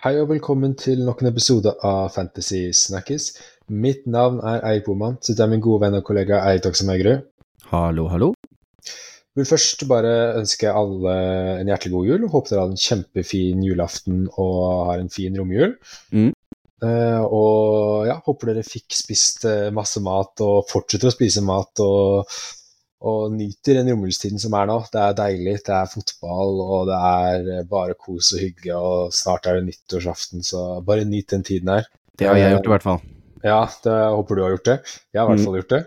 Hei 0.00 0.14
og 0.16 0.30
velkommen 0.30 0.72
til 0.80 1.02
nok 1.04 1.18
en 1.20 1.28
episode 1.28 1.74
av 1.84 2.06
Fantasy 2.14 2.70
Snackies. 2.72 3.34
Mitt 3.68 4.06
navn 4.08 4.38
er 4.40 4.62
Eirik 4.64 4.86
Boman, 4.86 5.18
så 5.20 5.34
det 5.36 5.42
er 5.44 5.50
min 5.52 5.60
gode 5.60 5.82
venn 5.82 5.98
og 5.98 6.06
kollega 6.08 6.38
Eirik 6.48 6.62
Doksamegerud. 6.64 7.26
Hallo, 7.68 8.06
hallo. 8.08 8.30
Vil 9.36 9.48
først 9.50 9.84
bare 9.90 10.14
ønske 10.38 10.72
alle 10.72 11.16
en 11.58 11.68
hjertelig 11.68 11.92
god 11.92 12.08
jul. 12.08 12.24
Håper 12.32 12.54
dere 12.54 12.62
har 12.62 12.72
en 12.72 12.80
kjempefin 12.80 13.60
julaften 13.66 14.22
og 14.30 14.62
har 14.88 15.02
en 15.02 15.12
fin 15.12 15.36
romjul. 15.36 15.76
Mm. 16.16 16.32
Uh, 16.80 17.20
og 17.26 18.08
ja, 18.08 18.16
håper 18.24 18.54
dere 18.54 18.64
fikk 18.64 18.96
spist 18.96 19.44
eh, 19.52 19.68
masse 19.68 20.00
mat 20.00 20.40
og 20.40 20.64
fortsetter 20.70 21.10
å 21.10 21.12
spise 21.12 21.44
mat 21.44 21.84
og, 21.84 22.40
og 23.00 23.30
nyter 23.32 23.78
den 23.80 23.88
romjulstiden 23.94 24.40
som 24.42 24.52
er 24.58 24.66
nå. 24.68 24.74
Det 24.92 25.00
er 25.00 25.14
deilig, 25.16 25.54
det 25.64 25.72
er 25.76 25.88
fotball 25.88 26.60
og 26.66 26.90
det 26.90 26.98
er 27.00 27.48
eh, 27.60 27.64
bare 27.70 27.94
kos 27.96 28.32
og 28.36 28.42
hygge, 28.44 28.74
og 28.76 29.14
snart 29.16 29.46
er 29.48 29.56
det 29.60 29.70
nyttårsaften, 29.70 30.44
så 30.44 30.66
bare 30.84 31.06
nyt 31.08 31.30
den 31.32 31.42
tiden 31.48 31.72
her. 31.72 31.88
Det 32.20 32.28
har 32.28 32.36
jeg 32.36 32.52
gjort 32.58 32.68
i 32.68 32.74
hvert 32.76 32.84
fall. 32.90 33.00
Ja, 33.40 33.62
det, 33.84 33.96
jeg 34.04 34.14
håper 34.18 34.36
du 34.36 34.42
har 34.44 34.50
gjort 34.58 34.68
det. 34.68 34.78
Jeg 35.14 35.20
har 35.22 35.26
i 35.26 35.32
hvert 35.32 35.40
Mm. 35.40 35.46
fall 35.48 35.60
gjort 35.62 35.70
det. 35.76 35.82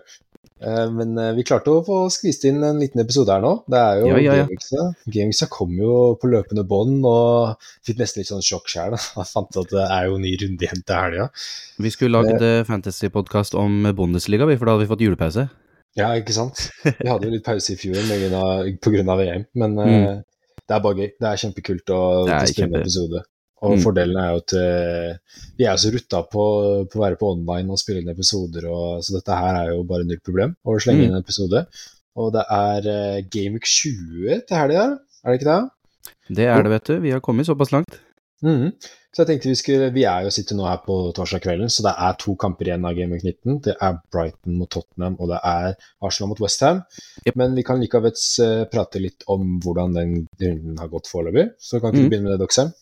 Eh, 0.63 0.89
Men 0.95 1.17
eh, 1.21 1.33
vi 1.37 1.43
klarte 1.45 1.69
å 1.69 1.83
få 1.85 1.97
skvist 2.09 2.45
inn 2.49 2.63
en 2.63 2.79
liten 2.81 3.01
episode 3.03 3.29
her 3.29 3.41
nå. 3.43 3.51
Det 3.69 3.77
er 3.77 3.99
jo 4.01 4.07
Ja, 4.07 4.17
ja, 4.17 4.33
ja. 4.39 4.45
Gamingsa. 4.47 4.85
Gameweeksa 5.05 5.47
kom 5.51 5.73
jo 5.77 6.15
på 6.17 6.31
løpende 6.31 6.63
bånd, 6.65 7.03
og 7.05 7.59
fikk 7.85 7.99
nesten 8.01 8.23
litt 8.23 8.31
sånn 8.31 8.41
sjokk 8.41 8.71
sjøl. 8.73 8.95
Jeg 9.19 9.29
fant 9.29 9.59
at 9.61 9.69
det 9.69 9.85
er 9.85 10.07
jo 10.09 10.17
ny 10.17 10.33
runde 10.41 10.65
igjen 10.65 10.81
til 10.87 10.95
helga. 10.97 11.29
Vi 11.77 11.91
skulle 11.93 12.17
lagd 12.23 12.41
fantasypodkast 12.65 13.53
om 13.59 13.83
Bundesliga, 13.93 14.49
for 14.57 14.65
da 14.65 14.71
hadde 14.79 14.87
vi 14.87 14.91
fått 14.95 15.05
julepause. 15.05 15.45
Ja, 15.95 16.07
ikke 16.17 16.33
sant. 16.33 16.57
Vi 16.83 17.05
hadde 17.09 17.27
jo 17.27 17.33
litt 17.35 17.45
pause 17.45 17.73
i 17.73 17.77
fjor 17.77 17.99
pga. 18.81 19.15
VM, 19.19 19.43
men 19.61 19.75
eh, 19.83 20.21
det 20.67 20.73
er 20.73 20.81
bare 20.81 20.97
gøy. 20.97 21.11
Det 21.21 21.27
er 21.29 21.41
kjempekult 21.43 21.91
å, 21.93 21.99
Mm. 22.25 22.47
Spille 22.49 22.69
en 22.71 22.81
episode. 22.81 23.21
Og 23.63 23.77
Mm. 23.77 23.81
fordelen 23.83 24.17
er 24.19 24.31
jo 24.33 24.39
at 24.41 24.53
uh, 24.59 25.37
vi 25.57 25.63
er 25.69 25.77
så 25.79 25.91
rutta 25.93 26.19
på, 26.27 26.43
på 26.91 26.97
å 26.99 27.03
være 27.03 27.15
på 27.21 27.29
online 27.31 27.69
og 27.71 27.79
spille 27.79 28.01
inn 28.01 28.09
episoder, 28.11 28.65
og, 28.67 29.03
så 29.05 29.13
dette 29.15 29.37
her 29.39 29.55
er 29.61 29.69
jo 29.71 29.83
bare 29.87 30.03
null 30.03 30.19
problem 30.19 30.55
å 30.67 30.75
slenge 30.83 30.99
Mm. 30.99 31.05
inn 31.05 31.15
en 31.15 31.21
episode. 31.23 31.61
Og 32.19 32.33
det 32.35 32.43
er 32.51 32.89
uh, 32.89 33.21
Gameweek 33.31 33.63
20 33.69 34.41
til 34.49 34.57
helga, 34.57 34.83
er 35.23 35.31
det 35.31 35.39
ikke 35.39 35.53
det? 35.53 35.61
Det 36.41 36.45
er 36.49 36.63
det, 36.63 36.71
vet 36.73 36.89
du. 36.91 36.99
Vi 37.05 37.11
har 37.15 37.21
kommet 37.23 37.47
såpass 37.47 37.71
langt. 37.71 37.99
Mhm. 38.43 38.73
Så 39.13 39.21
jeg 39.21 39.29
tenkte 39.29 39.51
vi 39.51 39.57
skulle 39.59 39.89
Vi 39.93 40.05
er 40.09 40.25
jo 40.25 40.31
sitter 40.33 40.57
nå 40.57 40.65
her 40.65 40.79
på 40.85 40.95
torsdag 41.13 41.43
kvelden, 41.43 41.69
så 41.69 41.85
det 41.85 41.93
er 42.01 42.15
to 42.21 42.33
kamper 42.39 42.69
igjen 42.69 42.87
av 42.89 42.95
Gameweek 42.97 43.21
19. 43.21 43.59
Det 43.67 43.75
er 43.77 43.99
Brighton 44.13 44.55
mot 44.57 44.71
Tottenham, 44.73 45.19
og 45.21 45.29
det 45.29 45.41
er 45.45 45.75
Arsenal 46.01 46.31
mot 46.31 46.41
Westham. 46.41 46.81
Yep. 47.27 47.35
Men 47.37 47.53
vi 47.57 47.65
kan 47.67 47.81
likevel 47.81 48.09
eh, 48.13 48.63
prate 48.71 49.01
litt 49.03 49.27
om 49.29 49.59
hvordan 49.61 49.93
den 49.99 50.15
runden 50.41 50.81
har 50.81 50.89
gått 50.89 51.11
foreløpig. 51.11 51.51
Så 51.61 51.77
kan 51.77 51.93
ikke 51.93 52.01
mm. 52.01 52.07
du 52.07 52.13
begynne 52.15 52.29
med 52.29 52.33
det, 52.33 52.41
Doxham? 52.41 52.73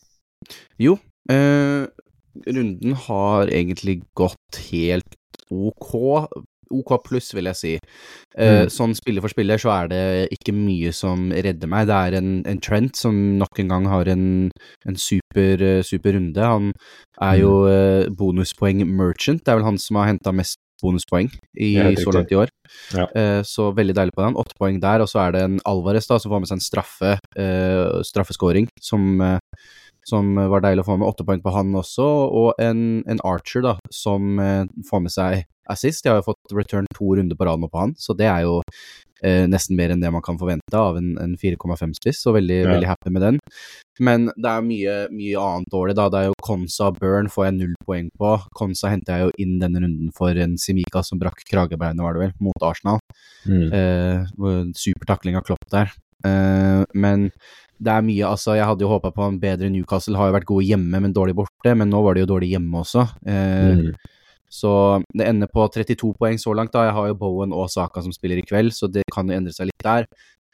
Jo, 0.80 0.96
eh, 1.36 1.84
runden 2.48 2.96
har 3.10 3.52
egentlig 3.52 4.00
gått 4.16 4.64
helt 4.70 5.20
ok. 5.52 5.92
OK 6.72 6.96
pluss, 7.06 7.32
vil 7.36 7.50
jeg 7.52 7.60
si. 7.60 7.74
Eh, 8.38 8.62
Mm. 8.62 8.70
Sånn 8.72 8.94
spiller 8.96 9.24
for 9.24 9.32
spiller 9.34 9.60
så 9.62 9.72
er 9.74 9.88
det 9.92 10.02
ikke 10.36 10.54
mye 10.56 10.92
som 10.96 11.30
redder 11.32 11.70
meg. 11.72 11.88
Det 11.90 11.98
er 11.98 12.18
en, 12.20 12.32
en 12.48 12.60
Trent 12.64 12.96
som 12.98 13.16
nok 13.40 13.60
en 13.60 13.72
gang 13.72 13.88
har 13.92 14.10
en, 14.12 14.26
en 14.88 14.98
super, 15.00 15.62
eh, 15.62 15.82
super 15.84 16.16
runde. 16.18 16.42
Han 16.42 16.72
er 17.22 17.40
jo 17.42 17.54
eh, 17.70 18.10
bonuspoeng 18.18 18.84
merchant. 18.88 19.44
Det 19.44 19.52
er 19.54 19.60
vel 19.62 19.68
han 19.70 19.80
som 19.82 20.00
har 20.02 20.12
henta 20.12 20.34
mest 20.36 20.60
bonuspoeng 20.82 21.28
i, 21.62 21.76
Ja, 21.78 21.92
så 22.02 22.10
langt 22.16 22.32
i 22.34 22.40
år. 22.42 22.50
Ja. 22.98 23.06
Så 23.46 23.68
veldig 23.78 23.94
deilig 23.94 24.16
på 24.18 24.24
den. 24.26 24.34
Åtte 24.42 24.56
poeng 24.58 24.80
der, 24.82 25.04
og 25.04 25.12
så 25.12 25.20
er 25.28 25.36
det 25.36 25.44
en 25.46 25.60
Alvarez 25.70 26.08
da, 26.10 26.18
som 26.18 26.34
får 26.34 26.42
med 26.42 26.50
seg 26.50 26.58
en 26.58 26.64
straffe, 26.66 27.12
straffescoring, 28.10 28.66
som, 28.82 29.22
som 30.08 30.34
var 30.36 30.64
deilig 30.66 30.84
å 30.86 30.90
få 30.92 30.98
med. 30.98 31.08
Åtte 31.12 31.26
poeng 31.28 31.42
på 31.44 31.54
han 31.56 31.74
også, 31.78 32.08
og 32.42 32.62
en, 32.62 33.04
en 33.10 33.22
Archer 33.28 33.62
da, 33.66 33.76
som 33.94 34.40
eh, 34.42 34.66
får 34.90 35.06
med 35.06 35.14
seg 35.14 35.44
assist. 35.72 36.04
Jeg 36.06 36.12
har 36.16 36.20
jo 36.24 36.32
fått 36.34 36.58
return 36.58 36.90
to 36.98 37.14
runder 37.16 37.38
på 37.38 37.48
rad 37.48 37.62
nå 37.62 37.70
på 37.72 37.80
han, 37.84 37.94
så 38.02 38.16
det 38.18 38.26
er 38.28 38.42
jo 38.48 38.58
eh, 39.24 39.46
nesten 39.48 39.78
mer 39.78 39.94
enn 39.94 40.02
det 40.02 40.10
man 40.12 40.24
kan 40.26 40.40
forvente 40.42 40.76
av 40.76 40.98
en, 41.00 41.14
en 41.22 41.38
4,5-spiss, 41.40 42.24
så 42.26 42.34
veldig, 42.36 42.58
Ja. 42.66 42.72
veldig 42.74 42.90
happy 42.90 43.14
med 43.14 43.22
den. 43.28 43.40
Men 44.02 44.26
det 44.34 44.50
er 44.50 44.66
mye, 44.66 44.94
mye 45.14 45.38
annet 45.46 45.70
dårlig, 45.72 45.96
da. 46.00 46.08
Det 46.10 46.20
er 46.24 46.30
jo 46.32 46.38
Konsa 46.42 46.90
og 46.90 46.98
Burn 47.00 47.30
får 47.30 47.46
jeg 47.48 47.58
null 47.60 47.76
poeng 47.86 48.10
på. 48.18 48.34
Konsa 48.58 48.90
henter 48.90 49.14
jeg 49.20 49.28
jo 49.30 49.36
inn 49.46 49.60
denne 49.62 49.84
runden 49.84 50.10
for 50.18 50.34
en 50.34 50.58
Simika 50.58 51.04
som 51.06 51.22
brakk 51.22 51.46
kragebeinet, 51.48 52.02
var 52.02 52.18
det 52.18 52.26
vel, 52.26 52.34
mot 52.42 52.66
Arsenal. 52.66 52.98
Mm. 53.46 53.68
Eh, 53.70 54.72
super 54.74 55.14
takling 55.14 55.38
av 55.38 55.46
Klopp 55.46 55.70
der. 55.72 55.94
Eh, 56.28 56.84
men 56.94 57.30
det 57.82 57.94
er 57.94 58.06
mye, 58.06 58.26
altså 58.30 58.54
Jeg 58.60 58.68
hadde 58.70 58.86
jo 58.86 58.92
håpa 58.92 59.10
på 59.16 59.26
en 59.26 59.40
bedre 59.42 59.70
Newcastle. 59.74 60.18
Har 60.20 60.30
jo 60.30 60.38
vært 60.38 60.50
gode 60.50 60.68
hjemme, 60.68 61.02
men 61.02 61.14
dårlig 61.16 61.36
borte. 61.40 61.76
Men 61.76 61.90
nå 61.90 62.02
var 62.06 62.16
de 62.16 62.26
jo 62.26 62.34
dårlig 62.36 62.54
hjemme 62.56 62.84
også. 62.86 63.08
Uh, 63.26 63.92
Mm. 63.92 63.94
Så 64.52 65.00
det 65.16 65.30
ender 65.30 65.48
på 65.48 65.64
32 65.64 66.12
poeng 66.20 66.36
så 66.38 66.52
langt. 66.54 66.74
da 66.74 66.84
Jeg 66.84 66.94
har 66.94 67.08
jo 67.08 67.16
Bowen 67.16 67.54
og 67.56 67.70
Saka 67.72 68.02
som 68.04 68.12
spiller 68.12 68.38
i 68.38 68.44
kveld, 68.44 68.74
så 68.76 68.92
det 68.92 69.04
kan 69.14 69.30
jo 69.30 69.38
endre 69.38 69.54
seg 69.56 69.70
litt 69.70 69.86
der. 69.86 70.06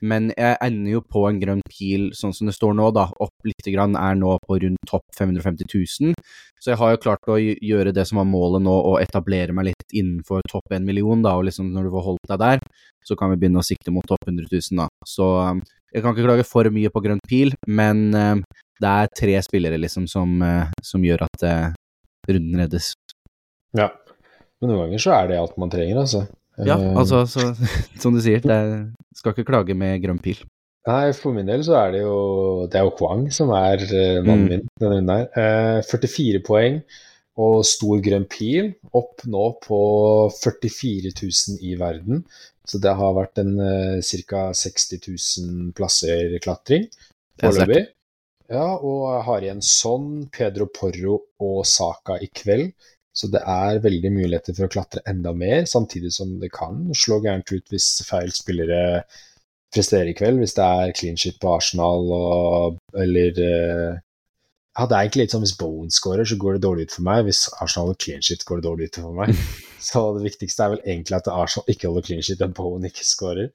Men 0.01 0.29
jeg 0.37 0.57
ender 0.61 0.91
jo 0.91 1.01
på 1.01 1.23
en 1.25 1.39
grønn 1.41 1.63
pil 1.65 2.11
sånn 2.13 2.33
som 2.37 2.45
det 2.45 2.53
står 2.53 2.75
nå, 2.77 2.91
da. 2.93 3.07
Opp 3.17 3.49
lite 3.49 3.73
grann, 3.73 3.97
er 3.97 4.13
nå 4.19 4.35
på 4.45 4.59
rundt 4.61 4.77
topp 4.85 5.01
550 5.17 5.65
000. 5.73 6.13
Så 6.61 6.71
jeg 6.71 6.77
har 6.77 6.93
jo 6.93 7.01
klart 7.01 7.31
å 7.33 7.39
gjøre 7.41 7.93
det 7.95 8.05
som 8.05 8.21
var 8.21 8.29
målet 8.29 8.61
nå, 8.65 8.75
å 8.91 8.99
etablere 9.01 9.55
meg 9.57 9.71
litt 9.71 9.76
innenfor 9.93 10.41
topp 10.51 10.73
1 10.75 10.85
million, 10.87 11.21
da. 11.25 11.35
Og 11.39 11.47
liksom 11.47 11.69
når 11.73 11.87
du 11.87 11.91
får 11.95 12.05
holdt 12.09 12.31
deg 12.33 12.39
der, 12.43 12.63
så 13.07 13.15
kan 13.19 13.31
vi 13.31 13.39
begynne 13.41 13.61
å 13.61 13.65
sikte 13.67 13.93
mot 13.95 14.07
topp 14.07 14.23
100 14.27 14.47
000, 14.51 14.81
da. 14.81 14.87
Så 15.07 15.27
um, 15.39 15.61
jeg 15.93 16.03
kan 16.03 16.15
ikke 16.15 16.27
klage 16.27 16.47
for 16.47 16.67
mye 16.73 16.91
på 16.93 17.03
grønn 17.05 17.21
pil, 17.27 17.53
men 17.67 18.07
um, 18.15 18.41
det 18.81 18.89
er 19.03 19.13
tre 19.17 19.37
spillere 19.45 19.79
liksom 19.81 20.07
som, 20.11 20.35
uh, 20.43 20.67
som 20.83 21.03
gjør 21.05 21.23
at 21.29 21.45
uh, 21.47 21.69
runden 22.27 22.59
reddes. 22.65 22.91
Ja. 23.77 23.89
Men 24.61 24.71
noen 24.73 24.87
ganger 24.87 25.01
så 25.03 25.13
er 25.19 25.31
det 25.31 25.39
alt 25.39 25.57
man 25.61 25.71
trenger, 25.73 26.03
altså. 26.03 26.25
Ja, 26.57 26.73
Eh, 26.81 26.95
altså, 26.97 27.19
så, 27.29 27.51
som 28.01 28.15
du 28.15 28.21
sier, 28.25 28.41
det 28.41 28.57
skal 29.19 29.35
ikke 29.35 29.45
klage 29.45 29.75
med 29.77 29.99
grønn 30.01 30.17
pil. 30.23 30.39
Nei, 30.87 31.11
for 31.13 31.35
min 31.35 31.45
del 31.45 31.61
så 31.67 31.75
er 31.81 31.91
det 31.91 31.99
jo 31.99 32.15
Det 32.71 32.79
er 32.79 32.85
jo 32.87 32.93
Kwang 32.95 33.25
som 33.35 33.49
er 33.53 33.81
eh, 33.83 34.21
mannen 34.23 34.45
Mm. 34.47 34.49
min 34.49 34.63
denne 34.79 34.91
runden 34.95 35.11
her. 35.11 35.27
Eh, 35.37 35.81
44 35.85 36.41
poeng 36.47 36.79
og 37.37 37.61
stor 37.67 38.01
grønn 38.03 38.25
pil. 38.29 38.71
Opp 38.97 39.25
nå 39.29 39.43
på 39.63 39.81
44 40.33 41.13
000 41.13 41.59
i 41.61 41.75
verden. 41.79 42.23
Så 42.67 42.81
det 42.83 42.95
har 42.99 43.13
vært 43.15 43.39
en 43.39 43.53
uh, 43.61 44.01
ca. 44.27 44.49
60 44.57 45.05
000 45.07 45.69
plasser 45.77 46.33
klatring 46.43 46.89
foreløpig. 47.39 47.85
Ja, 48.47 48.67
og 48.79 49.01
jeg 49.11 49.23
har 49.27 49.43
igjen 49.43 49.63
Son, 49.65 50.11
Pedro 50.31 50.69
Porro 50.71 51.17
og 51.43 51.65
Saka 51.67 52.15
i 52.23 52.29
kveld. 52.31 52.71
Så 53.17 53.29
det 53.33 53.41
er 53.49 53.81
veldig 53.81 54.11
muligheter 54.13 54.53
for 54.53 54.67
å 54.67 54.71
klatre 54.71 55.01
enda 55.09 55.31
mer, 55.33 55.65
samtidig 55.65 56.11
som 56.13 56.35
det 56.41 56.51
kan 56.53 56.83
slå 56.95 57.17
gærent 57.23 57.49
ut 57.49 57.73
hvis 57.73 57.87
feil 58.05 58.29
spillere 58.35 59.01
presterer 59.73 60.11
i 60.11 60.17
kveld. 60.17 60.37
Hvis 60.43 60.53
det 60.57 60.67
er 60.67 60.93
clean 60.97 61.17
shit 61.17 61.39
på 61.41 61.55
Arsenal 61.55 62.11
og 62.13 62.77
eller 62.95 63.41
eh, 63.41 63.97
Er 64.77 64.93
egentlig 64.99 65.23
litt 65.23 65.33
sånn 65.33 65.41
hvis 65.41 65.55
Bowen 65.57 65.89
scorer, 65.93 66.27
så 66.27 66.37
går 66.37 66.57
det 66.57 66.65
dårlig 66.67 66.87
ut 66.87 66.95
for 66.99 67.07
meg. 67.07 67.23
Hvis 67.25 67.47
Arsenal 67.57 67.87
holder 67.87 67.99
clean 68.03 68.21
shit, 68.21 68.45
går 68.45 68.59
det 68.59 68.67
dårlig 68.67 68.89
ut 68.89 68.99
for 69.01 69.17
meg. 69.17 69.33
Så 69.87 70.03
det 70.17 70.23
viktigste 70.25 70.63
er 70.65 70.71
vel 70.75 70.85
egentlig 70.85 71.17
at 71.17 71.29
Arsenal 71.33 71.71
ikke 71.73 71.89
holder 71.89 72.05
clean 72.05 72.23
shit, 72.25 72.41
og 72.45 72.53
Bowen 72.57 72.85
ikke 72.85 73.05
scorer. 73.05 73.49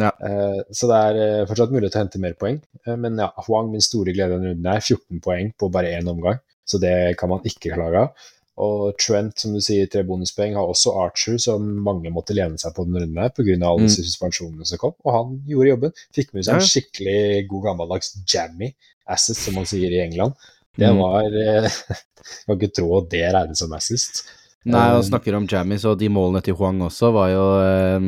Ja. 0.00 0.10
Uh, 0.18 0.62
så 0.74 0.88
det 0.90 0.96
er 0.98 1.18
uh, 1.18 1.46
fortsatt 1.46 1.70
mulig 1.74 1.86
å 1.90 1.98
hente 1.98 2.18
mer 2.22 2.34
poeng. 2.38 2.60
Uh, 2.86 2.96
men 2.98 3.18
ja, 3.20 3.28
Huang, 3.46 3.68
min 3.70 3.84
store 3.84 4.14
glede 4.14 4.34
denne 4.34 4.54
runden, 4.54 4.70
er 4.70 4.82
14 4.82 5.20
poeng 5.22 5.52
på 5.58 5.70
bare 5.74 5.92
én 5.94 6.10
omgang. 6.10 6.40
Så 6.66 6.80
det 6.82 6.94
kan 7.20 7.30
man 7.30 7.44
ikke 7.46 7.74
klage 7.76 8.06
av. 8.06 8.30
Og 8.64 8.94
Trent, 9.02 9.34
som 9.42 9.54
du 9.54 9.58
sier, 9.62 9.88
tre 9.90 10.04
bonuspoeng, 10.06 10.54
har 10.54 10.70
også 10.70 10.94
Archer, 11.02 11.38
som 11.42 11.62
mange 11.86 12.10
måtte 12.14 12.36
lene 12.38 12.58
seg 12.60 12.74
på 12.76 12.86
denne 12.86 13.02
runden 13.02 13.22
her 13.22 13.32
pga. 13.34 13.56
alle 13.58 13.82
Mm. 13.82 13.86
disse 13.88 14.06
suspensjonene 14.06 14.66
som 14.66 14.78
kom. 14.78 14.94
Og 15.04 15.12
han 15.12 15.32
gjorde 15.50 15.72
jobben. 15.72 15.94
Fikk 16.14 16.34
med 16.34 16.46
seg 16.46 16.54
en 16.54 16.68
skikkelig 16.68 17.48
god 17.50 17.64
gammeldags 17.68 18.14
jammy 18.30 18.70
assist, 19.10 19.42
som 19.42 19.58
man 19.58 19.66
sier 19.66 19.90
i 19.90 20.02
England. 20.04 20.38
Det 20.78 20.88
Mm. 20.90 20.98
var 20.98 21.24
eh, 21.42 21.68
Jeg 22.24 22.46
kan 22.48 22.56
ikke 22.58 22.74
tro 22.80 22.88
at 22.98 23.10
det 23.12 23.26
regnes 23.34 23.60
som 23.62 23.72
assist. 23.76 24.24
Nei, 24.64 24.94
og 24.96 25.02
snakker 25.04 25.34
om 25.36 25.44
Jammies, 25.44 25.82
og 25.84 25.98
de 26.00 26.06
målene 26.08 26.40
til 26.42 26.54
Huang 26.56 26.78
også 26.86 27.10
var 27.12 27.26
jo 27.28 27.42
eh, 27.60 28.06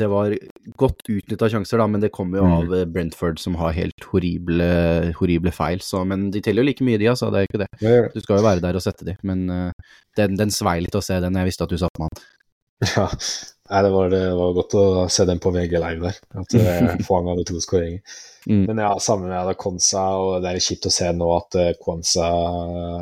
Det 0.00 0.06
var 0.08 0.32
godt 0.80 1.02
utnytta 1.12 1.50
sjanser, 1.52 1.82
da, 1.82 1.86
men 1.92 2.00
det 2.00 2.08
kommer 2.16 2.40
jo 2.40 2.46
Mm. 2.48 2.54
av 2.56 2.72
eh, 2.78 2.86
Brentford, 2.88 3.38
som 3.38 3.58
har 3.60 3.74
helt 3.76 4.06
horrible, 4.08 5.12
horrible 5.20 5.52
feil. 5.52 5.84
Så, 5.84 6.00
men 6.08 6.30
de 6.32 6.40
teller 6.40 6.64
jo 6.64 6.70
like 6.70 6.86
mye, 6.88 6.96
de, 6.98 7.10
altså. 7.12 7.28
Det 7.30 7.42
er 7.42 7.44
jo 7.44 7.50
ikke 7.52 7.62
det. 7.66 8.12
Du 8.16 8.20
skal 8.24 8.38
jo 8.40 8.46
være 8.48 8.64
der 8.64 8.80
og 8.80 8.86
sette 8.86 9.04
de, 9.04 9.18
men 9.22 9.44
eh, 9.52 9.92
den, 10.16 10.34
den 10.40 10.50
svei 10.50 10.78
litt 10.80 10.96
å 10.96 11.04
se 11.04 11.20
den. 11.20 11.36
Jeg 11.42 11.50
visste 11.52 11.68
at 11.68 11.76
du 11.76 11.76
satt 11.84 12.00
med 12.00 12.08
han. 12.08 12.24
Ja, 12.96 13.04
Nei, 13.72 13.80
det, 13.86 13.90
var, 13.94 14.10
det 14.12 14.24
var 14.36 14.50
godt 14.52 14.74
å 14.76 14.84
se 15.08 15.24
den 15.24 15.38
på 15.40 15.50
VG 15.54 15.78
Live 15.80 16.04
der. 16.04 16.16
At 16.42 16.54
eh, 16.58 16.90
Fwang 17.06 17.30
hadde 17.30 17.46
to 17.48 17.56
skåringer. 17.62 18.02
Mm. 18.44 18.66
Men 18.66 18.82
ja, 18.82 18.90
sammen 19.00 19.30
med 19.30 19.56
Kwanza, 19.56 20.02
og 20.20 20.42
det 20.44 20.50
er 20.50 20.60
kjipt 20.60 20.90
å 20.90 20.92
se 20.92 21.08
nå 21.16 21.28
at 21.38 21.56
eh, 21.56 21.70
Kwanza 21.80 22.26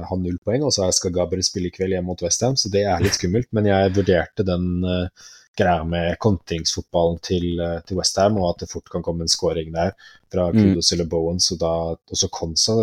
har 0.06 0.20
null 0.20 0.38
poeng, 0.44 0.62
og 0.68 0.74
så 0.76 0.86
skal 0.94 1.14
Gabriel 1.16 1.42
spille 1.42 1.72
i 1.72 1.74
kveld 1.74 1.96
hjemme 1.96 2.12
mot 2.12 2.22
Westham, 2.22 2.54
så 2.60 2.70
det 2.70 2.84
er 2.86 3.02
litt 3.02 3.18
skummelt. 3.18 3.48
Men 3.56 3.66
jeg 3.66 3.94
vurderte 3.96 4.46
den 4.46 4.84
uh, 4.86 5.32
greia 5.58 5.82
med 5.88 6.20
kontringsfotballen 6.22 7.18
til, 7.26 7.48
uh, 7.58 7.80
til 7.88 7.98
Westham, 7.98 8.38
og 8.38 8.52
at 8.52 8.62
det 8.62 8.70
fort 8.70 8.92
kan 8.92 9.02
komme 9.06 9.26
en 9.26 9.32
scoring 9.32 9.72
der 9.74 9.96
fra 10.30 10.52
Mm. 10.52 10.60
Kudos 10.60 10.92
eller 10.94 11.10
Bowen, 11.10 11.42
så 11.42 11.58
da 11.58 11.72
også 11.96 12.30
Konsa. 12.30 12.76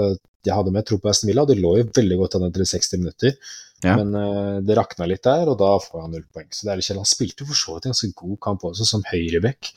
Jeg 0.43 0.55
hadde 0.55 0.75
med 0.75 0.83
tro 0.87 0.99
på 0.99 1.07
Aston 1.07 1.31
Villa. 1.31 1.45
De 1.47 1.55
lå 1.55 1.77
jo 1.77 1.87
veldig 1.95 2.19
godt 2.19 2.35
an 2.35 2.49
etter 2.49 2.67
60 2.67 2.99
minutter, 2.99 3.37
Ja. 3.85 3.93
men 3.99 4.15
uh, 4.17 4.57
det 4.65 4.73
rakna 4.73 5.05
litt 5.05 5.21
der, 5.27 5.51
og 5.51 5.59
da 5.61 5.75
får 5.83 6.01
han 6.01 6.15
null 6.15 6.25
poeng. 6.33 6.49
Så 6.49 6.65
det 6.65 6.73
er 6.73 6.79
litt 6.79 6.87
kjedelig. 6.87 7.03
Han 7.05 7.11
spilte 7.11 7.43
jo 7.45 7.51
for 7.51 7.59
så 7.59 7.75
vidt 7.75 7.85
en 7.85 7.93
ganske 7.93 8.09
god 8.23 8.39
kamp 8.47 8.65
også, 8.71 8.87
som 8.89 9.05
høyreback, 9.11 9.71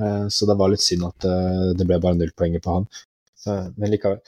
uh, 0.00 0.26
så 0.32 0.48
det 0.48 0.56
var 0.60 0.72
litt 0.72 0.84
synd 0.84 1.04
at 1.10 1.28
uh, 1.28 1.68
det 1.76 1.88
ble 1.88 2.00
bare 2.00 2.16
null 2.20 2.32
poeng 2.38 2.56
på 2.62 2.78
han. 2.78 2.88
Så, 3.42 3.58
men 3.76 3.92
likevel. 3.92 4.22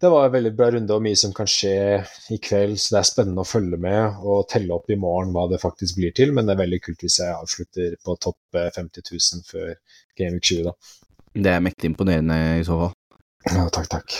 Det 0.00 0.08
var 0.08 0.26
en 0.26 0.32
veldig 0.32 0.50
bra 0.56 0.70
runde 0.72 0.96
og 0.96 1.02
mye 1.04 1.16
som 1.18 1.32
kan 1.36 1.48
skje 1.50 1.74
i 2.32 2.38
kveld, 2.40 2.78
så 2.80 2.94
det 2.94 3.00
er 3.02 3.08
spennende 3.08 3.42
å 3.42 3.48
følge 3.48 3.76
med 3.84 4.22
og 4.24 4.46
telle 4.48 4.72
opp 4.72 4.88
i 4.88 4.96
morgen 4.96 5.34
hva 5.34 5.42
det 5.50 5.58
faktisk 5.60 5.98
blir 5.98 6.14
til. 6.16 6.32
Men 6.32 6.48
det 6.48 6.54
er 6.54 6.62
veldig 6.62 6.78
kult 6.86 7.04
hvis 7.04 7.18
jeg 7.20 7.34
avslutter 7.34 7.98
på 8.00 8.14
topp 8.24 8.56
eh, 8.56 8.70
50 8.72 9.04
000 9.10 9.44
før 9.50 9.74
Game 10.16 10.38
Week 10.38 10.46
20, 10.48 10.70
da. 10.70 10.72
Det 11.36 11.52
er 11.52 11.60
mektig 11.66 11.90
imponerende 11.90 12.38
i 12.62 12.64
så 12.64 12.78
fall. 12.80 12.96
Ja, 13.50 13.66
takk, 13.76 13.90
takk. 13.92 14.16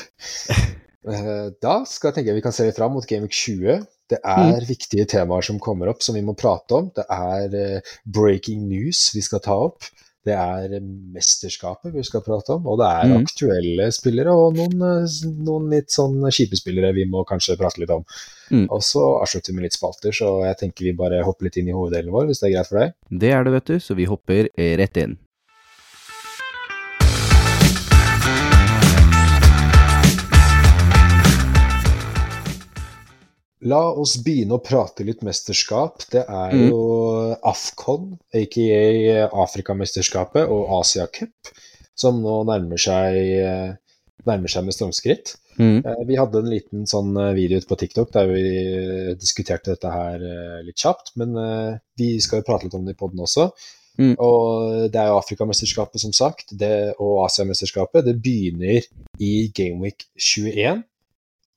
Eh, 1.01 1.49
Da 1.65 1.79
skal 1.89 2.11
jeg 2.11 2.19
tenke 2.19 2.37
vi 2.37 2.45
kan 2.45 2.53
se 2.53 2.67
litt 2.67 2.77
fram 2.77 2.93
mot 2.93 3.07
Game 3.09 3.25
Week 3.25 3.33
20. 3.33 3.87
Det 4.11 4.19
er 4.27 4.67
viktige 4.67 5.07
temaer 5.11 5.47
som 5.47 5.61
kommer 5.63 5.91
opp 5.93 6.03
som 6.03 6.17
vi 6.19 6.25
må 6.27 6.35
prate 6.39 6.77
om. 6.77 6.91
Det 6.97 7.07
er 7.07 7.57
eh, 7.57 7.97
breaking 8.05 8.67
news 8.71 9.11
vi 9.15 9.23
skal 9.25 9.43
ta 9.45 9.57
opp. 9.69 9.87
Det 10.27 10.35
er 10.37 10.75
eh, 10.77 10.89
mesterskapet 11.15 11.95
vi 11.95 12.03
skal 12.07 12.25
prate 12.27 12.57
om, 12.59 12.67
og 12.69 12.81
det 12.83 12.91
er 12.91 13.07
mm. 13.13 13.17
aktuelle 13.23 13.89
spillere 13.95 14.35
og 14.35 14.59
noen, 14.59 14.83
eh, 14.89 15.17
noen 15.47 15.71
litt 15.73 15.95
sånn 15.95 16.19
kjipe 16.29 16.59
spillere 16.59 16.93
vi 16.97 17.07
må 17.09 17.23
kanskje 17.29 17.59
prate 17.61 17.83
litt 17.83 17.95
om. 17.95 18.05
Mm. 18.51 18.67
Og 18.67 18.83
så 18.85 19.07
avslutter 19.21 19.53
vi 19.55 19.61
med 19.61 19.69
litt 19.69 19.79
spalter, 19.79 20.15
så 20.17 20.41
jeg 20.49 20.61
tenker 20.65 20.91
vi 20.91 20.99
bare 20.99 21.23
hopper 21.27 21.49
litt 21.49 21.61
inn 21.63 21.71
i 21.71 21.77
hoveddelen 21.77 22.13
vår, 22.15 22.31
hvis 22.31 22.43
det 22.43 22.51
er 22.51 22.57
greit 22.59 22.73
for 22.73 22.83
deg. 22.83 22.95
Det 23.23 23.35
er 23.37 23.47
det, 23.47 23.57
vet 23.61 23.75
du, 23.75 23.77
så 23.81 23.99
vi 23.99 24.11
hopper 24.11 24.51
rett 24.83 25.05
inn. 25.05 25.19
La 33.69 33.81
oss 33.93 34.15
begynne 34.25 34.57
å 34.57 34.63
prate 34.65 35.05
litt 35.05 35.21
mesterskap. 35.27 36.07
Det 36.11 36.23
er 36.25 36.53
Mm. 36.55 36.71
jo 36.71 37.37
Afcon, 37.45 38.19
aka 38.33 39.29
Afrikamesterskapet, 39.45 40.49
og 40.49 40.81
Asiacup, 40.81 41.51
som 41.95 42.23
nå 42.23 42.45
nærmer 42.49 42.79
seg, 42.81 43.17
eh, 43.17 43.75
nærmer 44.27 44.49
seg 44.49 44.65
med 44.65 44.73
stormskritt. 44.75 45.37
Mm. 45.59 45.85
Eh, 45.85 46.05
Vi 46.07 46.17
hadde 46.17 46.39
en 46.39 46.49
liten 46.49 46.87
sånn 46.87 47.15
eh, 47.19 47.35
video 47.35 47.59
ute 47.59 47.67
på 47.69 47.77
TikTok 47.77 48.13
der 48.13 48.27
vi 48.29 49.15
diskuterte 49.15 49.75
dette 49.75 49.91
her 49.93 50.15
eh, 50.17 50.63
litt 50.65 50.77
kjapt, 50.77 51.13
men 51.17 51.37
eh, 51.37 51.79
vi 51.99 52.19
skal 52.19 52.41
jo 52.41 52.47
prate 52.49 52.65
litt 52.65 52.75
om 52.75 52.85
det 52.87 52.97
i 52.97 52.99
poden 52.99 53.21
også. 53.21 53.51
Mm. 53.99 54.15
Og 54.19 54.91
det 54.91 54.97
er 54.97 55.09
jo 55.09 55.19
Afrikamesterskapet, 55.21 56.01
som 56.01 56.13
sagt, 56.17 56.57
det, 56.57 56.95
og 56.99 57.27
Asiamesterskapet. 57.27 58.07
Det 58.07 58.17
begynner 58.23 58.81
i 59.21 59.51
Gameweek 59.53 60.07
21. 60.17 60.85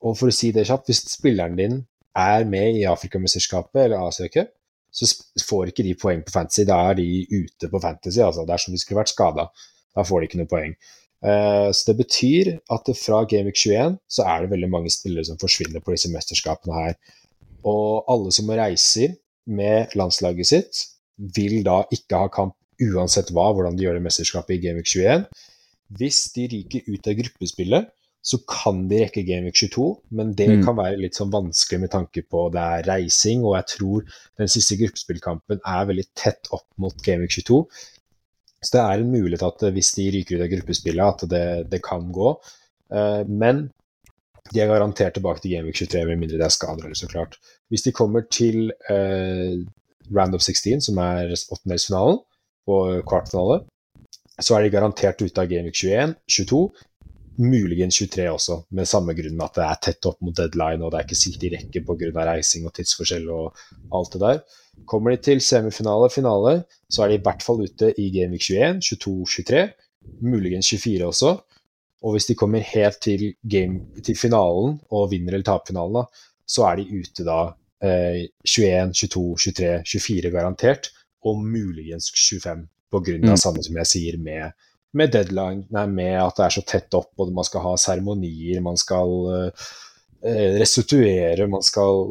Og 0.02 0.18
for 0.18 0.28
å 0.28 0.34
si 0.36 0.50
det 0.52 0.66
kjapt, 0.66 0.90
hvis 0.90 1.00
spilleren 1.08 1.56
din 1.56 1.86
er 2.16 2.44
med 2.48 2.78
i 2.78 2.84
Afrikamesterskapet 2.88 3.84
eller 3.84 4.06
Asia 4.08 4.28
Cup, 4.28 4.52
så 4.94 5.08
får 5.42 5.72
ikke 5.72 5.82
de 5.82 5.94
poeng 5.98 6.20
på 6.22 6.30
Fantasy. 6.30 6.62
Da 6.68 6.76
er 6.90 6.98
de 7.00 7.06
ute 7.32 7.70
på 7.70 7.80
Fantasy. 7.82 8.20
altså 8.22 8.44
Det 8.46 8.54
er 8.54 8.62
som 8.62 8.74
de 8.74 8.78
skulle 8.78 9.00
vært 9.00 9.10
skada. 9.10 9.48
Da 9.94 10.04
får 10.06 10.20
de 10.20 10.28
ikke 10.28 10.38
noe 10.38 10.50
poeng. 10.50 10.76
Eh, 11.24 11.70
Så 11.72 11.90
det 11.90 11.96
betyr 11.98 12.52
at 12.70 12.90
fra 13.00 13.24
Gameweek 13.24 13.56
21 13.56 13.98
så 14.08 14.22
er 14.22 14.42
det 14.42 14.50
veldig 14.50 14.70
mange 14.70 14.90
spillere 14.90 15.24
som 15.24 15.38
forsvinner 15.38 15.80
på 15.80 15.94
disse 15.94 16.10
mesterskapene 16.12 16.74
her. 16.74 16.94
Og 17.64 18.04
alle 18.08 18.30
som 18.32 18.50
reiser 18.50 19.16
med 19.46 19.94
landslaget 19.96 20.46
sitt, 20.46 20.84
vil 21.18 21.62
da 21.64 21.82
ikke 21.90 22.18
ha 22.18 22.28
kamp 22.28 22.54
uansett 22.82 23.30
hva, 23.30 23.52
hvordan 23.54 23.76
de 23.76 23.84
gjør 23.86 23.98
det 23.98 24.02
mesterskapet 24.06 24.56
i 24.56 24.62
Gameweek 24.66 24.86
21. 24.86 25.26
Hvis 25.98 26.32
de 26.34 26.46
ryker 26.50 26.86
ut 26.90 27.06
av 27.10 27.18
gruppespillet, 27.18 27.90
så 28.24 28.38
kan 28.48 28.86
de 28.88 29.02
rekke 29.02 29.22
Gameweek 29.28 29.58
22, 29.60 29.86
men 30.16 30.32
det 30.32 30.48
Mm. 30.48 30.64
kan 30.64 30.76
være 30.78 30.96
litt 31.00 31.14
sånn 31.18 31.32
vanskelig 31.32 31.80
med 31.80 31.90
tanke 31.92 32.22
på 32.24 32.46
det 32.52 32.62
er 32.62 32.86
reising, 32.88 33.44
og 33.44 33.56
jeg 33.58 33.66
tror 33.76 34.06
den 34.38 34.48
siste 34.48 34.78
gruppespillkampen 34.80 35.60
er 35.60 35.84
veldig 35.90 36.06
tett 36.16 36.48
opp 36.50 36.64
mot 36.78 36.96
Gameweek 37.04 37.30
22. 37.36 37.66
Så 38.64 38.72
det 38.72 38.80
er 38.80 39.02
en 39.02 39.12
mulighet 39.12 39.42
at 39.44 39.60
hvis 39.76 39.92
de 39.94 40.10
ryker 40.10 40.38
ut 40.38 40.44
av 40.46 40.48
gruppespillet, 40.54 41.04
at 41.04 41.28
det, 41.28 41.70
det 41.70 41.82
kan 41.84 42.10
gå. 42.12 42.30
Eh, 42.90 43.24
Men 43.28 43.70
de 44.52 44.60
er 44.60 44.68
garantert 44.72 45.14
tilbake 45.14 45.40
til 45.42 45.52
Gameweek 45.52 45.76
23, 45.76 46.06
med 46.06 46.18
mindre 46.20 46.38
det 46.38 46.46
er 46.48 46.56
skader, 46.56 46.84
eller 46.84 46.94
så 46.96 47.08
klart. 47.08 47.36
Hvis 47.68 47.82
de 47.82 47.92
kommer 47.92 48.24
til 48.30 48.72
uh, 48.90 49.56
Round 50.16 50.34
of 50.34 50.40
16, 50.42 50.80
som 50.80 50.98
er 51.00 51.32
åttendelsfinalen, 51.32 52.18
og 52.66 53.04
kvartfinale, 53.08 53.62
så 54.40 54.56
er 54.56 54.64
de 54.64 54.70
garantert 54.72 55.20
ute 55.22 55.40
av 55.40 55.48
Gameweek 55.48 55.76
21, 55.76 56.14
22, 56.28 56.60
muligens 57.40 57.96
23 57.98 58.26
også, 58.30 58.58
med 58.76 58.88
samme 58.88 59.14
grunn 59.16 59.40
at 59.42 59.56
det 59.58 59.64
er 59.64 59.80
tett 59.88 60.06
opp 60.10 60.20
mot 60.22 60.36
deadline, 60.36 60.82
og 60.84 60.92
det 60.92 61.00
er 61.00 61.06
ikke 61.06 61.18
sikkert 61.18 61.44
de 61.44 61.52
rekker 61.56 61.86
pga. 61.88 62.26
reising 62.30 62.66
og 62.68 62.74
tidsforskjell 62.76 63.26
og 63.32 63.64
alt 63.92 64.14
det 64.14 64.20
der. 64.22 64.42
Kommer 64.90 65.14
de 65.14 65.22
til 65.22 65.40
semifinale, 65.40 66.10
finale, 66.10 66.54
så 66.90 67.04
er 67.04 67.08
de 67.08 67.18
i 67.18 67.24
hvert 67.24 67.42
fall 67.42 67.62
ute 67.64 67.92
i 68.00 68.10
Gameweek 68.14 68.46
21, 68.50 68.80
22, 68.80 69.26
23, 69.36 69.64
muligens 70.22 70.70
24 70.70 71.06
også. 71.06 71.34
Og 72.04 72.12
hvis 72.12 72.26
de 72.28 72.36
kommer 72.36 72.60
helt 72.60 73.00
til, 73.00 73.34
game, 73.48 73.80
til 74.04 74.16
finalen 74.16 74.78
og 74.90 75.10
vinner 75.10 75.34
eller 75.34 75.46
taper 75.46 75.72
finalen, 75.72 76.10
så 76.46 76.66
er 76.68 76.82
de 76.82 77.00
ute 77.00 77.24
da 77.24 77.38
eh, 77.80 78.26
21, 78.44 78.92
22, 78.92 79.24
23, 79.54 79.82
24 79.88 80.30
garantert, 80.34 80.90
og 81.24 81.40
muligens 81.40 82.10
25, 82.12 82.66
på 82.92 83.00
grunn 83.00 83.24
av 83.24 83.38
Mm. 83.38 83.40
samme 83.40 83.62
som 83.64 83.76
jeg 83.80 83.90
sier 83.90 84.18
med, 84.20 84.52
med 84.94 85.10
deadline, 85.14 85.64
nei, 85.74 85.86
med 85.90 86.14
at 86.22 86.36
det 86.38 86.44
er 86.46 86.54
så 86.58 86.62
tett 86.66 86.94
opp, 86.98 87.12
og 87.18 87.32
man 87.34 87.46
skal 87.46 87.64
ha 87.66 87.74
seremonier, 87.80 88.60
man 88.64 88.76
skal 88.80 89.14
eh, 89.34 89.64
eh, 90.24 90.54
restituere, 90.60 91.48
man 91.50 91.64
skal 91.66 92.04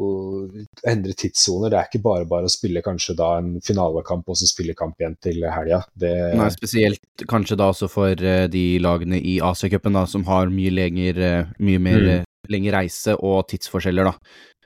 endre 0.92 1.14
tidssoner. 1.18 1.72
Det 1.72 1.78
er 1.80 1.88
ikke 1.88 2.02
bare 2.04 2.28
bare 2.30 2.50
å 2.50 2.52
spille 2.52 2.82
kanskje 2.84 3.16
da 3.18 3.30
en 3.40 3.54
finalekamp 3.64 4.28
og 4.28 4.36
så 4.38 4.48
spille 4.50 4.76
kamp 4.78 5.00
igjen 5.00 5.16
til 5.24 5.40
helga. 5.48 5.80
Det, 5.96 6.12
Nei, 6.38 6.50
spesielt 6.54 7.24
kanskje 7.30 7.56
da 7.60 7.70
også 7.72 7.88
for 7.92 8.12
eh, 8.12 8.44
de 8.52 8.66
lagene 8.84 9.18
i 9.20 9.38
Asiacupen 9.44 9.96
da, 9.96 10.04
som 10.10 10.26
har 10.28 10.52
mye 10.52 10.74
lenger, 10.74 11.22
eh, 11.24 11.54
mye 11.58 11.80
mer 11.80 12.04
Mm. 12.04 12.12
eh, 12.18 12.24
lengre 12.52 12.76
reise 12.76 13.14
og 13.16 13.46
tidsforskjeller, 13.48 14.04
da. 14.10 14.14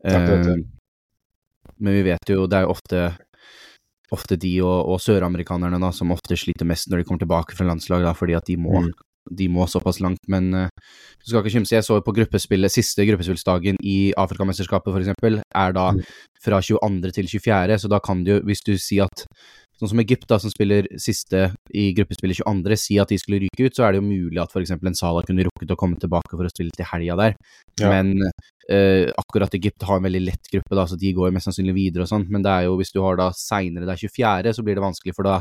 Det. 0.02 0.14
Eh, 0.50 0.54
men 1.78 1.94
vi 1.94 2.02
vet 2.10 2.30
jo, 2.32 2.48
det 2.50 2.56
er 2.58 2.64
jo 2.66 2.72
ofte, 2.74 3.02
ofte 4.14 4.38
de 4.40 4.54
og, 4.64 4.88
og 4.94 5.00
søramerikanerne 5.04 5.80
da, 5.82 5.90
som 5.92 6.12
ofte 6.14 6.36
sliter 6.38 6.64
mest 6.68 6.88
når 6.88 7.02
de 7.02 7.04
kommer 7.08 7.20
tilbake 7.24 7.56
fra 7.58 7.66
landslag, 7.68 8.02
da, 8.06 8.14
fordi 8.16 8.34
at 8.38 8.46
de 8.48 8.56
må, 8.56 8.80
Mm. 8.80 8.92
de 9.36 9.48
må 9.52 9.66
såpass 9.68 10.00
langt. 10.00 10.22
Men 10.28 10.54
uh, 10.54 10.68
du 11.20 11.26
skal 11.28 11.42
ikke 11.42 11.58
kimse, 11.58 11.74
jeg 11.76 11.84
så 11.84 12.00
på 12.00 12.14
gruppespillet, 12.16 12.72
siste 12.72 13.04
gruppespillsdagen 13.04 13.76
i 13.84 14.12
Afrikamesterskapet 14.16 14.96
eksempel, 15.02 15.42
er 15.54 15.72
da 15.76 15.90
Mm. 15.92 16.00
fra 16.44 16.60
22. 16.62 17.12
til 17.12 17.26
24., 17.28 17.78
så 17.78 17.88
da 17.92 17.98
kan 18.00 18.24
du 18.24 18.30
jo, 18.36 18.40
hvis 18.48 18.64
du 18.64 18.76
sier 18.78 19.04
at 19.04 19.26
Sånn 19.78 19.92
som 19.92 20.00
Egypt, 20.02 20.24
da, 20.26 20.38
som 20.42 20.50
spiller 20.50 20.88
siste 20.98 21.52
i 21.70 21.92
gruppespillet 21.94 22.40
22., 22.42 22.76
si 22.82 22.96
at 22.98 23.12
de 23.12 23.18
skulle 23.22 23.38
ryke 23.44 23.68
ut, 23.68 23.76
så 23.76 23.84
er 23.86 23.92
det 23.94 24.00
jo 24.00 24.08
mulig 24.08 24.40
at 24.42 24.50
f.eks. 24.50 24.72
en 24.74 24.96
Salah 24.98 25.22
kunne 25.26 25.44
rukket 25.46 25.70
å 25.70 25.76
komme 25.78 25.94
tilbake 26.02 26.34
for 26.34 26.42
å 26.42 26.50
spille 26.50 26.74
til 26.74 26.88
helga 26.90 27.14
der. 27.20 27.36
Ja. 27.78 27.92
Men 27.92 28.10
uh, 28.18 29.06
akkurat 29.22 29.54
Egypt 29.54 29.86
har 29.86 30.00
en 30.00 30.08
veldig 30.08 30.24
lett 30.26 30.50
gruppe, 30.50 30.74
da, 30.74 30.84
så 30.90 30.98
de 30.98 31.12
går 31.14 31.30
mest 31.36 31.46
sannsynlig 31.46 31.76
videre 31.76 32.02
og 32.02 32.10
sånn. 32.10 32.26
Men 32.28 32.42
det 32.42 32.50
er 32.56 32.66
jo, 32.66 32.74
hvis 32.80 32.90
du 32.90 32.98
har 33.04 33.20
da 33.20 33.28
seinere, 33.38 33.86
det 33.86 33.94
er 33.94 34.02
24., 34.08 34.56
så 34.58 34.64
blir 34.66 34.74
det 34.80 34.82
vanskelig, 34.82 35.14
for 35.14 35.28
da 35.30 35.36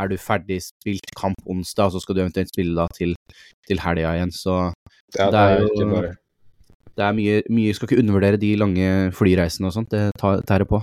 er 0.00 0.08
du 0.12 0.16
ferdig 0.20 0.58
spilt 0.64 1.08
kamp 1.16 1.40
onsdag, 1.48 1.88
og 1.88 1.94
så 1.96 2.02
skal 2.04 2.16
du 2.18 2.22
eventuelt 2.26 2.52
spille 2.52 2.76
da 2.76 2.84
til, 2.96 3.14
til 3.68 3.80
helga 3.80 4.12
igjen. 4.18 4.32
Så 4.36 4.58
ja, 5.16 5.30
det 5.32 5.40
er 5.46 5.64
jo- 5.64 6.12
det 6.92 7.04
er 7.06 7.14
mye, 7.16 7.40
mye 7.48 7.72
Skal 7.72 7.88
ikke 7.88 8.02
undervurdere 8.02 8.36
de 8.40 8.52
lange 8.60 8.88
flyreisene 9.16 9.70
og 9.70 9.72
sånt, 9.72 9.88
det 9.96 10.10
tar- 10.20 10.42
tærer 10.44 10.68
på. 10.68 10.82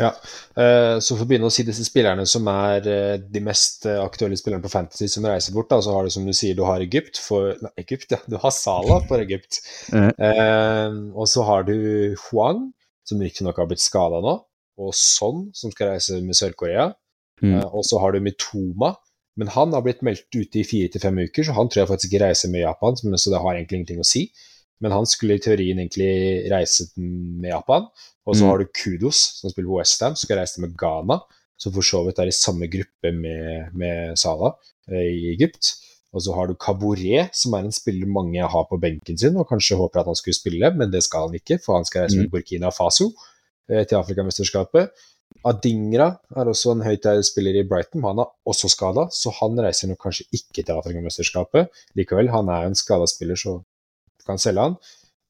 Ja, 0.00 0.10
eh, 0.56 0.96
så 1.04 1.16
for 1.16 1.24
å 1.24 1.28
begynne 1.28 1.48
å 1.50 1.52
si 1.52 1.64
disse 1.66 1.84
spillerne 1.84 2.24
som 2.28 2.46
er 2.48 2.86
eh, 2.88 3.16
de 3.20 3.42
mest 3.44 3.84
eh, 3.90 4.00
aktuelle 4.00 4.38
spillerne 4.40 4.64
på 4.64 4.72
Fantasy 4.72 5.08
som 5.12 5.26
reiser 5.28 5.54
bort, 5.56 5.68
da, 5.72 5.80
så 5.84 5.96
har 5.96 6.06
du 6.06 6.14
som 6.14 6.24
du 6.26 6.32
sier, 6.36 6.56
du 6.56 6.64
har 6.66 6.84
Egypt 6.84 7.20
for 7.20 7.52
Nei, 7.62 7.72
Egypt, 7.84 8.14
ja. 8.14 8.20
Du 8.30 8.38
har 8.40 8.54
Salah 8.56 9.04
for 9.08 9.22
Egypt. 9.22 9.60
Mm. 9.92 10.08
Eh, 10.16 10.96
og 11.12 11.28
så 11.30 11.44
har 11.48 11.68
du 11.68 11.76
Huang, 12.28 12.70
som 13.08 13.22
riktignok 13.22 13.60
har 13.60 13.68
blitt 13.70 13.84
skada 13.84 14.22
nå, 14.24 14.38
og 14.82 14.96
Son, 14.96 15.48
som 15.56 15.72
skal 15.74 15.94
reise 15.94 16.20
med 16.24 16.38
Sør-Korea. 16.38 16.92
Mm. 17.42 17.58
Eh, 17.58 17.66
og 17.68 17.84
så 17.88 18.00
har 18.02 18.14
du 18.14 18.22
Mitoma, 18.24 18.94
men 19.40 19.52
han 19.52 19.72
har 19.72 19.84
blitt 19.84 20.04
meldt 20.04 20.28
ute 20.34 20.60
i 20.60 20.66
fire 20.68 20.92
til 20.92 21.02
fem 21.04 21.20
uker, 21.24 21.46
så 21.46 21.56
han 21.56 21.68
tror 21.68 21.84
jeg 21.84 21.92
faktisk 21.92 22.12
ikke 22.12 22.24
reiser 22.26 22.52
med 22.52 22.64
Japan, 22.66 22.96
så 22.96 23.32
det 23.32 23.40
har 23.44 23.56
egentlig 23.56 23.80
ingenting 23.80 24.02
å 24.02 24.08
si. 24.08 24.26
Men 24.82 24.92
han 24.92 25.06
skulle 25.06 25.36
i 25.38 25.42
teorien 25.42 25.78
egentlig 25.78 26.50
reise 26.52 26.88
med 26.98 27.50
Japan. 27.52 27.86
Og 28.26 28.36
så 28.36 28.44
Mm. 28.44 28.48
har 28.50 28.58
du 28.58 28.66
Kudos, 28.74 29.20
som 29.40 29.50
spiller 29.50 29.70
på 29.70 29.78
Westham, 29.78 30.16
som 30.16 30.26
skal 30.26 30.38
reise 30.38 30.60
med 30.60 30.74
Ghana, 30.78 31.20
som 31.58 31.72
for 31.72 31.82
så 31.86 32.02
vidt 32.06 32.18
er 32.18 32.26
i 32.30 32.34
samme 32.34 32.66
gruppe 32.70 33.12
med, 33.14 33.70
med 33.74 34.18
Salah 34.18 34.52
eh, 34.90 35.06
i 35.06 35.34
Egypt. 35.36 35.76
Og 36.12 36.20
så 36.22 36.34
har 36.34 36.46
du 36.46 36.54
Kabore, 36.54 37.28
som 37.32 37.54
er 37.54 37.64
en 37.64 37.72
spiller 37.72 38.06
mange 38.06 38.42
har 38.42 38.64
på 38.68 38.76
benken 38.80 39.16
sin, 39.18 39.36
og 39.36 39.48
kanskje 39.48 39.78
håper 39.78 40.00
at 40.02 40.06
han 40.10 40.18
skulle 40.18 40.36
spille, 40.36 40.70
men 40.76 40.90
det 40.92 41.02
skal 41.06 41.28
han 41.28 41.38
ikke, 41.38 41.58
for 41.64 41.78
han 41.78 41.84
skal 41.88 42.02
reise 42.04 42.18
med 42.18 42.30
Burkina 42.30 42.68
Faso 42.70 43.12
eh, 43.70 43.86
til 43.86 43.96
Afrikamesterskapet. 43.96 44.90
Adingra 45.48 46.10
er 46.36 46.50
også 46.50 46.74
en 46.74 46.82
høyt 46.84 47.06
spiller 47.24 47.56
i 47.62 47.66
Brighton, 47.66 48.02
han 48.04 48.18
er 48.20 48.28
også 48.46 48.68
skada, 48.68 49.06
så 49.10 49.32
han 49.40 49.56
reiser 49.64 49.88
nok 49.88 50.02
kanskje 50.04 50.26
ikke 50.36 50.62
til 50.62 50.72
Afrikamesterskapet 50.76 51.68
likevel. 51.96 52.28
Han 52.30 52.48
er 52.52 52.66
jo 52.66 52.72
en 52.74 52.78
skada 52.78 53.06
spiller, 53.10 53.34
så 53.40 53.62
kan 54.26 54.40
selge 54.40 54.68
han. 54.68 54.76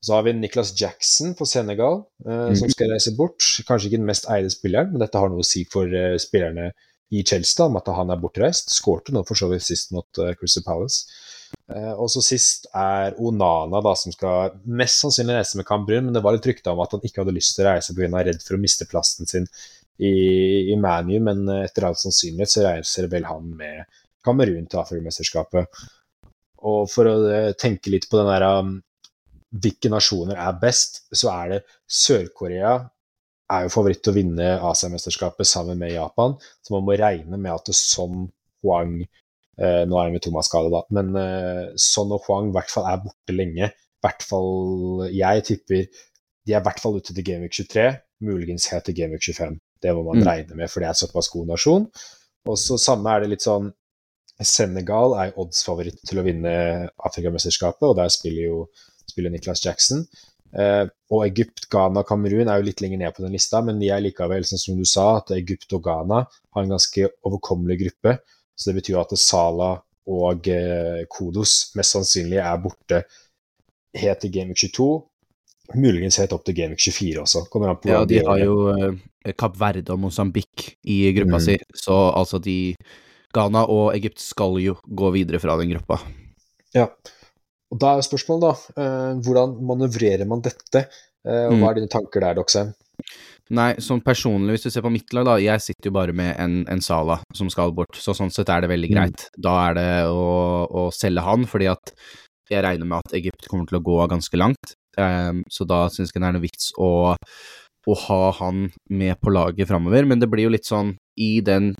Så 0.03 0.17
har 0.17 0.25
vi 0.27 0.33
Nicholas 0.33 0.81
Jackson 0.81 1.35
på 1.39 1.47
Senegal, 1.47 2.01
eh, 2.27 2.55
som 2.59 2.71
skal 2.71 2.91
reise 2.91 3.13
bort. 3.15 3.39
Kanskje 3.69 3.91
ikke 3.91 4.01
den 4.01 4.09
mest 4.09 4.27
eide 4.35 4.51
spilleren, 4.51 4.91
men 4.91 5.03
dette 5.05 5.21
har 5.21 5.31
noe 5.31 5.45
å 5.45 5.47
si 5.47 5.63
for 5.71 5.87
eh, 5.87 6.17
spillerne 6.23 6.73
i 7.15 7.23
Chelsea 7.29 7.69
om 7.69 7.79
at 7.79 7.91
han 7.95 8.11
er 8.11 8.19
bortreist. 8.19 8.73
Skårte 8.75 9.15
nå 9.15 9.23
for 9.29 9.39
så 9.39 9.47
vidt 9.53 9.63
sist 9.69 9.95
mot 9.95 10.19
eh, 10.19 10.35
Crystal 10.41 10.67
Palace. 10.67 11.07
og 11.73 12.09
så 12.11 12.21
sist 12.25 12.67
er 12.75 13.15
Onana, 13.21 13.81
da, 13.85 13.93
som 13.97 14.13
skal 14.13 14.57
mest 14.65 14.99
sannsynlig 15.05 15.37
reise 15.37 15.61
med 15.61 15.67
Cambrun, 15.69 16.09
men 16.09 16.17
det 16.17 16.23
var 16.25 16.35
litt 16.35 16.49
rykte 16.49 16.73
om 16.73 16.81
at 16.83 16.97
han 16.97 17.05
ikke 17.05 17.23
hadde 17.23 17.37
lyst 17.37 17.55
til 17.57 17.65
å 17.65 17.71
reise 17.71 17.95
pga. 17.95 18.25
redd 18.27 18.43
for 18.43 18.57
å 18.57 18.61
miste 18.61 18.89
plassen 18.91 19.29
sin 19.29 19.47
i, 20.01 20.13
i 20.73 20.77
ManU, 20.81 21.19
men 21.23 21.45
etter 21.61 21.87
all 21.87 21.97
sannsynlighet 22.01 22.51
så 22.51 22.65
reiser 22.67 23.09
vel 23.13 23.29
han 23.29 23.53
med 23.57 23.85
Kamerun 24.25 24.67
til 24.67 24.83
Afrikamesterskapet. 24.83 25.85
Og 26.69 26.89
for 26.91 27.09
å 27.11 27.17
tenke 27.59 27.91
litt 27.93 28.09
på 28.11 28.21
den 28.21 28.31
der 28.31 28.47
um, 28.61 28.77
hvilke 29.53 29.91
nasjoner 29.93 30.39
er 30.41 30.59
best, 30.61 31.03
så 31.13 31.33
er 31.35 31.55
det 31.55 31.63
Sør-Korea 31.91 32.77
er 33.53 33.67
jo 33.67 33.73
favoritt 33.75 34.01
til 34.05 34.15
å 34.15 34.17
vinne 34.17 34.47
Asiamesterskapet 34.71 35.49
sammen 35.49 35.81
med 35.81 35.93
Japan, 35.93 36.39
så 36.65 36.77
man 36.77 36.87
må 36.87 36.97
regne 36.97 37.37
med 37.37 37.53
at 37.53 37.69
Son 37.77 38.31
Huang 38.63 39.03
eh, 39.03 39.83
Nå 39.89 39.99
er 39.99 40.07
han 40.07 40.15
med 40.15 40.25
Thomas-skade, 40.25 40.71
da, 40.73 40.81
men 40.97 41.13
eh, 41.19 41.75
Son 41.81 42.15
og 42.15 42.25
Huang 42.29 42.49
i 42.49 42.57
hvert 42.57 42.73
fall 42.73 42.89
er 42.89 43.03
borte 43.03 43.37
lenge. 43.37 43.69
I 43.69 44.07
hvert 44.07 44.25
fall 44.25 45.05
Jeg 45.13 45.45
tipper 45.51 45.85
de 46.43 46.57
er 46.57 46.59
i 46.59 46.67
hvert 46.67 46.81
fall 46.83 46.97
ute 46.99 47.15
til 47.15 47.27
Gameweek 47.27 47.55
23, 47.55 47.85
muligens 48.27 48.67
helt 48.73 48.89
til 48.89 48.97
Gameweek 48.97 49.29
25. 49.29 49.61
Det 49.83 49.93
må 49.95 50.03
man 50.09 50.19
mm. 50.19 50.27
regne 50.27 50.57
med, 50.59 50.71
for 50.71 50.83
det 50.83 50.89
er 50.89 50.99
såpass 50.99 51.29
god 51.31 51.53
nasjon. 51.53 51.85
Og 52.51 52.59
så 52.59 52.79
samme 52.83 53.13
er 53.13 53.23
det 53.23 53.35
litt 53.37 53.45
sånn 53.45 53.69
Senegal 54.49 55.17
er 55.21 55.37
odds-favoritt 55.41 56.01
til 56.09 56.21
å 56.21 56.27
vinne 56.27 56.53
Afrikamesterskapet, 57.07 57.87
og 57.89 57.97
der 57.99 58.13
spiller 58.13 58.49
jo 58.49 58.59
spiller 59.13 59.33
Niklas 59.33 59.65
Jackson. 59.65 60.05
Eh, 60.53 60.85
og 61.13 61.25
Egypt, 61.27 61.67
Ghana, 61.73 62.03
og 62.03 62.09
Kamerun 62.09 62.51
er 62.51 62.61
jo 62.61 62.67
litt 62.67 62.83
lenger 62.85 63.01
ned 63.01 63.17
på 63.17 63.25
den 63.25 63.37
lista, 63.37 63.63
men 63.65 63.81
de 63.81 63.89
er 63.93 64.03
likevel, 64.05 64.45
sånn 64.49 64.61
som 64.61 64.79
du 64.79 64.85
sa, 64.89 65.07
at 65.21 65.33
Egypt 65.37 65.73
og 65.77 65.85
Ghana 65.87 66.25
har 66.27 66.65
en 66.65 66.75
ganske 66.75 67.09
overkommelig 67.29 67.79
gruppe. 67.85 68.19
Så 68.53 68.71
det 68.71 68.83
betyr 68.83 69.01
at 69.01 69.15
Sala 69.21 69.75
og 70.13 70.49
eh, 70.51 71.05
Kodos 71.11 71.73
mest 71.79 71.97
sannsynlig 71.97 72.41
er 72.43 72.61
borte 72.61 73.05
helt 74.03 74.23
til 74.25 74.35
Game 74.35 74.57
22. 74.57 74.91
Muligens 75.79 76.19
helt 76.21 76.35
opp 76.37 76.45
til 76.45 76.57
Game 76.59 76.77
24 76.77 77.23
også. 77.23 77.47
ja, 77.89 78.03
de 78.09 78.21
har 78.27 78.43
jo 78.43 78.57
eh, 78.75 79.33
Kapp 79.39 79.57
Verde 79.61 79.95
og 79.95 80.03
Mosambik 80.03 80.75
i 80.83 81.05
gruppa 81.17 81.39
mm. 81.39 81.45
si, 81.47 81.57
så 81.85 81.97
altså 82.19 82.43
de 82.43 82.75
Ghana 83.35 83.65
og 83.73 83.93
Egypt 83.97 84.23
skal 84.23 84.59
jo 84.63 84.77
gå 84.85 85.11
videre 85.15 85.41
fra 85.43 85.57
den 85.61 85.73
gruppa. 85.75 86.01
Ja, 86.77 86.89
og 87.73 87.81
Da 87.81 87.97
er 87.97 88.05
spørsmålet, 88.05 88.45
da, 88.45 88.83
eh, 88.83 89.21
hvordan 89.25 89.57
manøvrerer 89.65 90.29
man 90.29 90.43
dette? 90.45 90.87
Eh, 91.25 91.47
og 91.49 91.57
hva 91.57 91.71
er 91.71 91.79
mm. 91.79 91.81
dine 91.81 91.93
tanker 91.93 92.21
der, 92.21 92.37
Doxe? 92.37 92.67
Nei, 93.53 93.71
sånn 93.85 94.03
personlig, 94.05 94.57
hvis 94.57 94.67
du 94.67 94.71
ser 94.73 94.85
på 94.85 94.93
mitt 94.93 95.13
lag, 95.17 95.27
da, 95.29 95.37
jeg 95.41 95.61
sitter 95.61 95.91
jo 95.91 95.95
bare 95.97 96.15
med 96.17 96.35
en, 96.41 96.63
en 96.73 96.83
Sala 96.85 97.19
som 97.37 97.49
skal 97.53 97.73
bort, 97.77 97.97
så 97.97 98.15
sånn 98.17 98.33
sett 98.33 98.53
er 98.53 98.65
det 98.65 98.71
veldig 98.73 98.91
mm. 98.91 98.95
greit. 98.97 99.25
Mm. 99.25 99.41
Da 99.49 99.57
er 99.65 99.79
det 99.79 99.89
å, 100.13 100.29
å, 100.69 100.85
selge 100.95 101.25
han, 101.27 101.49
fordi 101.49 101.69
at 101.73 101.95
jeg 102.53 102.65
regner 102.65 102.89
med 102.89 103.01
at 103.01 103.17
Egypt 103.17 103.49
kommer 103.49 103.69
til 103.69 103.81
å 103.81 103.85
gå 103.85 103.99
ganske 104.13 104.41
langt. 104.41 104.77
Um, 104.99 105.41
så 105.49 105.65
da 105.65 105.87
syns 105.89 106.13
jeg 106.13 106.21
det 106.21 106.29
er 106.29 106.37
noe 106.37 106.45
vits 106.45 106.73
å, 106.77 106.91
å 107.17 107.95
ha 108.07 108.23
han 108.43 108.67
med 108.93 109.17
på 109.21 109.33
laget 109.33 109.71
framover. 109.71 110.05
Men 110.09 110.21
det 110.21 110.29
blir 110.33 110.51
jo 110.51 110.53
litt 110.53 110.69
sånn 110.69 110.93
i 111.21 111.41
den 111.45 111.73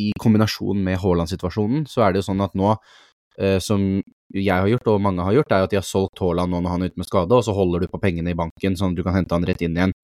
i 0.00 0.10
kombinasjon 0.20 0.82
med 0.82 0.98
Haaland-situasjonen, 1.02 1.86
så 1.90 2.06
er 2.06 2.12
det 2.12 2.22
jo 2.22 2.28
sånn 2.32 2.42
at 2.44 2.56
nå, 2.58 2.74
eh, 3.38 3.58
som 3.62 4.02
jeg 4.32 4.52
har 4.52 4.68
gjort, 4.70 4.88
og 4.88 5.02
mange 5.04 5.24
har 5.26 5.36
gjort, 5.36 5.52
er 5.52 5.66
at 5.66 5.72
de 5.72 5.78
har 5.78 5.86
solgt 5.86 6.22
Haaland 6.24 6.54
nå 6.54 6.62
når 6.62 6.74
han 6.74 6.84
er 6.84 6.92
ute 6.92 7.02
med 7.02 7.08
skade, 7.08 7.36
og 7.36 7.44
så 7.46 7.54
holder 7.56 7.84
du 7.84 7.90
på 7.92 8.00
pengene 8.02 8.32
i 8.32 8.38
banken, 8.38 8.78
sånn 8.78 8.94
at 8.94 9.00
du 9.00 9.04
kan 9.06 9.18
hente 9.18 9.36
han 9.36 9.46
rett 9.48 9.64
inn 9.64 9.76
igjen. 9.76 9.96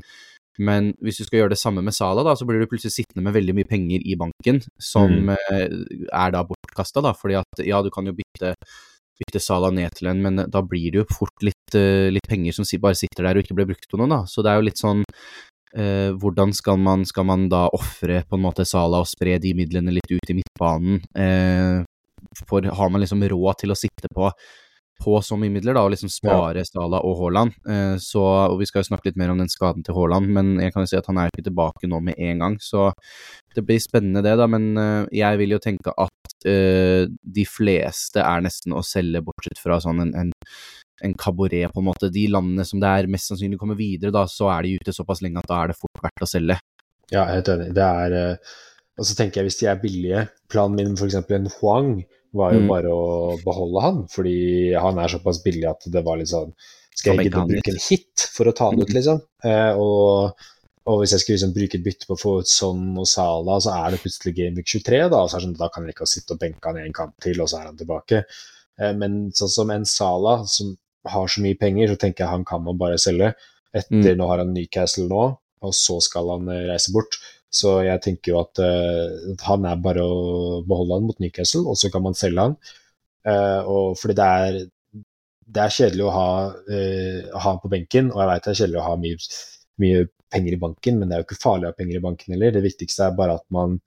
Men 0.59 0.91
hvis 1.05 1.21
du 1.21 1.25
skal 1.25 1.43
gjøre 1.43 1.55
det 1.55 1.61
samme 1.61 1.83
med 1.87 1.95
Sala, 1.95 2.25
da, 2.27 2.35
så 2.37 2.47
blir 2.47 2.59
du 2.61 2.69
plutselig 2.71 2.97
sittende 2.97 3.23
med 3.25 3.37
veldig 3.37 3.55
mye 3.55 3.69
penger 3.69 4.03
i 4.03 4.19
banken, 4.19 4.61
som 4.83 5.15
mm. 5.31 5.35
Eh, 5.55 5.67
er 6.11 6.35
da 6.35 6.43
bortkasta, 6.47 7.03
da. 7.05 7.15
Fordi 7.15 7.39
at 7.39 7.63
ja, 7.65 7.79
du 7.85 7.93
kan 7.95 8.11
jo 8.11 8.15
bytte, 8.19 8.57
bytte 9.23 9.43
Sala 9.43 9.71
ned 9.75 9.95
til 9.95 10.11
en, 10.11 10.23
men 10.25 10.43
da 10.51 10.63
blir 10.67 10.91
det 10.91 11.03
jo 11.03 11.07
fort 11.13 11.47
litt, 11.47 11.77
uh, 11.79 12.11
litt 12.11 12.27
penger 12.29 12.57
som 12.57 12.67
bare 12.83 12.99
sitter 12.99 13.29
der 13.29 13.39
og 13.39 13.47
ikke 13.47 13.57
blir 13.59 13.71
brukt 13.71 13.87
på 13.91 14.01
noe, 14.01 14.11
da. 14.11 14.21
Så 14.27 14.43
det 14.43 14.51
er 14.51 14.59
jo 14.59 14.67
litt 14.67 14.83
sånn 14.83 15.05
uh, 15.77 16.15
hvordan 16.21 16.55
skal 16.57 16.81
man, 16.81 17.05
skal 17.09 17.27
man 17.29 17.49
da 17.53 17.67
ofre 17.77 18.23
på 18.29 18.39
en 18.39 18.45
måte 18.47 18.67
Sala 18.69 19.03
og 19.03 19.11
spre 19.11 19.37
de 19.43 19.55
midlene 19.59 19.95
litt 19.97 20.11
ut 20.13 20.33
i 20.33 20.39
midtbanen? 20.39 21.03
Eh, 21.19 21.85
for 22.49 22.65
har 22.65 22.91
man 22.91 23.03
liksom 23.03 23.23
råd 23.31 23.63
til 23.63 23.75
å 23.75 23.79
sitte 23.79 24.11
på 24.15 24.31
på 24.99 25.21
så 25.23 25.37
mye 25.39 25.53
midler, 25.53 25.77
da, 25.77 25.85
og 25.87 25.93
liksom 25.93 26.11
spare 26.11 26.63
ja. 26.63 26.67
Sala 26.67 27.01
og 27.07 27.21
Haaland. 27.21 27.55
Eh, 27.71 27.95
så, 28.03 28.23
og 28.51 28.57
vi 28.59 28.67
skal 28.69 28.83
jo 28.83 28.89
snakke 28.91 29.11
litt 29.11 29.21
mer 29.21 29.31
om 29.33 29.39
den 29.39 29.51
skaden 29.51 29.85
til 29.87 29.95
Haaland, 29.95 30.31
men 30.35 30.57
jeg 30.63 30.75
kan 30.75 30.85
jo 30.85 30.91
si 30.91 30.99
at 30.99 31.07
han 31.11 31.21
er 31.23 31.31
ikke 31.31 31.47
tilbake 31.47 31.91
nå 31.91 32.01
med 32.09 32.19
en 32.19 32.43
gang. 32.43 32.57
Så 32.63 32.89
det 33.55 33.65
blir 33.67 33.79
spennende 33.83 34.25
det, 34.27 34.35
da. 34.41 34.49
Men 34.51 34.73
eh, 34.75 35.05
jeg 35.21 35.41
vil 35.43 35.55
jo 35.55 35.63
tenke 35.63 35.95
at 35.95 36.49
eh, 36.51 37.07
de 37.07 37.47
fleste 37.47 38.25
er 38.25 38.45
nesten 38.45 38.75
å 38.75 38.83
selge, 38.87 39.23
bortsett 39.27 39.63
fra 39.63 39.79
sånn 39.85 40.03
en, 40.09 40.15
en, 40.19 40.35
en 41.05 41.15
kabaret, 41.19 41.73
på 41.73 41.83
en 41.83 41.89
måte. 41.91 42.13
De 42.15 42.25
landene 42.33 42.65
som 42.67 42.81
det 42.83 42.89
er 42.91 43.11
mest 43.11 43.31
sannsynlig 43.31 43.59
kommer 43.61 43.79
videre, 43.79 44.15
da, 44.15 44.25
så 44.31 44.51
er 44.55 44.67
de 44.67 44.79
ute 44.81 44.95
såpass 44.97 45.23
lenge 45.25 45.43
at 45.43 45.51
da 45.51 45.63
er 45.63 45.73
det 45.73 45.79
fort 45.79 46.03
verdt 46.03 46.25
å 46.25 46.31
selge. 46.31 46.59
Ja, 47.09 47.23
jeg 47.23 47.29
er 47.29 47.37
helt 47.39 47.53
enig. 47.55 47.69
Det 47.77 47.93
er 48.07 48.19
uh 48.19 48.57
og 48.99 49.07
så 49.07 49.15
tenker 49.19 49.41
jeg 49.41 49.49
hvis 49.49 49.61
de 49.61 49.71
er 49.71 49.81
billige 49.83 50.27
Planen 50.51 50.79
min 50.79 50.99
f.eks. 50.99 51.19
en 51.21 51.51
Huang 51.59 51.93
var 52.37 52.53
jo 52.53 52.61
mm. 52.61 52.69
bare 52.69 52.93
å 52.93 53.37
beholde 53.41 53.83
han, 53.85 54.03
fordi 54.13 54.75
han 54.77 54.99
er 55.01 55.15
såpass 55.15 55.41
billig 55.45 55.65
at 55.71 55.87
det 55.89 56.03
var 56.05 56.19
litt 56.21 56.29
sånn 56.29 56.51
Skal 56.93 57.17
jeg 57.17 57.31
ikke 57.31 57.47
bruke 57.49 57.73
en 57.73 57.81
hit 57.81 58.25
for 58.35 58.51
å 58.51 58.55
ta 58.57 58.69
han 58.69 58.83
ut, 58.83 58.91
mm. 58.91 58.97
liksom? 58.99 59.23
Eh, 59.49 59.79
og, 59.81 60.43
og, 60.85 60.99
hvis 61.01 61.15
jeg 61.15 61.23
skulle 61.23 61.39
liksom 61.39 61.55
bruke 61.57 61.79
et 61.79 61.87
bytte 61.87 62.11
på 62.11 62.19
å 62.19 62.21
få 62.21 62.35
ut 62.43 62.51
Son 62.51 62.83
og 63.01 63.09
Sala, 63.09 63.57
så 63.65 63.73
er 63.79 63.95
det 63.95 64.03
plutselig 64.03 64.35
Game 64.37 64.59
Week 64.59 64.69
23, 64.69 65.01
da, 65.07 65.23
og 65.23 65.31
så 65.31 65.39
er 65.39 65.41
det 65.41 65.49
sånn, 65.49 65.57
da 65.63 65.71
kan 65.73 65.87
jeg 65.87 65.97
ikke 65.97 66.11
sitte 66.11 66.37
og 66.37 66.43
benke 66.43 66.69
han 66.69 66.83
i 66.83 66.85
en 66.85 66.99
kamp 67.01 67.17
til, 67.25 67.41
og 67.41 67.49
så 67.49 67.63
er 67.63 67.71
han 67.71 67.81
tilbake. 67.81 68.21
Eh, 68.83 68.93
men 68.99 69.19
sånn 69.39 69.55
som 69.55 69.73
en 69.73 69.89
Sala, 69.89 70.37
som 70.51 70.75
har 71.13 71.31
så 71.31 71.43
mye 71.45 71.59
penger, 71.59 71.93
så 71.93 72.01
tenker 72.01 72.25
jeg 72.25 72.33
han 72.33 72.47
kan 72.49 72.65
man 72.65 72.79
bare 72.81 73.01
selge. 73.01 73.33
Etter 73.77 74.15
mm. 74.15 74.17
nå 74.19 74.29
har 74.31 74.43
han 74.43 74.55
Newcastle 74.55 75.09
nå, 75.11 75.25
og 75.65 75.75
så 75.77 75.99
skal 76.05 76.33
han 76.35 76.49
eh, 76.53 76.67
reise 76.71 76.95
bort. 76.95 77.19
Så 77.49 77.79
jeg 77.87 78.03
tenker 78.05 78.35
jo 78.35 78.41
at 78.43 78.61
uh, 78.61 79.45
han 79.47 79.65
er 79.65 79.79
bare 79.81 80.03
å 80.05 80.61
beholde 80.69 80.99
han 80.99 81.07
mot 81.09 81.23
Newcastle, 81.23 81.65
og 81.65 81.79
så 81.81 81.89
kan 81.93 82.05
man 82.05 82.17
selge 82.19 82.45
han. 82.45 82.57
Uh, 83.25 83.61
og 83.65 83.87
fordi 84.01 84.19
det 84.19 84.27
er, 84.43 84.59
det 85.49 85.63
er 85.65 85.75
kjedelig 85.79 86.05
å 86.05 86.13
ha, 86.13 86.29
uh, 86.69 87.31
ha 87.33 87.45
han 87.47 87.63
på 87.63 87.73
benken, 87.73 88.11
og 88.13 88.21
jeg 88.21 88.31
vet 88.33 88.45
det 88.45 88.53
er 88.53 88.61
kjedelig 88.61 88.81
å 88.83 88.87
ha 88.91 88.99
mye, 89.01 89.23
mye, 89.85 90.05
penger 90.29 90.59
i 90.59 90.61
banken, 90.61 90.99
men 91.01 91.09
det 91.09 91.17
er 91.17 91.23
jo 91.23 91.25
ikke 91.25 91.41
farlig 91.41 91.65
å 91.65 91.71
ha 91.71 91.77
penger 91.79 91.97
i 91.97 92.05
banken 92.05 92.35
heller. 92.35 92.53
Det 92.53 92.61
viktigste 92.67 93.07
er 93.07 93.15
bare 93.17 93.39
at 93.39 93.47
man 93.55 93.79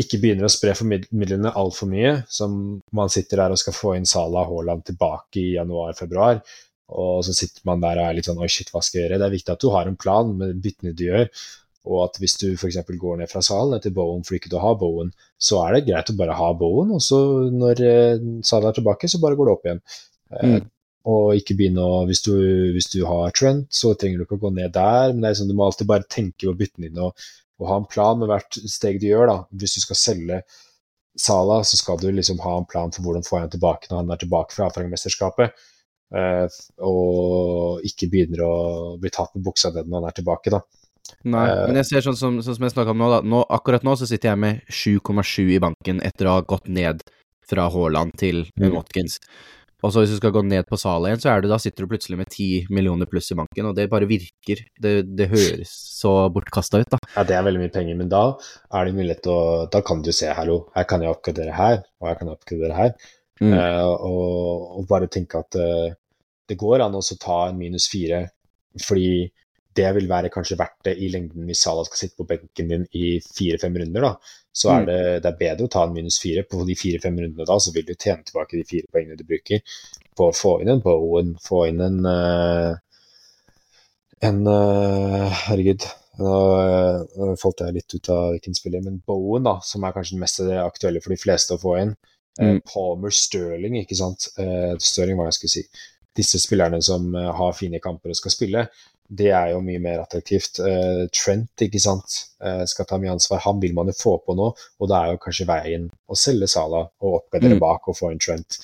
ikke 0.00 0.20
begynner 0.22 0.48
å 0.48 0.52
spre 0.52 0.72
midlene 0.86 1.52
altfor 1.56 1.90
mye. 1.90 2.16
Som 2.30 2.80
man 2.96 3.12
sitter 3.12 3.44
der 3.44 3.54
og 3.54 3.60
skal 3.60 3.76
få 3.76 3.94
inn 3.98 4.08
Salah 4.08 4.48
Haaland 4.48 4.86
tilbake 4.88 5.42
i 5.42 5.54
januar-februar. 5.58 6.42
Og 6.90 7.22
så 7.26 7.34
sitter 7.36 7.62
man 7.68 7.82
der 7.82 8.00
og 8.00 8.08
er 8.08 8.18
litt 8.18 8.26
sånn 8.26 8.40
oi, 8.42 8.50
shit, 8.50 8.72
hva 8.74 8.82
skal 8.82 9.00
jeg 9.00 9.06
gjøre? 9.06 9.20
Det 9.22 9.28
er 9.28 9.36
viktig 9.36 9.54
at 9.54 9.64
du 9.64 9.70
har 9.74 9.90
en 9.90 9.98
plan 10.00 10.32
med 10.36 10.58
byttene 10.64 10.94
du 10.96 11.06
gjør. 11.06 11.28
Og 11.88 12.02
at 12.04 12.18
hvis 12.20 12.36
du 12.40 12.48
f.eks. 12.52 12.80
går 13.00 13.22
ned 13.22 13.30
fra 13.30 13.40
salen 13.44 13.78
etter 13.78 13.94
Bowen 13.94 14.24
for 14.26 14.36
ikke 14.36 14.52
å 14.52 14.64
ha 14.64 14.74
Bowen, 14.78 15.14
så 15.40 15.62
er 15.64 15.78
det 15.78 15.86
greit 15.86 16.12
å 16.12 16.16
bare 16.18 16.36
ha 16.36 16.50
Bowen, 16.56 16.90
og 16.92 17.00
så 17.04 17.20
når 17.54 17.80
Salah 17.80 18.44
salen 18.50 18.68
er 18.68 18.76
tilbake, 18.76 19.08
så 19.08 19.20
bare 19.22 19.38
går 19.38 19.48
det 19.48 19.54
opp 19.54 19.68
igjen. 19.68 19.80
Eh, 20.36 20.50
mm. 20.50 20.66
og 21.14 21.40
ikke 21.40 21.56
begynne 21.56 21.86
å 21.86 22.02
hvis 22.10 22.20
du, 22.26 22.34
hvis 22.74 22.90
du, 22.92 23.00
har 23.08 23.32
Trent, 23.36 23.70
så 23.72 23.94
trenger 23.98 24.20
du 24.20 24.26
ikke 24.26 24.36
å 24.36 24.44
gå 24.44 24.52
ned 24.58 24.74
der, 24.76 25.14
men 25.14 25.24
det 25.24 25.30
er 25.30 25.40
sånn, 25.40 25.48
du 25.50 25.56
må 25.56 25.70
alltid 25.70 25.88
bare 25.88 26.06
tenke 26.06 26.50
på 26.50 26.58
byttene 26.60 26.90
dine 26.90 27.08
og, 27.08 27.30
og, 27.60 27.68
ha 27.68 27.78
en 27.80 27.88
plan 27.90 28.18
med 28.20 28.30
hvert 28.30 28.58
steg 28.72 29.00
du 29.00 29.10
gjør. 29.10 29.30
da. 29.30 29.38
Hvis 29.52 29.76
du 29.78 29.84
skal 29.84 30.00
selge 30.00 30.42
Sala, 31.18 31.60
så 31.66 31.76
skal 31.76 31.98
du 32.00 32.08
liksom 32.14 32.38
ha 32.44 32.56
en 32.56 32.68
plan 32.70 32.92
for 32.94 33.04
hvordan 33.04 33.26
får 33.26 33.42
han 33.42 33.52
tilbake 33.52 33.90
når 33.90 34.02
han 34.02 34.12
er 34.14 34.20
tilbake 34.20 34.54
fra 34.54 34.68
Afrikamesterskapet. 34.70 35.56
Eh, 36.10 36.60
og 36.86 37.84
ikke 37.86 38.08
begynner 38.10 38.42
å 38.46 38.54
bli 38.98 39.12
tatt 39.14 39.34
med 39.36 39.44
buksa 39.46 39.70
ned 39.74 39.90
når 39.90 40.00
han 40.00 40.08
er 40.10 40.16
tilbake, 40.16 40.54
da. 40.54 40.62
Nei, 41.26 41.44
uh, 41.50 41.64
men 41.68 41.80
jeg 41.80 41.88
ser 41.88 42.04
sånn 42.06 42.18
som, 42.18 42.36
sånn 42.44 42.56
som 42.56 42.64
jeg 42.66 42.74
snakka 42.74 42.94
om 42.94 43.00
nå, 43.02 43.08
da. 43.12 43.20
Nå, 43.26 43.42
akkurat 43.52 43.84
nå 43.86 43.96
så 43.98 44.08
sitter 44.08 44.32
jeg 44.32 44.40
med 44.40 44.60
7,7 44.70 45.56
i 45.56 45.60
banken 45.62 46.02
etter 46.06 46.30
å 46.30 46.38
ha 46.38 46.44
gått 46.46 46.70
ned 46.70 47.02
fra 47.50 47.66
Haaland 47.72 48.14
til 48.20 48.44
mm. 48.54 48.70
Watkins. 48.76 49.18
Og 49.80 49.92
så 49.92 50.02
hvis 50.02 50.12
du 50.12 50.18
skal 50.18 50.32
gå 50.34 50.42
ned 50.44 50.66
på 50.68 50.78
Sala 50.80 51.08
igjen, 51.08 51.22
så 51.22 51.30
er 51.32 51.42
du, 51.42 51.48
da 51.50 51.58
sitter 51.60 51.84
du 51.86 51.92
plutselig 51.92 52.18
med 52.20 52.28
10 52.28 52.68
millioner 52.74 53.08
pluss 53.10 53.30
i 53.32 53.38
banken, 53.38 53.70
og 53.70 53.76
det 53.78 53.88
bare 53.92 54.08
virker. 54.10 54.64
Det, 54.80 54.94
det 55.16 55.30
høres 55.32 55.72
så 56.00 56.12
bortkasta 56.32 56.82
ut, 56.82 56.90
da. 56.92 57.00
Ja, 57.16 57.24
det 57.28 57.36
er 57.36 57.46
veldig 57.46 57.62
mye 57.62 57.72
penger, 57.74 57.96
men 57.98 58.10
da 58.12 58.24
er 58.76 58.86
det 58.86 58.96
mulighet 58.98 59.24
til 59.24 59.34
å 59.36 59.46
Da 59.72 59.82
kan 59.86 60.04
du 60.04 60.12
se, 60.14 60.28
hallo, 60.36 60.62
her 60.76 60.86
kan 60.90 61.04
jeg 61.04 61.14
oppgradere 61.14 61.56
her, 61.56 61.82
og 62.00 62.10
her 62.10 62.20
kan 62.20 62.30
jeg 62.30 62.40
oppgradere 62.40 62.76
her. 62.76 62.94
Mm. 63.40 63.54
Uh, 63.56 63.88
og, 64.04 64.64
og, 64.76 64.86
bare 64.90 65.08
tenke 65.08 65.40
at 65.40 65.56
uh, 65.56 65.88
det 66.50 66.58
går 66.60 66.84
an 66.84 66.98
å 66.98 67.04
ta 67.22 67.38
en 67.48 67.60
minus 67.60 67.88
fire, 67.88 68.26
fordi 68.84 69.30
det 69.80 69.90
vil 69.96 70.08
være 70.10 70.30
kanskje 70.32 70.58
verdt 70.60 70.84
det 70.90 70.96
i 71.00 71.08
lengden 71.12 71.48
hvis 71.48 71.64
Salah 71.64 71.86
skal 71.88 72.02
sitte 72.02 72.20
på 72.20 72.28
benken 72.28 72.70
din 72.72 72.84
i 72.96 73.14
fire-fem 73.24 73.78
runder. 73.82 74.06
da, 74.06 74.12
Så 74.52 74.72
er 74.74 74.82
mm. 74.82 74.90
det, 74.90 74.98
det, 75.24 75.30
er 75.30 75.40
bedre 75.40 75.66
å 75.66 75.72
ta 75.72 75.86
en 75.86 75.94
minus 75.96 76.20
fire. 76.22 76.44
På 76.48 76.64
de 76.68 76.76
fire-fem 76.78 77.16
rundene 77.22 77.48
da, 77.48 77.56
så 77.62 77.72
vil 77.74 77.86
du 77.88 77.94
tjene 77.94 78.26
tilbake 78.26 78.58
de 78.58 78.66
fire 78.68 78.90
poengene 78.92 79.18
du 79.18 79.24
bruker 79.28 79.64
på 80.16 80.28
å 80.28 80.36
få 80.36 80.58
inn 80.62 80.74
en 80.74 80.84
Bowen, 80.84 81.34
få 81.40 81.64
inn 81.70 81.80
en 81.84 81.98
uh, 82.04 82.74
en 84.20 84.40
Herregud, 85.46 85.86
nå 86.20 86.34
uh, 87.16 87.36
falt 87.40 87.62
jeg 87.64 87.76
litt 87.78 87.94
ut 87.94 88.10
av 88.12 88.34
hvilken 88.34 88.56
spiller, 88.58 88.82
men 88.84 88.98
Bowen, 89.06 89.46
da, 89.46 89.56
som 89.64 89.86
er 89.86 89.94
kanskje 89.96 90.18
den 90.18 90.24
mest 90.26 90.42
aktuelle 90.60 91.00
for 91.00 91.14
de 91.14 91.20
fleste 91.22 91.56
å 91.56 91.62
få 91.62 91.78
inn. 91.80 91.94
Mm. 92.40 92.60
Palmer 92.68 93.12
Sterling, 93.12 93.74
ikke 93.80 93.96
sant. 93.98 94.28
Sterling, 94.80 95.18
hva 95.18 95.26
jeg 95.28 95.38
skulle 95.38 95.54
si. 95.56 95.64
Disse 96.16 96.38
spillerne 96.40 96.78
som 96.84 97.08
har 97.16 97.56
fine 97.56 97.80
kamper 97.82 98.12
og 98.12 98.18
skal 98.18 98.32
spille, 98.32 98.62
det 99.10 99.30
er 99.34 99.52
jo 99.52 99.62
mye 99.64 99.80
mer 99.82 100.02
attraktivt. 100.04 100.60
Uh, 100.62 101.06
Trent 101.14 101.64
ikke 101.66 101.82
sant, 101.82 102.18
uh, 102.44 102.62
skal 102.68 102.86
ta 102.86 102.98
mye 103.02 103.16
ansvar. 103.16 103.42
Han 103.46 103.62
vil 103.62 103.74
man 103.76 103.90
jo 103.90 103.96
få 103.98 104.16
på 104.22 104.36
nå, 104.38 104.50
og 104.54 104.90
da 104.90 105.02
er 105.02 105.14
jo 105.14 105.22
kanskje 105.24 105.48
veien 105.50 105.88
å 105.90 106.18
selge 106.18 106.50
Sala 106.50 106.84
og 106.86 107.16
oppgradere 107.22 107.58
mm. 107.58 107.62
bak 107.62 107.90
og 107.90 107.98
få 107.98 108.12
en 108.12 108.22
Trent. 108.22 108.60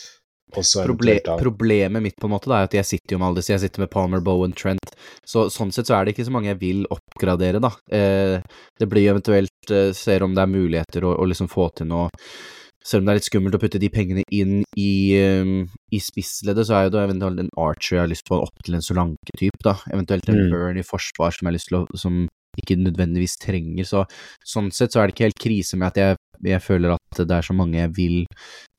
Proble 0.56 1.16
problemet 1.36 2.00
mitt 2.00 2.14
på 2.22 2.28
en 2.28 2.32
måte 2.36 2.48
da, 2.48 2.60
er 2.60 2.68
at 2.68 2.74
jeg 2.78 2.86
sitter 2.88 3.16
jo 3.16 3.18
med 3.20 3.28
alle 3.28 3.42
disse. 3.42 3.52
Jeg 3.52 3.64
sitter 3.64 3.82
med 3.82 3.90
Palmer, 3.92 4.22
Bowen, 4.24 4.54
Trent. 4.56 4.94
Så 5.26 5.48
sånn 5.52 5.74
sett 5.74 5.90
så 5.90 5.98
er 5.98 6.06
det 6.06 6.14
ikke 6.14 6.28
så 6.28 6.32
mange 6.32 6.52
jeg 6.52 6.60
vil 6.62 6.86
oppgradere, 6.94 7.60
da. 7.60 7.72
Eh, 7.90 8.38
det 8.78 8.88
blir 8.88 9.10
eventuelt 9.10 9.52
Ser 9.98 10.22
om 10.22 10.30
det 10.36 10.44
er 10.44 10.50
muligheter 10.52 11.02
å, 11.02 11.16
å 11.18 11.24
liksom 11.26 11.48
få 11.50 11.66
til 11.74 11.88
noe 11.90 12.06
selv 12.86 13.02
om 13.02 13.08
det 13.08 13.14
er 13.14 13.18
litt 13.20 13.28
skummelt 13.28 13.56
å 13.58 13.60
putte 13.62 13.80
de 13.82 13.90
pengene 13.90 14.22
inn 14.34 14.60
i, 14.78 14.92
um, 15.42 15.66
i 15.90 16.00
spissleddet, 16.02 16.68
så 16.68 16.76
er 16.76 16.86
jo 16.86 16.94
det 16.94 17.04
eventuelt 17.08 17.42
en 17.42 17.52
Archer 17.58 17.98
jeg 17.98 18.04
har 18.04 18.12
lyst 18.12 18.26
på 18.28 18.38
opp 18.44 18.64
til 18.66 18.78
en 18.78 18.84
Solanke-type, 18.84 19.58
da. 19.66 19.74
Eventuelt 19.90 20.28
en 20.30 20.44
mm. 20.44 20.50
Burn 20.54 20.78
i 20.78 20.86
forsvar 20.86 21.34
som 21.34 21.46
jeg 21.46 21.50
har 21.50 21.58
lyst 21.58 21.72
til 21.72 21.80
å 21.80 21.86
Som 21.98 22.26
ikke 22.56 22.78
nødvendigvis 22.80 23.36
trenger. 23.42 23.84
Så 23.84 24.04
sånn 24.46 24.70
sett 24.72 24.94
så 24.94 25.02
er 25.02 25.08
det 25.08 25.16
ikke 25.16 25.26
helt 25.26 25.42
krise 25.42 25.76
med 25.76 25.90
at 25.90 25.98
jeg, 26.00 26.20
jeg 26.46 26.62
føler 26.64 26.94
at 26.94 27.20
det 27.20 27.36
er 27.36 27.44
så 27.44 27.56
mange 27.56 27.80
jeg 27.80 27.92
vil, 27.96 28.16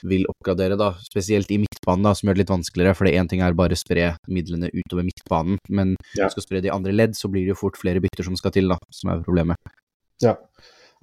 vil 0.07 0.25
oppgradere, 0.31 0.79
da. 0.79 0.93
Spesielt 1.05 1.51
i 1.53 1.59
midtbanen, 1.61 2.07
da, 2.07 2.15
som 2.17 2.29
gjør 2.29 2.39
det 2.39 2.43
litt 2.45 2.55
vanskeligere. 2.55 2.97
For 2.97 3.11
én 3.11 3.29
ting 3.29 3.43
er 3.45 3.57
bare 3.57 3.77
å 3.77 3.81
spre 3.81 4.09
midlene 4.33 4.71
utover 4.73 5.05
midtbanen, 5.05 5.59
men 5.69 5.93
ja. 6.17 6.31
skal 6.33 6.47
spre 6.47 6.63
det 6.63 6.71
i 6.71 6.73
andre 6.73 6.95
ledd, 6.95 7.17
så 7.19 7.29
blir 7.29 7.45
det 7.45 7.53
jo 7.53 7.61
fort 7.61 7.77
flere 7.77 8.01
bytter 8.03 8.29
som 8.29 8.39
skal 8.39 8.55
til, 8.55 8.71
da, 8.73 8.79
som 8.93 9.13
er 9.13 9.21
problemet. 9.27 9.77
Ja. 10.23 10.37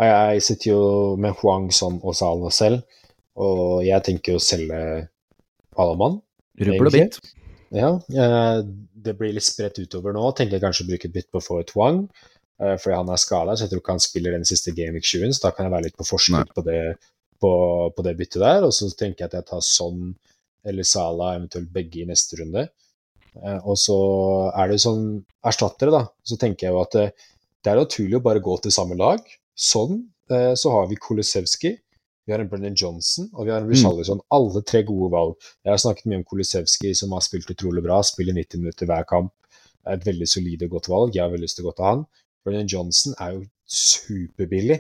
Jeg 0.03 0.43
sitter 0.43 0.71
jo 0.73 0.83
med 1.21 1.37
Huang 1.39 1.69
Son 1.73 2.01
og 2.03 2.17
Sala 2.19 2.51
selv, 2.55 2.83
og 3.39 3.85
jeg 3.87 4.03
tenker 4.07 4.37
å 4.37 4.43
selge 4.43 4.81
Palaman. 5.75 6.19
Rubbel 6.59 6.91
og 6.91 6.95
bit. 6.95 7.19
Ja, 7.75 7.91
det 9.05 9.17
blir 9.19 9.35
litt 9.35 9.47
spredt 9.47 9.81
utover 9.83 10.15
nå. 10.15 10.27
Tenker 10.37 10.59
jeg 10.59 10.65
kanskje 10.65 10.87
å 10.87 10.91
bruke 10.91 11.11
et 11.11 11.15
bytt 11.15 11.31
på 11.31 11.41
å 11.41 11.45
få 11.45 11.61
et 11.63 11.73
Huang, 11.75 12.05
eh, 12.63 12.77
fordi 12.81 12.99
han 12.99 13.11
er 13.11 13.23
skada, 13.23 13.55
så 13.55 13.67
jeg 13.67 13.73
tror 13.73 13.83
ikke 13.83 13.97
han 13.97 14.05
spiller 14.05 14.37
den 14.37 14.47
siste 14.49 14.75
Game 14.77 14.95
Week 14.97 15.07
20, 15.07 15.35
så 15.35 15.47
da 15.47 15.55
kan 15.55 15.69
jeg 15.69 15.75
være 15.75 15.89
litt 15.89 15.99
på 15.99 16.07
forskudd 16.09 16.55
på 16.55 16.67
det, 16.67 16.81
på, 17.43 17.53
på 17.95 18.07
det 18.07 18.17
byttet 18.19 18.43
der. 18.43 18.67
Og 18.67 18.75
så 18.77 18.91
tenker 18.91 19.25
jeg 19.25 19.33
at 19.33 19.39
jeg 19.41 19.49
tar 19.51 19.65
Son 19.67 20.15
eller 20.65 20.87
Sala, 20.89 21.35
eventuelt 21.37 21.71
begge 21.75 22.03
i 22.03 22.09
neste 22.09 22.41
runde. 22.41 22.69
Eh, 23.35 23.61
og 23.61 23.79
så 23.81 23.99
er 24.55 24.71
det 24.71 24.83
sånn 24.83 25.07
erstattere, 25.45 25.95
da. 25.95 26.05
Så 26.27 26.39
tenker 26.41 26.69
jeg 26.69 26.77
jo 26.77 26.83
at 26.85 26.99
det, 26.99 27.09
det 27.65 27.73
er 27.73 27.83
naturlig 27.83 28.21
å 28.21 28.25
bare 28.25 28.43
gå 28.45 28.59
til 28.63 28.75
samme 28.75 28.97
lag. 28.99 29.23
Sånn 29.55 30.01
eh, 30.31 30.53
så 30.59 30.73
har 30.75 30.89
vi 30.91 30.99
Kolosevskij, 31.01 31.79
vi 32.25 32.33
har 32.33 32.41
en 32.41 32.49
Brennan 32.49 32.77
Johnson 32.77 33.29
og 33.35 33.47
vi 33.47 33.53
har 33.53 33.61
en 33.61 33.69
Richarlison. 33.69 34.21
Mm. 34.23 34.27
Alle 34.37 34.63
tre 34.65 34.81
gode 34.89 35.11
valg. 35.13 35.35
Jeg 35.65 35.75
har 35.75 35.81
snakket 35.83 36.09
mye 36.09 36.23
om 36.23 36.29
Kolosevskij, 36.29 36.95
som 36.97 37.13
har 37.13 37.25
spilt 37.25 37.51
utrolig 37.53 37.85
bra, 37.85 38.01
spiller 38.07 38.37
90 38.37 38.63
minutter 38.63 38.89
hver 38.89 39.05
kamp. 39.09 39.33
er 39.85 39.99
et 39.99 40.07
veldig 40.07 40.27
solid 40.29 40.63
og 40.65 40.71
godt 40.79 40.87
valg. 40.89 41.11
Jeg 41.15 41.21
har 41.21 41.33
veldig 41.33 41.45
lyst 41.45 41.59
til 41.59 41.67
å 41.67 41.69
gå 41.69 41.75
til 41.77 41.85
han. 41.85 42.05
Brennan 42.45 42.71
Johnson 42.73 43.13
er 43.21 43.35
jo 43.35 43.43
superbillig 43.69 44.79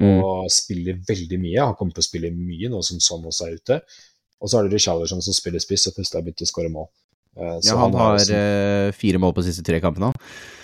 mm. 0.00 0.22
og 0.24 0.48
spiller 0.52 0.96
veldig 1.08 1.40
mye. 1.42 1.66
Han 1.66 1.76
kommer 1.76 1.92
til 1.92 2.04
å 2.04 2.08
spille 2.08 2.32
mye 2.32 2.70
nå 2.72 2.80
som 2.88 3.02
sånn 3.04 3.28
også 3.28 3.50
er 3.50 3.58
ute. 3.60 3.78
Og 4.40 4.48
så 4.48 4.56
har 4.56 4.64
du 4.64 4.72
Richarlison 4.72 5.20
som 5.24 5.36
spiller 5.36 5.60
spiss 5.60 5.90
og 5.90 5.98
først 5.98 6.16
har 6.16 6.24
begynt 6.24 6.44
å 6.44 6.48
skåre 6.48 6.72
mål. 6.72 6.88
Uh, 7.36 7.58
ja, 7.60 7.76
han, 7.76 7.92
han 7.92 8.00
har 8.00 8.14
liksom, 8.16 8.36
uh, 8.36 8.96
fire 8.96 9.20
mål 9.20 9.34
på 9.36 9.42
de 9.44 9.50
siste 9.50 9.64
tre 9.66 9.80
kampene. 9.84 10.12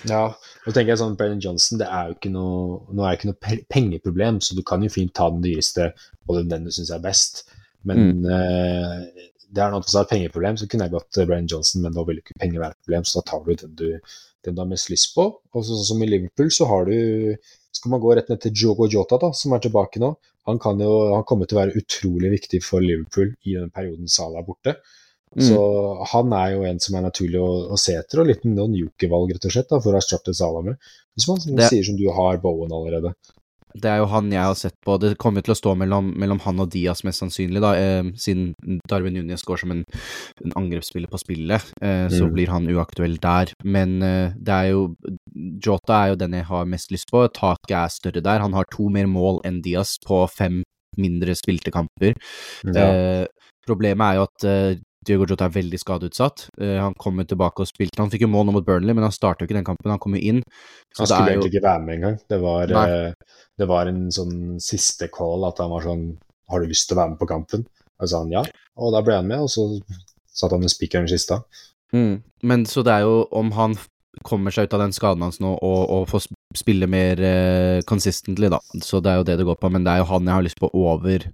Ja, 0.08 0.22
og 0.32 0.70
tenker 0.72 0.94
jeg 0.94 1.00
sånn, 1.02 1.18
Brennan 1.18 1.42
Johnson 1.44 1.80
det 1.82 1.88
er 1.90 2.08
jo 2.08 2.16
ikke 2.16 2.32
noe, 2.32 2.78
nå 2.90 3.04
er 3.04 3.12
det 3.12 3.18
ikke 3.20 3.32
noe 3.32 3.58
pengeproblem, 3.70 4.40
så 4.40 4.56
du 4.56 4.62
kan 4.66 4.85
jo 4.85 4.92
fint 4.92 5.12
ta 5.16 5.28
den 5.32 5.44
dyreste 5.44 5.90
og 6.30 6.40
den 6.48 6.66
du 6.66 6.72
syns 6.74 6.92
er 6.94 7.04
best. 7.04 7.44
Men 7.88 8.02
mm. 8.22 8.26
uh, 8.26 9.28
det 9.52 9.62
er 9.62 9.72
noe 9.74 9.85
som 9.85 10.00
er 10.00 10.11
pengeproblem, 10.11 10.56
så 10.56 10.68
kunne 10.70 10.88
jeg 10.88 10.96
gått 10.96 11.20
Brennan 11.20 11.50
Johnson, 11.50 11.85
men 11.85 11.96
da 11.96 12.06
vil 12.08 12.22
ikke 12.22 12.38
penger 12.40 12.62
være 12.62 12.76
et 12.76 12.87
problem, 12.87 13.04
så 13.04 13.20
da 13.20 13.26
tar 13.28 13.42
du 13.44 13.52
den 13.52 13.74
du, 13.76 13.88
den 14.46 14.56
du 14.56 14.62
har 14.64 14.70
mest 14.70 14.88
lyst 14.92 15.12
på. 15.16 15.28
Og 15.52 15.66
sånn 15.68 15.85
som 15.90 16.04
i 16.04 16.08
Liverpool, 16.08 16.52
så 16.54 16.70
har 16.70 16.88
du 16.88 17.37
Skal 17.72 17.88
man 17.88 18.02
gå 18.02 18.11
rett 18.12 18.28
ned 18.28 18.37
til 18.42 18.52
Jogo 18.52 18.85
Jota, 18.85 19.16
da, 19.16 19.30
som 19.32 19.54
er 19.56 19.62
tilbake 19.64 19.96
nå. 20.00 20.11
Han, 20.44 20.58
kan 20.61 20.80
jo, 20.82 20.90
han 21.14 21.22
kommer 21.24 21.48
til 21.48 21.56
å 21.56 21.62
være 21.62 21.80
utrolig 21.80 22.28
viktig 22.35 22.58
for 22.61 22.85
Liverpool 22.85 23.30
i 23.48 23.54
den 23.56 23.70
perioden 23.72 24.11
Salah 24.12 24.42
er 24.42 24.44
borte. 24.44 24.74
Mm. 25.33 25.45
Så 25.49 25.61
han 26.12 26.33
er 26.37 26.55
jo 26.55 26.64
en 26.68 26.81
som 26.83 26.97
er 26.99 27.07
naturlig 27.07 27.40
å, 27.40 27.51
å 27.73 27.79
se 27.81 27.97
etter, 27.97 28.21
og 28.21 28.29
litt 28.29 28.42
noen 28.49 28.75
jokervalg, 28.77 29.33
rett 29.37 29.49
og 29.49 29.55
slett, 29.55 29.71
da, 29.71 29.81
for 29.81 29.95
å 29.95 30.03
erstatte 30.03 30.35
Salah 30.37 30.66
med. 30.66 30.90
Hvis 31.16 31.29
man 31.29 31.40
det, 31.57 31.68
sier 31.73 31.87
som 31.87 31.97
du 31.97 32.09
har 32.12 32.40
Bowen 32.42 32.73
allerede. 32.73 33.14
Det 33.73 33.88
er 33.88 34.03
jo 34.03 34.09
han 34.12 34.29
jeg 34.33 34.45
har 34.45 34.57
sett 34.59 34.75
på. 34.85 34.99
Det 35.01 35.14
kommer 35.21 35.45
til 35.45 35.55
å 35.55 35.57
stå 35.57 35.73
mellom, 35.81 36.11
mellom 36.21 36.40
han 36.45 36.61
og 36.61 36.68
Diaz 36.75 37.03
mest 37.07 37.23
sannsynlig, 37.23 37.62
da, 37.64 37.73
eh, 37.81 38.11
siden 38.21 38.53
Darwin 38.88 39.16
Nunes 39.16 39.45
går 39.49 39.62
som 39.62 39.73
en, 39.73 39.83
en 40.45 40.57
angrepsspiller 40.61 41.09
på 41.12 41.21
spillet, 41.23 41.73
eh, 41.81 42.07
så 42.12 42.27
mm. 42.27 42.35
blir 42.37 42.53
han 42.53 42.68
uaktuell 42.68 43.16
der. 43.23 43.55
Men 43.64 43.97
eh, 44.05 44.37
det 44.37 44.59
er 44.59 44.73
jo 44.75 44.85
Jota 45.64 46.03
er 46.03 46.12
jo 46.12 46.21
den 46.21 46.37
jeg 46.37 46.49
har 46.51 46.68
mest 46.68 46.92
lyst 46.92 47.09
på. 47.12 47.25
Taket 47.33 47.77
er 47.79 47.92
større 47.95 48.25
der. 48.25 48.45
Han 48.45 48.57
har 48.57 48.68
to 48.73 48.90
mer 48.92 49.09
mål 49.09 49.40
enn 49.49 49.62
Diaz 49.64 49.97
på 50.05 50.21
fem 50.29 50.61
mindre 51.01 51.33
spilte 51.38 51.73
kamper. 51.73 52.12
Ja. 52.68 52.85
Eh, 52.85 53.53
problemet 53.64 54.05
er 54.05 54.21
jo 54.21 54.27
at 54.29 54.83
Diogo 55.06 55.26
Jota 55.28 55.48
er 55.48 55.54
veldig 55.56 55.80
skadeutsatt. 55.80 56.46
Uh, 56.60 56.78
han 56.78 56.96
kommer 57.00 57.26
tilbake 57.28 57.64
og 57.64 57.70
spilte 57.70 58.00
Han 58.02 58.12
fikk 58.12 58.26
jo 58.26 58.32
mål 58.32 58.48
nå 58.48 58.56
mot 58.58 58.66
Burnley, 58.66 58.94
men 58.94 59.06
han 59.06 59.14
startet 59.14 59.44
jo 59.44 59.50
ikke 59.50 59.58
den 59.58 59.68
kampen. 59.68 59.92
Han 59.92 60.02
kom 60.02 60.16
jo 60.18 60.22
inn. 60.32 60.42
han 60.98 61.08
skulle 61.08 61.34
egentlig 61.34 61.50
jo... 61.50 61.54
ikke 61.56 61.68
være 61.68 61.84
med 61.86 61.98
engang. 61.98 62.18
Det 62.30 62.40
var, 62.42 62.74
uh, 62.76 63.38
det 63.58 63.70
var 63.70 63.90
en 63.90 64.02
sånn 64.14 64.36
siste 64.62 65.10
call 65.12 65.48
at 65.48 65.62
han 65.62 65.72
var 65.72 65.86
sånn 65.86 66.06
Har 66.52 66.62
du 66.62 66.70
lyst 66.70 66.88
til 66.88 66.98
å 66.98 67.02
være 67.02 67.14
med 67.14 67.22
på 67.22 67.30
kampen? 67.30 67.66
Og 68.02 68.08
så 68.08 68.14
sa 68.14 68.24
han 68.24 68.34
ja, 68.34 68.42
og 68.82 68.94
da 68.94 69.02
ble 69.04 69.14
han 69.20 69.28
med, 69.28 69.44
og 69.44 69.50
så 69.52 69.68
satt 70.32 70.52
han 70.54 70.62
med 70.64 70.72
spikeren 70.72 71.06
i 71.06 71.12
kista. 71.12 71.42
Mm. 71.94 72.22
Men 72.48 72.64
så 72.66 72.82
det 72.82 72.96
er 72.96 73.06
jo 73.06 73.22
om 73.36 73.52
han 73.54 73.76
kommer 74.26 74.52
seg 74.52 74.66
ut 74.66 74.74
av 74.76 74.82
den 74.82 74.94
skaden 74.94 75.24
hans 75.24 75.38
nå 75.40 75.54
og, 75.54 75.80
og 75.92 76.08
får 76.10 76.26
spille 76.56 76.88
mer 76.90 77.20
uh, 77.20 77.78
consistently, 77.88 78.50
da. 78.52 78.60
Så 78.84 79.00
det 79.00 79.12
er 79.12 79.20
jo 79.20 79.26
det 79.28 79.38
det 79.40 79.46
går 79.48 79.58
på. 79.60 79.70
Men 79.72 79.86
det 79.86 79.94
er 79.94 80.02
jo 80.02 80.10
han 80.10 80.28
jeg 80.28 80.36
har 80.36 80.46
lyst 80.46 80.60
på 80.60 80.70
over 80.76 81.28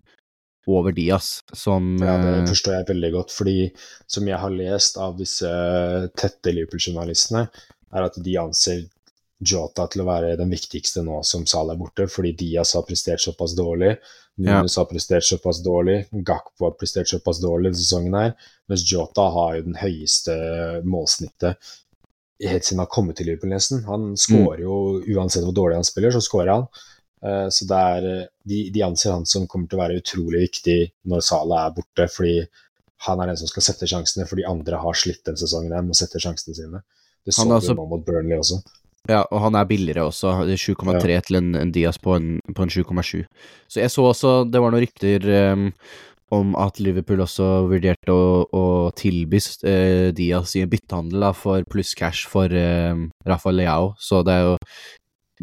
over 0.68 0.92
Diaz, 0.92 1.40
som 1.52 1.96
Ja, 2.02 2.18
det 2.22 2.34
eh, 2.42 2.46
forstår 2.50 2.78
jeg 2.78 2.88
veldig 2.92 3.10
godt, 3.14 3.34
fordi 3.34 3.56
som 4.06 4.28
jeg 4.28 4.38
har 4.42 4.54
lest 4.54 5.00
av 5.00 5.16
disse 5.18 5.50
tette 6.18 6.54
Liverpool-journalistene, 6.54 7.48
er 7.94 8.06
at 8.06 8.20
de 8.20 8.38
anser 8.40 8.86
Jota 9.38 9.84
til 9.86 10.02
å 10.02 10.08
være 10.08 10.36
den 10.38 10.50
viktigste 10.50 11.04
nå 11.06 11.20
som 11.26 11.44
Salah 11.46 11.76
er 11.76 11.80
borte, 11.80 12.08
fordi 12.10 12.32
Diaz 12.40 12.74
har 12.74 12.86
prestert 12.88 13.22
såpass 13.22 13.54
dårlig, 13.58 13.94
Nunes 14.38 14.74
ja. 14.76 14.82
har 14.82 14.88
prestert 14.90 15.26
såpass 15.26 15.62
dårlig, 15.64 16.00
Gakpo 16.10 16.68
har 16.68 16.78
prestert 16.78 17.10
såpass 17.10 17.40
dårlig 17.42 17.72
denne 17.72 17.82
sesongen 17.82 18.16
her, 18.18 18.32
mens 18.70 18.86
Jota 18.90 19.28
har 19.34 19.58
jo 19.58 19.68
den 19.70 19.78
høyeste 19.78 20.34
målsnittet 20.86 21.70
helt 22.46 22.64
siden 22.64 22.78
han 22.78 22.86
har 22.86 22.94
kommet 22.94 23.18
til 23.18 23.26
Liverpool, 23.28 23.50
nesten. 23.50 23.82
Han 23.88 24.12
skårer 24.18 24.62
jo, 24.62 24.76
uansett 25.16 25.42
hvor 25.46 25.56
dårlig 25.56 25.80
han 25.80 25.86
spiller, 25.86 26.14
så 26.14 26.22
skårer 26.22 26.52
han. 26.52 26.68
Eh, 27.24 27.48
så 27.50 27.66
det 27.68 27.78
er, 27.92 28.08
eh, 28.08 28.26
de, 28.48 28.62
de, 28.74 28.82
anser 28.86 29.14
han 29.16 29.26
som 29.26 29.46
kommer 29.50 29.70
til 29.70 29.78
å 29.78 29.82
være 29.82 30.00
utrolig 30.02 30.44
viktig 30.46 30.78
når 31.10 31.24
Sala 31.26 31.64
er 31.66 31.76
borte, 31.76 32.08
fordi 32.14 32.40
han 33.06 33.22
er 33.22 33.30
den 33.30 33.38
som 33.40 33.50
skal 33.50 33.66
sette 33.68 33.88
sjansene, 33.90 34.26
for 34.26 34.38
de 34.38 34.46
andre 34.48 34.80
har 34.82 34.98
slitt 34.98 35.24
den 35.26 35.38
sesongen 35.38 35.74
med 35.74 35.94
å 35.94 35.98
sette 35.98 36.22
sjansene 36.22 36.56
sine. 36.56 36.82
Det 37.26 37.34
så 37.34 37.46
vi 37.46 37.74
nå 37.76 37.86
mot 37.86 38.04
Burnley 38.06 38.38
også. 38.38 38.60
Ja, 39.08 39.22
og 39.32 39.40
han 39.40 39.56
er 39.56 39.68
billigere 39.68 40.04
også. 40.08 40.34
Er 40.44 40.58
7,3 40.60 41.14
ja. 41.14 41.22
til 41.24 41.38
en, 41.38 41.54
en, 41.56 41.72
Diaz 41.72 41.96
på 42.02 42.16
en, 42.16 42.36
en 42.44 42.72
7,7. 42.72 43.24
Så 43.70 43.80
jeg 43.80 43.92
så 43.92 44.04
også, 44.10 44.32
det 44.50 44.60
var 44.60 44.74
noen 44.74 44.84
rykter 44.84 45.24
um, 45.54 45.68
om 46.34 46.52
at 46.60 46.80
Liverpool 46.82 47.22
også 47.24 47.46
vurderte 47.70 48.12
å, 48.12 48.44
å 48.44 48.64
tilby 48.98 49.40
uh, 49.64 50.10
Diaz 50.16 50.56
i 50.58 50.64
en 50.64 50.72
byttehandel 50.72 51.24
da, 51.24 51.32
for 51.36 51.64
pluss 51.72 51.94
cash 51.96 52.28
for 52.28 52.52
uh, 52.52 53.06
Rafael 53.28 53.62
Leao, 53.62 53.94
så 54.02 54.20
det 54.26 54.36
er 54.36 54.50
jo 54.50 54.58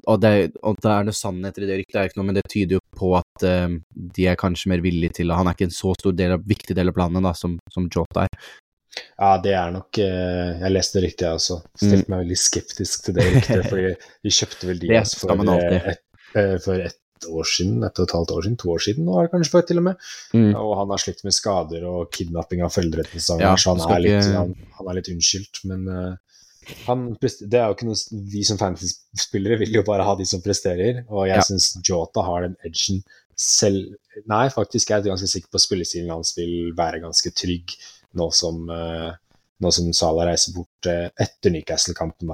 og 0.03 0.19
det, 0.21 0.33
og 0.61 0.77
det, 0.81 0.91
er 0.91 1.07
noe 1.07 1.15
sannhet 1.15 1.57
i 1.59 1.69
det 1.69 1.79
ryktet, 1.79 1.97
er 1.99 2.09
ikke 2.09 2.19
noe, 2.19 2.27
men 2.29 2.37
det 2.37 2.45
tyder 2.51 2.77
jo 2.77 2.83
på 2.99 3.13
at 3.19 3.47
uh, 3.47 3.77
de 4.17 4.27
er 4.27 4.39
kanskje 4.39 4.71
mer 4.73 4.83
villige 4.83 5.21
til 5.21 5.33
Han 5.35 5.47
er 5.47 5.55
ikke 5.55 5.69
en 5.69 5.77
så 5.77 5.95
stor 5.97 6.15
del 6.17 6.35
av, 6.35 6.43
viktig 6.47 6.75
del 6.77 6.91
av 6.91 6.97
planen 6.97 7.25
da, 7.25 7.33
som, 7.37 7.57
som 7.73 7.87
Jota 7.87 8.25
er. 8.25 8.51
Ja, 8.95 9.31
det 9.43 9.55
er 9.59 9.71
nok 9.75 9.97
uh, 9.99 10.51
Jeg 10.61 10.71
leste 10.71 11.03
ryktet, 11.03 11.25
jeg 11.27 11.39
også. 11.39 11.61
Stilte 11.79 12.05
mm. 12.05 12.11
meg 12.13 12.25
veldig 12.25 12.41
skeptisk 12.43 13.07
til 13.07 13.17
det 13.17 13.25
ryktet, 13.31 13.65
fordi 13.71 13.95
vi 13.95 14.35
kjøpte 14.41 14.69
vel 14.71 14.83
Diaz 14.83 15.15
for, 15.19 15.47
et, 15.55 16.05
uh, 16.35 16.55
for 16.63 16.85
ett 16.89 17.01
år 17.31 17.47
siden, 17.47 17.79
et 17.87 17.99
og 17.99 18.05
et 18.05 18.13
halvt 18.17 18.35
år 18.35 18.45
siden, 18.45 18.57
to 18.59 18.71
år 18.73 18.83
siden 18.83 19.07
nå 19.07 19.15
er 19.17 19.27
det 19.27 19.33
kanskje 19.33 19.53
for 19.53 19.67
til 19.67 19.81
og 19.81 19.87
med. 19.87 20.05
Mm. 20.35 20.51
Og 20.59 20.75
han 20.81 20.93
har 20.93 21.01
slitt 21.01 21.23
med 21.25 21.35
skader 21.35 21.87
og 21.89 22.11
kidnapping 22.13 22.63
av 22.65 22.75
foreldrene 22.75 23.23
sine, 23.23 23.41
ja, 23.43 23.55
så 23.59 23.73
han 23.73 23.83
er, 23.87 24.03
litt, 24.03 24.31
han, 24.35 24.53
han 24.79 24.91
er 24.91 24.99
litt 24.99 25.11
unnskyldt, 25.13 25.63
men 25.71 25.87
uh, 25.89 26.41
han, 26.85 27.03
det 27.21 27.59
er 27.59 27.67
jo 27.67 27.75
ikke 27.75 27.87
noe 27.89 28.21
Vi 28.31 28.43
som 28.47 28.59
fantasy-spillere 28.61 29.59
vil 29.61 29.77
jo 29.77 29.83
bare 29.87 30.05
ha 30.07 30.15
de 30.17 30.25
som 30.29 30.43
presterer, 30.43 31.03
og 31.09 31.27
jeg 31.29 31.39
ja. 31.39 31.45
syns 31.45 31.73
Jota 31.85 32.23
har 32.25 32.47
den 32.47 32.57
edgen 32.67 33.03
selv 33.35 33.95
Nei, 34.31 34.47
faktisk 34.53 34.89
er 34.89 35.01
jeg 35.01 35.09
er 35.09 35.11
ganske 35.11 35.27
sikker 35.27 35.51
på 35.51 35.59
at 35.59 35.65
spillestilen 35.65 36.11
hans 36.13 36.31
vil 36.37 36.71
være 36.77 37.01
ganske 37.03 37.31
trygg 37.35 37.73
nå 38.15 38.29
som, 38.31 38.61
uh, 38.71 39.11
nå 39.59 39.71
som 39.75 39.89
Salah 39.91 40.29
reiser 40.29 40.55
bort 40.55 40.87
uh, 40.87 41.09
etter 41.19 41.51
Newcastle-kampen, 41.51 42.31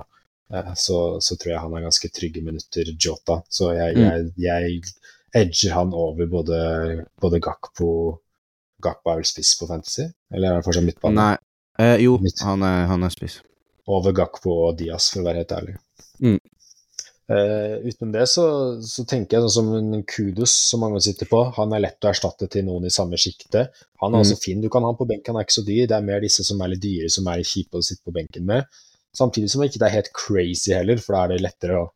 eh, 0.54 0.70
så, 0.78 1.00
så, 1.18 1.38
tror 1.42 1.56
jeg 1.56 1.64
han 1.64 1.74
har 1.74 1.88
ganske 1.88 2.12
trygge 2.14 2.44
minutter, 2.46 2.94
Jota. 2.94 3.40
Så 3.50 3.72
jeg, 3.74 3.98
Mm. 3.98 4.04
jeg, 4.06 4.30
jeg 4.46 4.84
edger 5.42 5.74
han 5.74 5.96
over 5.98 6.30
både, 6.30 6.60
både 7.18 7.42
Gakpo 7.42 7.90
Gakpo 8.82 9.12
er 9.12 9.22
vel 9.22 9.30
spiss 9.30 9.56
på 9.60 9.68
Fantasy? 9.70 10.08
Eller 10.34 10.50
er 10.50 10.60
han 10.60 10.66
fortsatt 10.66 10.86
midtbane? 10.86 11.18
Nei. 11.18 11.36
Eh, 11.82 11.98
jo, 12.04 12.18
han 12.46 12.66
er, 12.66 12.86
han 12.92 13.06
er 13.06 13.14
spiss. 13.14 13.40
Over 13.88 14.12
Gakpo 14.14 14.52
og 14.68 14.78
Diaz, 14.78 15.10
for 15.12 15.22
å 15.22 15.26
være 15.26 15.42
helt 15.44 15.52
ærlig. 15.58 15.78
Mm. 16.22 16.40
Uh, 17.32 17.80
utenom 17.88 18.12
det 18.12 18.26
så, 18.28 18.44
så 18.84 19.06
tenker 19.08 19.38
jeg 19.38 19.46
sånn 19.46 19.54
som 19.56 19.70
en 19.78 20.04
Kudos, 20.04 20.52
som 20.68 20.82
mange 20.84 21.00
sitter 21.02 21.30
på. 21.32 21.40
Han 21.56 21.72
er 21.74 21.86
lett 21.86 22.04
å 22.04 22.10
erstatte 22.12 22.50
til 22.52 22.66
noen 22.68 22.90
i 22.90 22.92
samme 22.92 23.16
sjiktet. 23.22 23.72
Han 24.04 24.12
er 24.12 24.20
Mm. 24.20 24.26
også 24.26 24.38
fin. 24.42 24.62
Du 24.62 24.68
kan 24.70 24.84
ha 24.84 24.92
han 24.92 24.98
på 25.00 25.08
benken, 25.08 25.34
han 25.34 25.40
er 25.42 25.48
ikke 25.48 25.62
så 25.62 25.66
dyr. 25.66 25.88
Det 25.88 25.96
er 25.96 26.02
mer 26.04 26.20
disse 26.20 26.44
som 26.44 26.60
er 26.62 26.74
litt 26.74 26.84
dyre, 26.84 27.10
som 27.10 27.28
er 27.32 27.46
kjipe 27.48 27.80
å 27.80 27.86
sitte 27.86 28.04
på 28.04 28.12
benken 28.18 28.46
med. 28.46 28.68
Samtidig 29.16 29.50
som 29.52 29.64
ikke 29.64 29.80
det 29.80 29.88
er 29.88 29.96
helt 29.96 30.12
crazy 30.14 30.74
heller, 30.76 30.98
for 31.00 31.16
da 31.16 31.24
er 31.24 31.34
det 31.36 31.42
lettere 31.48 31.80
å 31.80 31.90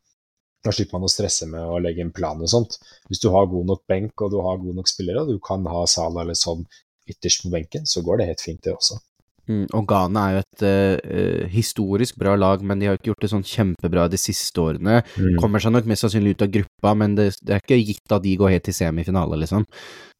Da 0.66 0.72
slipper 0.74 0.94
man 0.98 1.04
å 1.06 1.10
stresse 1.12 1.46
med 1.46 1.62
å 1.62 1.76
legge 1.78 2.02
en 2.02 2.10
plan 2.12 2.40
og 2.42 2.50
sånt. 2.50 2.80
Hvis 3.08 3.20
du 3.22 3.28
har 3.30 3.46
god 3.46 3.68
nok 3.70 3.84
benk 3.88 4.20
og 4.26 4.32
du 4.32 4.40
har 4.42 4.58
god 4.58 4.74
nok 4.80 4.88
spillere, 4.90 5.22
og 5.22 5.28
du 5.30 5.38
kan 5.38 5.62
ha 5.70 5.84
Sala 5.86 6.24
eller 6.24 6.34
sånn 6.34 6.64
ytterst 7.06 7.44
på 7.44 7.52
benken, 7.54 7.86
så 7.86 8.02
går 8.02 8.18
det 8.18 8.26
helt 8.32 8.42
fint, 8.42 8.64
det 8.64 8.74
også. 8.74 8.98
Mm, 9.48 9.66
og 9.78 9.84
Ghana 9.88 10.22
er 10.30 10.34
jo 10.36 10.40
et 10.42 10.64
uh, 10.66 11.48
historisk 11.54 12.16
bra 12.18 12.34
lag, 12.36 12.64
men 12.66 12.80
de 12.82 12.88
har 12.88 12.96
jo 12.96 13.00
ikke 13.02 13.12
gjort 13.12 13.22
det 13.28 13.30
sånn 13.30 13.44
kjempebra 13.46 14.08
de 14.10 14.18
siste 14.18 14.58
årene. 14.64 15.04
Kommer 15.42 15.62
seg 15.62 15.76
nok 15.76 15.86
mest 15.92 16.02
sannsynlig 16.06 16.34
ut 16.36 16.42
av 16.48 16.54
gruppa, 16.56 16.94
men 16.98 17.14
det, 17.16 17.28
det 17.46 17.54
er 17.58 17.62
ikke 17.62 17.78
gitt 17.86 18.16
at 18.18 18.24
de 18.26 18.34
går 18.42 18.56
helt 18.56 18.66
til 18.66 18.74
semifinale, 18.74 19.38
liksom. 19.44 19.68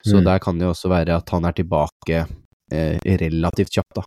Så 0.06 0.20
Mm. 0.20 0.26
der 0.28 0.40
kan 0.40 0.60
det 0.60 0.68
jo 0.68 0.74
også 0.76 0.90
være 0.92 1.16
at 1.18 1.30
han 1.34 1.46
er 1.50 1.56
tilbake 1.58 2.28
eh, 2.72 3.00
relativt 3.26 3.74
kjapt, 3.74 3.96
da. 3.98 4.04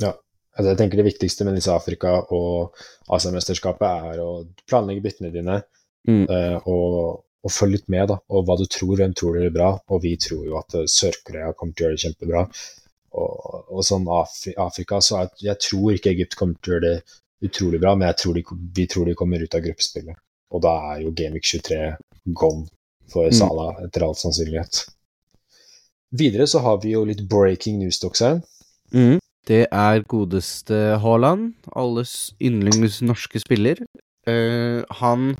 Ja. 0.00 0.12
Altså, 0.56 0.70
jeg 0.72 0.78
tenker 0.78 0.96
Det 0.96 1.04
viktigste 1.12 1.44
med 1.44 1.54
disse 1.54 1.70
Afrika- 1.70 2.24
og 2.32 2.72
Asiamesterskapet 3.12 4.12
er 4.12 4.18
å 4.24 4.30
planlegge 4.68 5.04
byttene 5.04 5.32
dine 5.34 5.62
Mm. 6.08 6.24
eh, 6.30 6.56
og, 6.70 7.24
og 7.44 7.50
følge 7.52 7.76
litt 7.76 7.88
med, 7.92 8.08
da. 8.08 8.16
Og 8.32 8.46
hva 8.46 8.56
du 8.56 8.64
tror, 8.64 8.96
hvem 8.96 9.12
tror 9.14 9.34
du 9.36 9.42
gjør 9.42 9.52
bra. 9.52 9.70
Og 9.92 10.00
vi 10.02 10.14
tror 10.16 10.46
jo 10.46 10.56
at 10.56 10.72
Sør-Korea 10.88 11.52
kommer 11.52 11.74
til 11.76 11.84
å 11.84 11.88
gjøre 11.90 11.98
det 11.98 12.04
kjempebra. 12.06 12.44
Og, 13.18 13.70
og 13.74 13.84
sånn 13.86 14.06
Af 14.12 14.34
Afrika, 14.62 15.00
så 15.04 15.22
er, 15.22 15.32
jeg 15.42 15.60
tror 15.64 15.94
ikke 15.94 16.12
Egypt 16.14 16.38
kommer 16.38 16.58
til 16.62 16.72
å 16.72 16.76
gjøre 16.76 16.88
det 16.88 17.48
utrolig 17.48 17.80
bra, 17.82 17.94
men 17.98 18.14
tror 18.18 18.38
de, 18.38 18.44
vi 18.74 18.86
tror 18.90 19.08
de 19.08 19.16
kommer 19.18 19.42
ut 19.42 19.54
av 19.54 19.64
gruppespillet. 19.64 20.18
Og 20.54 20.62
da 20.64 20.74
er 20.92 21.04
jo 21.04 21.14
Gameweek 21.14 21.46
23 21.46 21.80
gone 22.38 22.66
for 23.12 23.28
Mm. 23.28 23.84
Etter 23.86 24.04
all 24.04 24.16
sannsynlighet. 24.16 24.84
Videre 26.12 26.46
så 26.46 26.60
har 26.64 26.80
vi 26.82 26.92
jo 26.92 27.04
litt 27.04 27.22
breaking 27.28 27.78
news, 27.78 28.00
Doxheim. 28.00 28.42
Mm. 28.92 29.18
Det 29.48 29.66
er 29.72 30.04
godeste 30.08 30.98
Haaland, 31.00 31.54
alles 31.76 32.34
yndlings 32.40 33.00
norske 33.00 33.40
spiller. 33.40 33.80
Uh, 34.28 34.84
han 35.00 35.36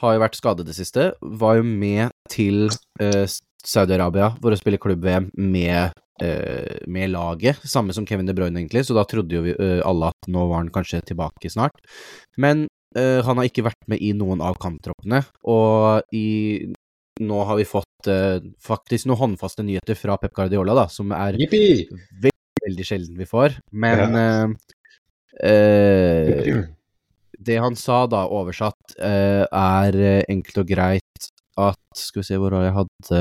har 0.00 0.14
jo 0.14 0.22
vært 0.22 0.38
skadet 0.38 0.66
det 0.68 0.76
siste. 0.76 1.12
Var 1.20 1.58
jo 1.60 1.66
med 1.68 2.12
til 2.32 2.70
uh, 3.00 3.24
Saudi-Arabia 3.64 4.32
for 4.40 4.52
å 4.52 4.60
spille 4.60 4.80
klubb-VM 4.80 5.30
med, 5.36 5.92
med 6.20 7.10
laget. 7.10 7.62
Samme 7.66 7.94
som 7.96 8.04
Kevin 8.06 8.28
De 8.28 8.34
Bruyne, 8.36 8.60
egentlig, 8.60 8.84
så 8.86 8.94
da 8.94 9.02
trodde 9.08 9.34
jo 9.34 9.40
vi, 9.46 9.54
eh, 9.56 9.80
alle 9.86 10.10
at 10.12 10.28
nå 10.30 10.44
var 10.50 10.60
han 10.60 10.70
kanskje 10.70 11.00
tilbake 11.08 11.50
snart. 11.50 11.80
Men 12.36 12.66
eh, 12.94 13.22
han 13.24 13.40
har 13.40 13.48
ikke 13.48 13.64
vært 13.66 13.88
med 13.90 14.02
i 14.04 14.12
noen 14.14 14.44
av 14.44 14.58
kamptroppene, 14.62 15.22
og 15.48 16.14
i 16.14 16.70
nå 17.20 17.40
har 17.44 17.58
vi 17.58 17.66
fått 17.68 18.08
eh, 18.10 18.40
faktisk 18.64 19.08
noen 19.08 19.20
håndfaste 19.20 19.64
nyheter 19.66 19.98
fra 19.98 20.16
Pep 20.20 20.34
Guardiola, 20.36 20.76
da, 20.76 20.86
som 20.92 21.12
er 21.16 21.36
veldig, 21.40 22.32
veldig 22.64 22.86
sjelden 22.86 23.18
vi 23.20 23.28
får. 23.28 23.58
Men 23.84 24.16
eh, 24.18 24.54
eh, 25.48 26.62
det 27.42 27.60
han 27.60 27.76
sa, 27.78 28.04
da, 28.10 28.24
oversatt, 28.32 28.96
eh, 28.98 29.44
er 29.44 30.00
eh, 30.00 30.24
enkelt 30.32 30.64
og 30.64 30.74
greit 30.74 31.30
at 31.60 31.78
Skal 31.92 32.22
vi 32.22 32.24
se 32.24 32.36
hvor 32.40 32.54
jeg 32.56 32.72
hadde 32.72 33.18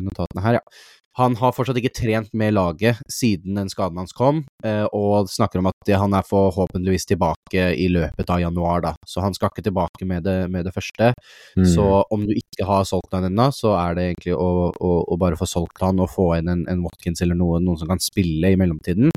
notatene 0.00 0.40
her, 0.46 0.56
ja. 0.56 0.78
Han 1.16 1.36
har 1.40 1.54
fortsatt 1.56 1.78
ikke 1.80 1.94
trent 1.96 2.34
med 2.36 2.52
laget 2.52 2.98
siden 3.08 3.56
den 3.56 3.70
skaden 3.72 3.96
hans 4.02 4.12
kom, 4.16 4.42
eh, 4.64 4.84
og 4.92 5.30
snakker 5.32 5.62
om 5.62 5.70
at 5.70 5.92
han 5.96 6.12
er 6.12 6.26
forhåpentligvis 6.28 7.08
tilbake 7.08 7.70
i 7.72 7.86
løpet 7.88 8.32
av 8.32 8.42
januar, 8.42 8.82
da. 8.84 8.92
Så 9.08 9.24
han 9.24 9.32
skal 9.36 9.48
ikke 9.48 9.64
tilbake 9.64 10.08
med 10.08 10.26
det, 10.28 10.36
med 10.52 10.68
det 10.68 10.74
første. 10.76 11.14
Mm. 11.56 11.64
Så 11.72 11.86
om 12.12 12.26
du 12.28 12.34
ikke 12.36 12.68
har 12.68 12.84
solgt 12.84 13.16
han 13.16 13.30
ennå, 13.30 13.48
så 13.56 13.72
er 13.80 13.96
det 13.96 14.10
egentlig 14.10 14.36
å, 14.36 14.50
å, 14.76 14.92
å 15.08 15.18
bare 15.20 15.40
få 15.40 15.48
solgt 15.48 15.80
han 15.84 16.04
og 16.04 16.12
få 16.12 16.34
inn 16.36 16.52
en, 16.52 16.66
en 16.68 16.84
Watkins 16.84 17.24
eller 17.24 17.38
noe, 17.38 17.62
noen 17.64 17.80
som 17.80 17.88
kan 17.88 18.02
spille 18.02 18.52
i 18.52 18.60
mellomtiden. 18.60 19.08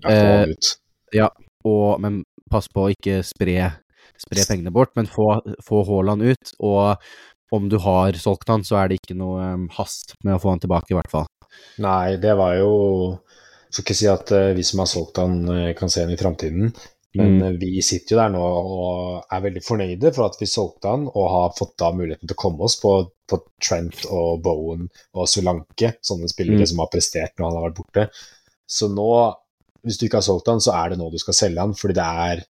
Ja, 0.00 0.08
få 0.08 0.14
eh, 0.14 0.32
han 0.32 0.56
ut. 0.56 0.72
Og, 1.64 1.86
men 2.00 2.22
pass 2.50 2.70
på 2.72 2.86
å 2.86 2.92
ikke 2.92 3.20
spre, 3.26 3.68
spre 4.20 4.48
pengene 4.48 4.72
bort, 4.72 4.94
men 4.96 5.08
få, 5.10 5.28
få 5.64 5.84
Haaland 5.88 6.24
ut. 6.24 6.56
Og 6.64 6.96
om 7.54 7.68
du 7.68 7.76
har 7.78 8.16
solgt 8.18 8.50
han, 8.50 8.64
så 8.66 8.80
er 8.80 8.90
det 8.90 9.00
ikke 9.00 9.16
noe 9.18 9.52
um, 9.54 9.66
hast 9.76 10.16
med 10.24 10.36
å 10.36 10.40
få 10.42 10.54
han 10.54 10.62
tilbake, 10.62 10.92
i 10.92 10.98
hvert 10.98 11.12
fall. 11.12 11.28
Nei, 11.84 12.16
det 12.22 12.34
var 12.38 12.56
jo 12.60 12.72
Skal 13.74 13.82
ikke 13.82 13.94
si 13.98 14.06
at 14.06 14.30
eh, 14.30 14.52
vi 14.54 14.62
som 14.62 14.78
har 14.84 14.86
solgt 14.86 15.16
han, 15.18 15.32
eh, 15.50 15.72
kan 15.74 15.90
se 15.90 16.04
han 16.04 16.12
i 16.14 16.16
framtiden. 16.20 16.68
Men 17.14 17.32
Mm. 17.38 17.42
eh, 17.46 17.56
vi 17.58 17.82
sitter 17.82 18.14
jo 18.14 18.18
der 18.20 18.28
nå 18.30 18.42
og 18.42 19.24
er 19.32 19.40
veldig 19.42 19.62
fornøyde 19.66 20.12
for 20.14 20.26
at 20.28 20.36
vi 20.38 20.46
solgte 20.46 20.90
han 20.92 21.08
og 21.08 21.26
har 21.30 21.52
fått 21.58 21.76
da 21.78 21.90
muligheten 21.94 22.28
til 22.28 22.36
å 22.36 22.42
komme 22.42 22.62
oss 22.66 22.76
på, 22.80 22.92
på 23.30 23.38
Trent 23.62 24.04
og 24.10 24.42
Bowen 24.42 24.88
og 25.14 25.26
Solanke, 25.30 25.96
sånne 26.02 26.30
spillere 26.30 26.60
Mm. 26.62 26.66
som 26.70 26.78
har 26.84 26.90
prestert 26.92 27.34
når 27.38 27.46
han 27.50 27.56
har 27.58 27.66
vært 27.68 27.78
borte. 27.80 28.06
Så 28.66 28.88
nå, 28.94 29.08
hvis 29.84 29.98
du 29.98 30.06
ikke 30.06 30.18
har 30.22 30.26
solgt 30.28 30.46
han, 30.46 30.60
så 30.62 30.72
er 30.78 30.90
det 30.90 30.98
nå 30.98 31.10
du 31.10 31.18
skal 31.18 31.34
selge 31.34 31.60
han, 31.60 31.74
fordi 31.74 31.94
det 31.98 32.08
er, 32.28 32.44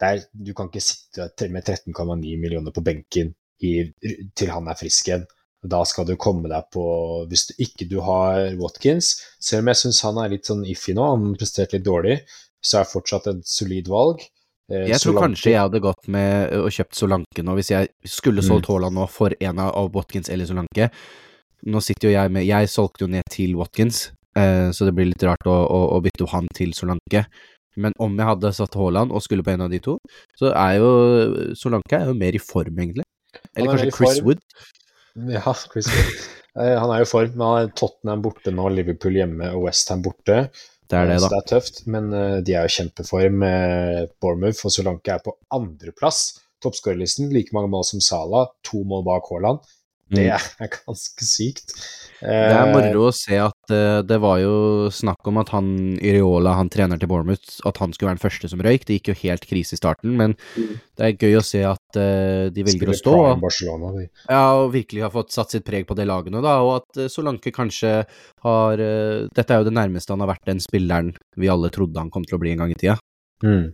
det 0.00 0.08
er 0.12 0.24
Du 0.34 0.52
kan 0.54 0.68
ikke 0.70 0.80
sitte 0.82 1.50
med 1.50 1.64
13,9 1.64 2.38
millioner 2.38 2.70
på 2.70 2.82
benken 2.86 3.34
i, 3.62 3.92
til 4.34 4.48
han 4.50 4.66
er 4.68 4.78
frisk 4.78 5.08
igjen. 5.10 5.26
Da 5.62 5.84
skal 5.86 6.04
du 6.08 6.16
komme 6.18 6.48
deg 6.50 6.64
på 6.74 6.82
Hvis 7.30 7.46
du 7.46 7.54
ikke 7.62 7.86
du 7.88 8.00
har 8.02 8.48
Watkins, 8.58 9.12
selv 9.38 9.62
om 9.62 9.68
jeg 9.70 9.76
syns 9.84 10.00
han 10.02 10.18
er 10.18 10.32
litt 10.32 10.48
sånn 10.48 10.64
iffy 10.66 10.94
nå, 10.98 11.04
han 11.14 11.36
presterte 11.38 11.76
litt 11.78 11.86
dårlig, 11.86 12.16
så 12.62 12.80
er 12.80 12.88
fortsatt 12.90 13.28
et 13.30 13.44
solid 13.46 13.86
valg. 13.90 14.20
Eh, 14.70 14.88
Jeg 14.88 14.98
tror 15.00 15.12
Solanke- 15.14 15.22
kanskje 15.28 15.50
jeg 15.52 15.60
hadde 15.60 15.80
gått 15.80 16.08
med 16.08 16.52
og 16.58 16.70
kjøpt 16.70 16.94
Solanke 16.98 17.42
nå, 17.46 17.54
hvis 17.58 17.70
jeg 17.70 17.88
skulle 18.04 18.42
solgt 18.42 18.66
Mm. 18.66 18.72
Haaland 18.74 18.94
nå 18.94 19.06
for 19.10 19.30
en 19.40 19.58
av 19.58 19.92
Watkins 19.94 20.28
eller 20.30 20.46
Solanke. 20.46 20.90
Nå 21.66 21.78
sitter 21.82 22.08
jo 22.08 22.14
jeg 22.18 22.30
med 22.32 22.44
Jeg 22.46 22.66
solgte 22.68 23.00
jo 23.02 23.06
ned 23.06 23.22
til 23.30 23.54
Watkins, 23.54 24.10
eh, 24.34 24.70
så 24.74 24.84
det 24.84 24.94
blir 24.96 25.06
litt 25.06 25.22
rart 25.22 25.46
å, 25.46 25.54
å, 25.70 25.80
å 25.98 26.02
bytte 26.02 26.26
han 26.30 26.48
til 26.54 26.72
Solanke. 26.72 27.26
Men 27.76 27.92
om 28.00 28.16
jeg 28.18 28.26
hadde 28.26 28.52
satt 28.52 28.74
Haaland 28.74 29.12
og 29.12 29.22
skulle 29.22 29.42
på 29.44 29.52
en 29.54 29.62
av 29.62 29.70
de 29.70 29.78
to, 29.78 29.96
så 30.36 30.50
er 30.54 30.78
jo 30.78 31.54
Solanke 31.54 31.94
er 32.00 32.06
jo 32.10 32.14
mer 32.14 32.34
i 32.34 32.38
form, 32.42 32.74
egentlig. 32.76 33.04
Eller 33.56 33.70
er 33.70 33.76
kanskje 33.78 33.94
Chris 33.96 34.18
form. 34.18 34.24
Wood. 34.26 34.38
Ja, 35.14 35.54
Chris 35.72 35.88
Wood. 35.92 36.20
Eh, 36.62 36.78
Han 36.78 36.90
er 36.92 37.02
jo 37.02 37.06
i 37.06 37.08
form, 37.08 37.32
men 37.36 37.46
han 37.46 37.66
er 37.66 37.72
Tottenham 37.76 38.22
borte 38.24 38.52
nå, 38.54 38.68
Liverpool 38.72 39.14
hjemme 39.16 39.50
og 39.56 39.66
Westham 39.66 40.02
borte. 40.04 40.38
Det 40.88 40.98
er 40.98 41.08
det, 41.08 41.20
Så 41.22 41.30
det 41.32 41.38
er 41.38 41.48
tøft, 41.48 41.82
men 41.88 42.12
eh, 42.12 42.38
de 42.44 42.54
er 42.56 42.66
jo 42.68 42.74
kjempeform. 42.76 43.38
med 43.40 44.10
Bournemouth 44.20 44.66
og 44.66 44.74
Solanke 44.74 45.14
er 45.14 45.22
på 45.24 45.36
andreplass. 45.52 46.38
Toppskårerlisten, 46.62 47.30
like 47.32 47.54
mange 47.56 47.70
mål 47.72 47.84
som 47.88 48.00
Salah, 48.04 48.50
to 48.62 48.82
mål 48.84 49.04
bak 49.08 49.30
Haaland. 49.30 49.64
Det 50.12 50.26
Mm. 50.28 50.38
er 50.60 50.68
ganske 50.68 51.24
sykt. 51.24 51.72
Det 52.22 52.28
er 52.28 52.66
Eh, 52.68 52.72
moro 52.72 53.08
å 53.08 53.12
se 53.16 53.34
at 53.40 53.70
eh, 53.72 54.02
det 54.06 54.18
var 54.20 54.38
jo 54.38 54.88
snakk 54.94 55.26
om 55.26 55.38
at 55.40 55.48
han 55.50 55.96
Iriola, 55.98 56.52
han 56.54 56.68
trener 56.70 57.00
til 57.00 57.08
Bournemouth, 57.08 57.58
at 57.66 57.78
han 57.80 57.92
skulle 57.92 58.10
være 58.12 58.18
den 58.20 58.30
første 58.30 58.48
som 58.52 58.60
røyk. 58.62 58.84
Det 58.84 59.00
gikk 59.00 59.08
jo 59.10 59.14
helt 59.22 59.46
krise 59.48 59.72
i 59.74 59.80
starten, 59.80 60.14
men 60.16 60.36
Mm. 60.56 60.76
det 60.96 61.02
er 61.08 61.16
gøy 61.18 61.38
å 61.40 61.42
se 61.42 61.64
at 61.64 61.96
eh, 61.96 62.50
de 62.52 62.62
velger 62.62 62.92
å 62.92 62.94
stå. 62.94 63.14
Ja, 64.28 64.52
og 64.60 64.72
virkelig 64.72 65.02
har 65.02 65.10
fått 65.10 65.32
satt 65.32 65.50
sitt 65.50 65.64
preg 65.64 65.86
på 65.88 65.96
det 65.96 66.06
laget 66.06 66.30
nå, 66.30 66.42
da, 66.42 66.60
og 66.62 66.82
at 66.82 66.96
eh, 67.02 67.08
Solanke 67.08 67.50
kanskje 67.50 68.04
har 68.44 68.72
eh, 68.78 69.26
Dette 69.34 69.50
er 69.50 69.64
jo 69.64 69.70
det 69.70 69.74
nærmeste 69.74 70.10
han 70.14 70.20
har 70.20 70.28
vært 70.36 70.44
den 70.46 70.60
spilleren 70.60 71.16
vi 71.36 71.48
alle 71.48 71.70
trodde 71.70 71.96
han 71.98 72.10
kom 72.10 72.22
til 72.24 72.36
å 72.36 72.40
bli 72.44 72.52
en 72.52 72.58
gang 72.58 72.70
i 72.70 72.74
tida. 72.78 72.98
Mm. 73.42 73.72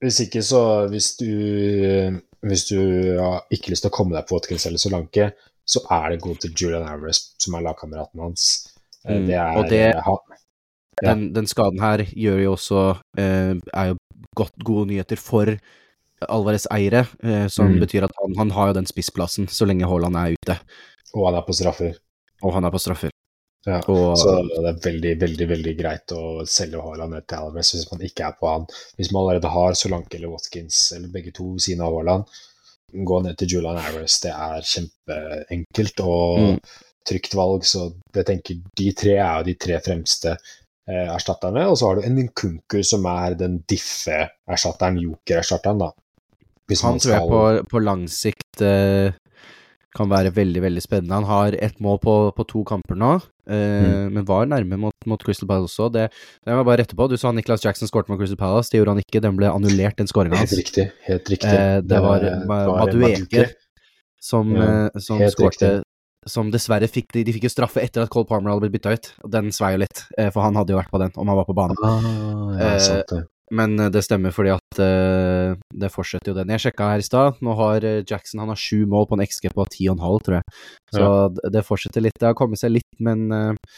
Hvis 0.00 0.20
ikke, 0.28 0.40
så 0.44 0.88
Hvis 0.90 1.16
du, 1.18 2.20
hvis 2.44 2.66
du 2.68 2.78
har 3.18 3.42
ikke 3.50 3.70
lyst 3.72 3.82
til 3.86 3.90
å 3.90 3.94
komme 3.96 4.16
deg 4.16 4.26
på 4.28 4.36
Watkins 4.38 4.66
eller 4.66 4.78
Solanke, 4.82 5.32
så 5.66 5.80
er 5.90 6.10
det 6.12 6.20
god 6.20 6.36
til 6.42 6.50
Julian 6.52 6.84
Alvarez, 6.88 7.22
som 7.40 7.54
er 7.56 7.62
lagkameraten 7.64 8.20
hans. 8.20 8.48
Eh, 9.06 9.16
Mm, 9.18 9.26
Det 9.26 9.34
er, 9.34 9.56
og 9.58 9.68
det- 9.70 9.94
han, 10.04 10.16
Ja. 11.02 11.14
Den, 11.14 11.32
den 11.34 11.46
skaden 11.46 11.80
her 11.80 11.98
gjør 12.04 12.38
jo 12.42 12.52
også 12.54 12.96
eh, 13.18 13.54
er 13.74 13.86
jo 13.88 13.96
godt 14.36 14.52
gode 14.64 14.86
nyheter 14.86 15.16
for 15.18 15.46
Alvarez 16.28 16.66
eiere, 16.70 17.06
eh, 17.22 17.48
som 17.48 17.66
Mm. 17.66 17.80
betyr 17.80 18.04
at 18.04 18.12
han, 18.22 18.34
han 18.38 18.50
har 18.50 18.66
jo 18.68 18.72
den 18.74 18.86
spissplassen 18.86 19.46
så 19.48 19.66
lenge 19.66 19.84
Haaland 19.88 20.14
er 20.16 20.36
ute, 20.38 20.58
og 21.14 21.26
han 21.26 21.34
er 21.34 21.42
på 21.46 21.52
straffer. 21.52 21.94
og 22.42 22.52
han 22.54 22.64
er 22.64 22.70
på 22.70 22.78
straffer. 22.78 23.10
Ja. 23.64 23.78
Og 23.88 24.18
Så 24.20 24.34
det 24.44 24.68
er 24.68 24.80
veldig, 24.84 25.12
veldig 25.20 25.46
veldig 25.48 25.74
greit 25.78 26.12
å 26.12 26.22
selge 26.48 26.82
Haaland 26.84 27.16
ned 27.16 27.26
til 27.28 27.40
Alvarez 27.40 27.72
hvis 27.74 27.86
man 27.92 28.02
ikke 28.04 28.26
er 28.28 28.34
på 28.40 28.50
han. 28.50 28.66
Hvis 28.98 29.12
man 29.12 29.22
allerede 29.24 29.52
har 29.54 29.78
Solanke 29.78 30.18
eller 30.18 30.34
Watkins, 30.34 30.80
eller 30.96 31.12
begge 31.12 31.32
to 31.36 31.54
ved 31.54 31.64
siden 31.64 31.84
av 31.86 31.96
Haaland, 31.96 32.26
gå 32.94 33.20
ned 33.24 33.38
til 33.40 33.56
Julian 33.56 33.80
Alvarez. 33.80 34.18
Det 34.22 34.34
er 34.34 34.68
kjempeenkelt 34.72 36.04
og 36.04 36.42
Mm. 36.44 36.58
trygt 37.08 37.34
valg. 37.34 37.64
Så 37.64 37.92
jeg 38.14 38.26
tenker 38.26 38.60
de 38.76 38.92
tre 38.92 39.16
er 39.16 39.38
jo 39.38 39.48
de 39.48 39.54
tre 39.54 39.80
fremste 39.80 40.36
eh, 40.88 41.08
erstatterne. 41.08 41.66
Og 41.68 41.78
så 41.78 41.88
har 41.88 41.96
du 41.96 42.02
en 42.06 42.20
Nkunku 42.20 42.82
som 42.84 43.04
er 43.06 43.34
den 43.34 43.62
diffe-erstatteren, 43.68 45.00
joker-erstatteren, 45.00 45.78
da. 45.78 45.90
han 46.82 46.98
tror 46.98 47.12
jeg 47.12 47.28
på, 47.28 47.68
på 47.70 47.84
lang 47.84 48.06
sikt 48.08 48.62
uh, 48.62 49.12
kan 49.94 50.10
være 50.10 50.32
veldig, 50.34 50.62
veldig 50.64 50.82
spennende. 50.82 51.14
Han 51.14 51.28
har 51.28 51.56
ett 51.62 51.78
mål 51.82 52.00
på, 52.02 52.14
på, 52.36 52.46
to 52.50 52.64
kamper 52.66 52.98
nå, 52.98 53.12
eh, 53.46 53.86
mm. 53.86 54.14
men 54.16 54.26
var 54.28 54.48
nærme 54.50 54.78
mot, 54.86 54.96
mot 55.06 55.22
Crystal 55.22 55.48
Palace 55.50 55.74
også. 55.76 55.90
Det, 55.94 56.08
det 56.10 56.52
må 56.52 56.60
jeg 56.62 56.68
bare 56.70 56.82
rette 56.82 56.98
på. 56.98 57.08
Du 57.10 57.16
sa 57.20 57.32
Niklas 57.34 57.64
Jackson 57.64 57.90
skåret 57.90 58.10
mot 58.10 58.20
Crystal 58.20 58.40
Palace, 58.40 58.72
det 58.72 58.82
gjorde 58.82 58.96
han 58.96 59.04
ikke. 59.04 59.22
Den 59.24 59.38
ble 59.38 59.50
annullert, 59.52 59.98
den 60.00 60.10
skåringa 60.10 60.42
hans. 60.42 60.54
Helt 60.54 60.64
riktig. 60.64 60.86
Helt 61.08 61.34
riktig. 61.36 61.50
Eh, 61.54 61.80
det, 61.80 61.88
det, 61.94 62.04
var, 62.04 62.28
var 62.50 62.72
Madueke 62.82 63.48
som, 64.24 64.54
ja, 64.56 64.88
som 65.04 65.20
skårte 65.30 65.76
som 66.24 66.48
dessverre 66.48 66.86
fikk 66.88 67.10
de, 67.12 67.20
de 67.26 67.34
fikk 67.36 67.44
jo 67.44 67.52
straffe 67.52 67.82
etter 67.84 68.06
at 68.06 68.08
Cole 68.12 68.24
Palmer 68.24 68.54
hadde 68.54 68.64
blitt 68.64 68.78
bytta 68.78 68.94
ut, 68.96 69.10
den 69.28 69.50
svei 69.52 69.74
jo 69.74 69.82
litt, 69.82 70.06
for 70.32 70.40
han 70.40 70.56
hadde 70.56 70.72
jo 70.72 70.78
vært 70.78 70.88
på 70.88 71.00
den 71.02 71.12
om 71.20 71.28
han 71.28 71.36
var 71.36 71.44
på 71.44 71.56
banen. 71.58 71.82
Ah, 71.84 72.54
ja, 72.56 72.70
sant 72.80 73.12
det. 73.12 73.18
Men 73.54 73.78
eh, 73.80 73.90
det 73.92 74.04
stemmer 74.06 74.34
fordi 74.34 74.52
at 74.54 74.80
uh, 74.82 75.56
det 75.74 75.90
fortsetter 75.94 76.32
jo 76.32 76.38
den. 76.38 76.52
Jeg 76.54 76.66
sjekka 76.66 76.92
her 76.92 77.02
i 77.02 77.06
stad. 77.06 77.42
Nå 77.44 77.56
har 77.58 77.86
eh, 77.86 78.02
Jackson 78.02 78.42
han 78.42 78.52
har 78.52 78.60
sju 78.60 78.84
mål 78.90 79.08
på 79.10 79.18
en 79.18 79.24
XG 79.26 79.50
på 79.54 79.66
10,5, 79.66 80.00
tror 80.26 80.38
jeg. 80.38 80.56
Så 80.94 81.04
ja. 81.04 81.50
det 81.56 81.66
fortsetter 81.66 82.04
litt. 82.04 82.16
Det 82.20 82.30
har 82.30 82.38
kommet 82.38 82.60
seg 82.60 82.74
litt, 82.76 82.90
men 83.04 83.28
uh, 83.32 83.76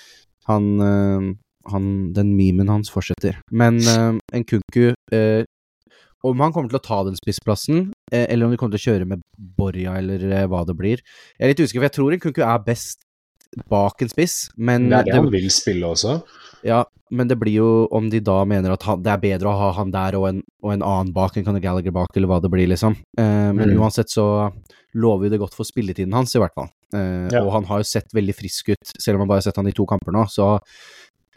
han, 0.51 0.71
uh, 0.81 1.35
han, 1.73 1.91
Den 2.17 2.37
memen 2.39 2.73
hans 2.73 2.93
fortsetter. 2.93 3.41
Men 3.51 3.81
en 3.87 4.45
Kunku 4.47 4.95
Om 6.27 6.41
han 6.43 6.53
kommer 6.55 6.71
til 6.71 6.79
å 6.79 6.85
ta 6.85 7.03
den 7.07 7.19
spissplassen, 7.19 7.91
eller 8.11 8.47
om 8.47 8.53
de 8.53 8.59
kommer 8.59 8.77
til 8.77 8.83
å 8.83 8.93
kjøre 8.93 9.09
med 9.11 9.25
Borja, 9.37 9.97
eller 10.01 10.47
hva 10.51 10.65
det 10.67 10.75
blir 10.79 11.03
Jeg 11.03 11.43
er 11.43 11.53
litt 11.53 11.61
usikker, 11.61 11.81
for 11.81 11.89
jeg 11.89 11.97
tror 11.99 12.15
en 12.15 12.23
Kunku 12.23 12.41
er 12.47 12.65
best 12.67 13.06
bak 13.71 14.03
en 14.05 14.13
spiss, 14.13 14.37
men 14.57 14.91
Det 14.91 14.99
er 14.99 15.09
det, 15.09 15.15
det 15.15 15.21
han 15.21 15.33
vil 15.33 15.49
spille 15.55 15.89
også? 15.95 16.21
Ja, 16.67 16.85
men 17.15 17.29
det 17.31 17.37
blir 17.39 17.61
jo 17.61 17.69
om 17.95 18.09
de 18.11 18.21
da 18.25 18.41
mener 18.49 18.75
at 18.75 18.85
han, 18.89 19.03
det 19.05 19.13
er 19.13 19.23
bedre 19.23 19.51
å 19.51 19.59
ha 19.61 19.71
han 19.77 19.93
der 19.95 20.17
og 20.19 20.27
en, 20.31 20.41
og 20.65 20.73
en 20.75 20.83
annen 20.83 21.13
bak 21.15 21.37
enn 21.37 21.47
Conor 21.47 21.63
Gallagher 21.63 21.95
bak, 21.95 22.11
eller 22.17 22.31
hva 22.31 22.41
det 22.43 22.51
blir, 22.53 22.67
liksom. 22.73 22.97
Eh, 23.19 23.51
men 23.55 23.71
mm. 23.71 23.77
uansett 23.79 24.11
så 24.11 24.27
lover 24.97 25.29
jo 25.29 25.35
det 25.35 25.41
godt 25.43 25.55
for 25.55 25.69
spilletiden 25.69 26.15
hans, 26.17 26.35
i 26.35 26.43
hvert 26.43 26.57
fall. 26.57 26.71
Eh, 26.97 27.29
ja. 27.31 27.45
Og 27.45 27.53
han 27.55 27.69
har 27.71 27.83
jo 27.83 27.89
sett 27.89 28.15
veldig 28.17 28.35
frisk 28.35 28.73
ut, 28.75 28.95
selv 28.97 29.17
om 29.17 29.25
han 29.25 29.31
bare 29.31 29.45
har 29.45 29.49
sett 29.49 29.61
han 29.61 29.71
i 29.71 29.75
to 29.77 29.87
kamper 29.89 30.17
nå. 30.17 30.27
Så 30.33 30.49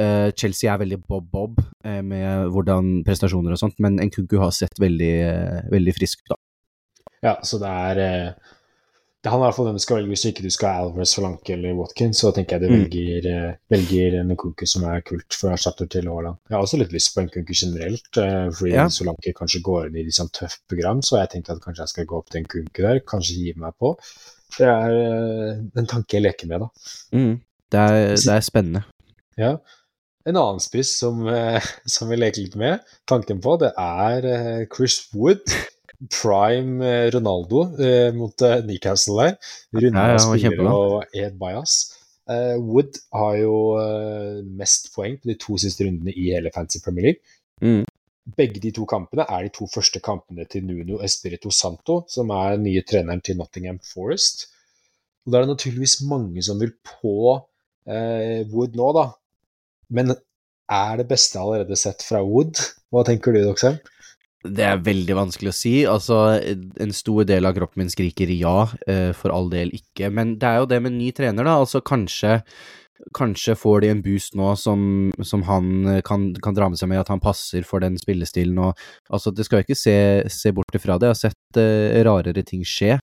eh, 0.01 0.29
Chelsea 0.33 0.71
er 0.73 0.81
veldig 0.81 1.01
bob-bob 1.05 1.61
eh, 1.85 2.01
med 2.05 2.49
hvordan 2.55 3.01
prestasjoner 3.07 3.53
og 3.53 3.61
sånt, 3.61 3.77
men 3.83 3.99
Nkunku 4.09 4.39
har 4.41 4.55
sett 4.55 4.81
veldig, 4.81 5.15
eh, 5.27 5.65
veldig 5.69 5.97
frisk 5.99 6.23
ut, 6.23 6.33
da. 6.33 6.41
Ja, 7.19 7.35
så 7.43 7.59
det 7.61 7.69
er 7.69 8.33
eh, 9.19 9.23
det 9.23 9.31
handler 9.31 9.45
i 9.45 9.49
hvert 9.49 9.57
fall 9.57 9.67
om 9.67 9.75
du 9.75 9.83
skal 9.83 9.97
velge 9.99 10.13
hvis 10.13 10.25
ikke 10.29 10.43
du 10.45 10.53
skal 10.53 10.85
Alvarez, 10.85 11.11
Solanke 11.11 11.53
eller 11.53 11.75
Watkins, 11.75 12.21
så 12.21 12.31
tenker 12.35 12.55
jeg 12.55 12.61
du 12.63 12.71
mm. 12.71 12.83
velger, 12.83 13.25
uh, 13.27 13.57
velger 13.73 14.15
Nkunku 14.23 14.63
som 14.69 14.85
er 14.87 15.01
kult 15.07 15.35
for 15.35 15.51
erstatter 15.51 15.89
til 15.91 16.07
Haaland. 16.07 16.39
Jeg 16.47 16.55
har 16.55 16.63
også 16.63 16.79
litt 16.79 16.93
lyst 16.95 17.11
på 17.15 17.25
Nkunku 17.25 17.51
generelt, 17.51 18.07
uh, 18.15 18.47
fordi 18.55 18.71
ja. 18.77 18.85
Solanke 18.93 19.33
kanskje 19.35 19.59
går 19.65 19.89
inn 19.89 19.97
i 19.99 20.05
liksom 20.07 20.31
tøft 20.35 20.61
program, 20.71 21.01
så 21.03 21.19
jeg 21.19 21.33
tenkte 21.33 21.57
at 21.57 21.63
kanskje 21.65 21.83
jeg 21.83 21.93
skal 21.93 22.07
gå 22.07 22.21
opp 22.21 22.31
til 22.31 22.45
Nkunku 22.45 22.79
der, 22.79 23.01
kanskje 23.11 23.41
gi 23.41 23.55
meg 23.59 23.75
på. 23.81 23.91
Det 24.55 24.69
er 24.69 24.95
uh, 24.95 25.65
en 25.81 25.89
tanke 25.91 26.15
jeg 26.15 26.23
leker 26.23 26.51
med, 26.51 26.63
da. 26.63 26.93
Mm. 27.17 27.35
Det, 27.69 27.81
er, 27.81 27.99
det, 28.15 28.37
er, 28.37 28.45
spennende. 28.47 28.85
Ja. 29.39 29.57
En 30.27 30.39
annen 30.39 30.63
spiss 30.63 30.93
som, 31.01 31.27
som 31.97 32.07
vi 32.07 32.21
leker 32.21 32.45
litt 32.45 32.55
med, 32.59 32.87
tanken 33.09 33.43
på, 33.43 33.59
det 33.59 33.73
er 33.75 34.63
Chris 34.71 35.01
Wood 35.11 35.43
prime 36.07 36.85
eh, 36.85 37.09
Ronaldo 37.11 37.65
eh, 37.77 38.11
mot 38.15 38.41
eh, 38.41 38.61
Newcastle 38.65 39.17
der. 39.19 39.37
Runda 39.75 40.05
ja, 40.07 40.15
ja, 40.15 40.19
spillere 40.23 40.75
og 40.75 41.15
Ed 41.15 41.35
Bias. 41.41 41.79
Eh, 42.29 42.55
Wood 42.61 43.01
har 43.13 43.35
jo 43.41 43.55
eh, 43.81 44.39
mest 44.45 44.91
poeng 44.95 45.17
på 45.19 45.31
de 45.31 45.37
to 45.41 45.57
siste 45.59 45.87
rundene 45.87 46.13
i 46.13 46.29
hele 46.31 46.53
Fancy 46.55 46.81
Premier 46.83 47.09
League. 47.09 47.35
Mm. 47.61 47.83
Begge 48.37 48.61
de 48.61 48.71
to 48.75 48.85
kampene 48.85 49.25
er 49.25 49.47
de 49.47 49.51
to 49.55 49.67
første 49.73 49.99
kampene 50.05 50.45
til 50.45 50.63
Nuno 50.67 51.01
Espirito 51.03 51.51
Santo, 51.51 52.03
som 52.07 52.29
er 52.35 52.55
den 52.55 52.67
nye 52.69 52.85
treneren 52.85 53.23
til 53.25 53.39
Nottingham 53.39 53.79
Forest. 53.83 54.47
Og 55.25 55.33
Da 55.33 55.39
er 55.39 55.47
det 55.47 55.55
naturligvis 55.55 55.99
mange 56.07 56.43
som 56.45 56.59
vil 56.61 56.75
på 56.85 57.39
eh, 57.89 58.45
Wood 58.53 58.77
nå, 58.77 58.91
da. 58.95 59.09
Men 59.89 60.13
er 60.69 60.99
det 61.01 61.09
beste 61.09 61.41
allerede 61.41 61.75
sett 61.79 62.05
fra 62.05 62.21
Wood? 62.23 62.61
Hva 62.93 63.03
tenker 63.07 63.33
du, 63.33 63.41
Doxheim? 63.43 63.79
Det 64.39 64.63
er 64.63 64.83
veldig 64.83 65.15
vanskelig 65.17 65.51
å 65.51 65.55
si. 65.55 65.73
Altså, 65.89 66.17
en 66.79 66.93
stor 66.95 67.25
del 67.27 67.47
av 67.47 67.57
kroppen 67.57 67.83
min 67.83 67.91
skriker 67.91 68.29
ja, 68.31 68.69
eh, 68.87 69.11
for 69.17 69.35
all 69.35 69.49
del 69.51 69.73
ikke. 69.75 70.07
Men 70.15 70.37
det 70.39 70.47
er 70.47 70.61
jo 70.61 70.69
det 70.71 70.79
med 70.85 70.95
ny 70.95 71.09
trener, 71.15 71.43
da. 71.43 71.57
Altså, 71.59 71.81
kanskje, 71.83 72.37
kanskje 73.15 73.57
får 73.59 73.83
de 73.83 73.89
en 73.91 74.03
boost 74.05 74.37
nå 74.39 74.53
som, 74.59 75.09
som 75.27 75.43
han 75.49 75.73
eh, 75.91 75.99
kan, 76.07 76.29
kan, 76.39 76.55
dra 76.55 76.69
med 76.71 76.79
seg 76.79 76.91
med, 76.91 77.01
at 77.03 77.11
han 77.11 77.23
passer 77.23 77.67
for 77.67 77.83
den 77.83 77.99
spillestilen 77.99 78.61
og 78.63 78.79
Altså, 79.11 79.35
det 79.35 79.43
skal 79.47 79.59
jo 79.59 79.67
ikke 79.67 79.79
se, 79.81 79.97
se 80.31 80.55
bort 80.55 80.79
ifra 80.79 80.95
det. 80.95 81.09
Jeg 81.09 81.17
har 81.17 81.21
sett 81.25 81.59
uh, 81.59 81.99
rarere 82.07 82.45
ting 82.47 82.63
skje. 82.63 82.95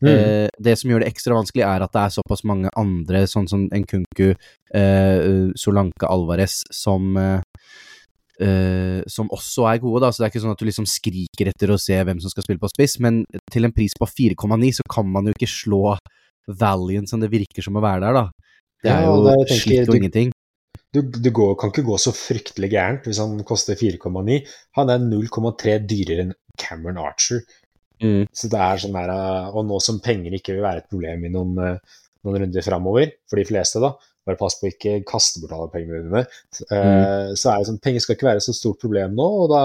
Mm. 0.00 0.48
Det 0.56 0.72
som 0.80 0.88
gjør 0.88 1.02
det 1.02 1.10
ekstra 1.10 1.36
vanskelig, 1.36 1.60
er 1.66 1.82
at 1.84 1.92
det 1.92 2.06
er 2.06 2.12
såpass 2.14 2.40
mange 2.48 2.70
andre, 2.80 3.26
sånn 3.28 3.50
som 3.50 3.66
Nkunku, 3.68 4.30
uh, 4.32 5.52
Solanke 5.60 6.08
Alvarez, 6.08 6.62
som 6.72 7.12
Uh, 7.20 7.42
som 8.40 9.28
også 9.36 9.66
er 9.68 9.80
gode, 9.82 10.00
da, 10.00 10.08
så 10.08 10.22
det 10.22 10.26
er 10.26 10.32
ikke 10.32 10.40
sånn 10.46 10.54
at 10.54 10.62
du 10.62 10.64
liksom 10.64 10.86
skriker 10.88 11.50
etter 11.50 11.74
å 11.74 11.80
se 11.80 11.98
hvem 12.08 12.22
som 12.22 12.32
skal 12.32 12.46
spille 12.46 12.62
på 12.62 12.70
spiss, 12.72 12.94
men 13.04 13.18
til 13.52 13.68
en 13.68 13.74
pris 13.76 13.92
på 13.98 14.08
4,9 14.08 14.70
så 14.78 14.86
kan 14.88 15.08
man 15.12 15.28
jo 15.28 15.34
ikke 15.36 15.50
slå 15.50 15.82
Valiant 16.48 17.10
som 17.10 17.20
det 17.20 17.30
virker 17.32 17.64
som 17.64 17.76
å 17.76 17.84
være 17.84 18.06
der, 18.06 18.16
da. 18.16 18.50
Det 18.80 18.92
er 18.92 19.04
ja, 19.04 19.12
jo 19.12 19.32
tenker, 19.44 19.60
slitt 19.60 19.90
og 19.92 19.98
ingenting. 19.98 20.32
Du, 20.90 21.02
du 21.04 21.30
går, 21.30 21.54
kan 21.60 21.70
ikke 21.70 21.86
gå 21.86 21.96
så 22.02 22.12
fryktelig 22.16 22.70
gærent 22.72 23.06
hvis 23.06 23.20
han 23.22 23.36
koster 23.46 23.78
4,9. 23.78 24.40
Han 24.78 24.92
er 24.92 25.02
0,3 25.04 25.76
dyrere 25.86 26.26
enn 26.26 26.36
Cameron 26.58 27.00
Archer. 27.02 27.44
Mm. 28.00 28.24
Så 28.34 28.48
det 28.50 28.60
er 28.64 28.80
sånn 28.80 28.96
der, 28.96 29.12
eh, 29.12 29.50
Og 29.52 29.66
nå 29.68 29.78
som 29.84 30.00
penger 30.02 30.34
ikke 30.34 30.56
vil 30.56 30.64
være 30.64 30.82
et 30.82 30.88
problem 30.90 31.26
i 31.28 31.32
noen, 31.32 31.58
eh, 31.60 31.98
noen 32.24 32.42
runder 32.42 32.64
framover, 32.64 33.12
for 33.28 33.40
de 33.40 33.44
fleste, 33.48 33.82
da, 33.84 33.92
bare 34.28 34.38
pass 34.40 34.58
på 34.60 34.68
ikke 34.68 34.98
kaste 35.08 35.40
bort 35.42 35.54
alle 35.56 35.70
pengene 35.72 36.02
dine. 36.04 36.24
Mm. 36.24 36.74
Uh, 36.74 37.30
så 37.38 37.52
er 37.52 37.60
det 37.60 37.70
sånn, 37.70 37.80
Penger 37.82 38.04
skal 38.04 38.18
ikke 38.18 38.30
være 38.30 38.44
så 38.44 38.56
stort 38.56 38.82
problem 38.82 39.16
nå, 39.18 39.28
og 39.44 39.54
da 39.54 39.64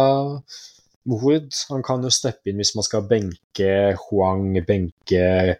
Wood 1.06 1.54
han 1.70 1.84
kan 1.86 2.02
jo 2.02 2.10
steppe 2.14 2.50
inn 2.50 2.58
hvis 2.58 2.74
man 2.78 2.86
skal 2.88 3.06
benke 3.10 3.74
Huang, 4.08 4.56
benke 4.66 5.58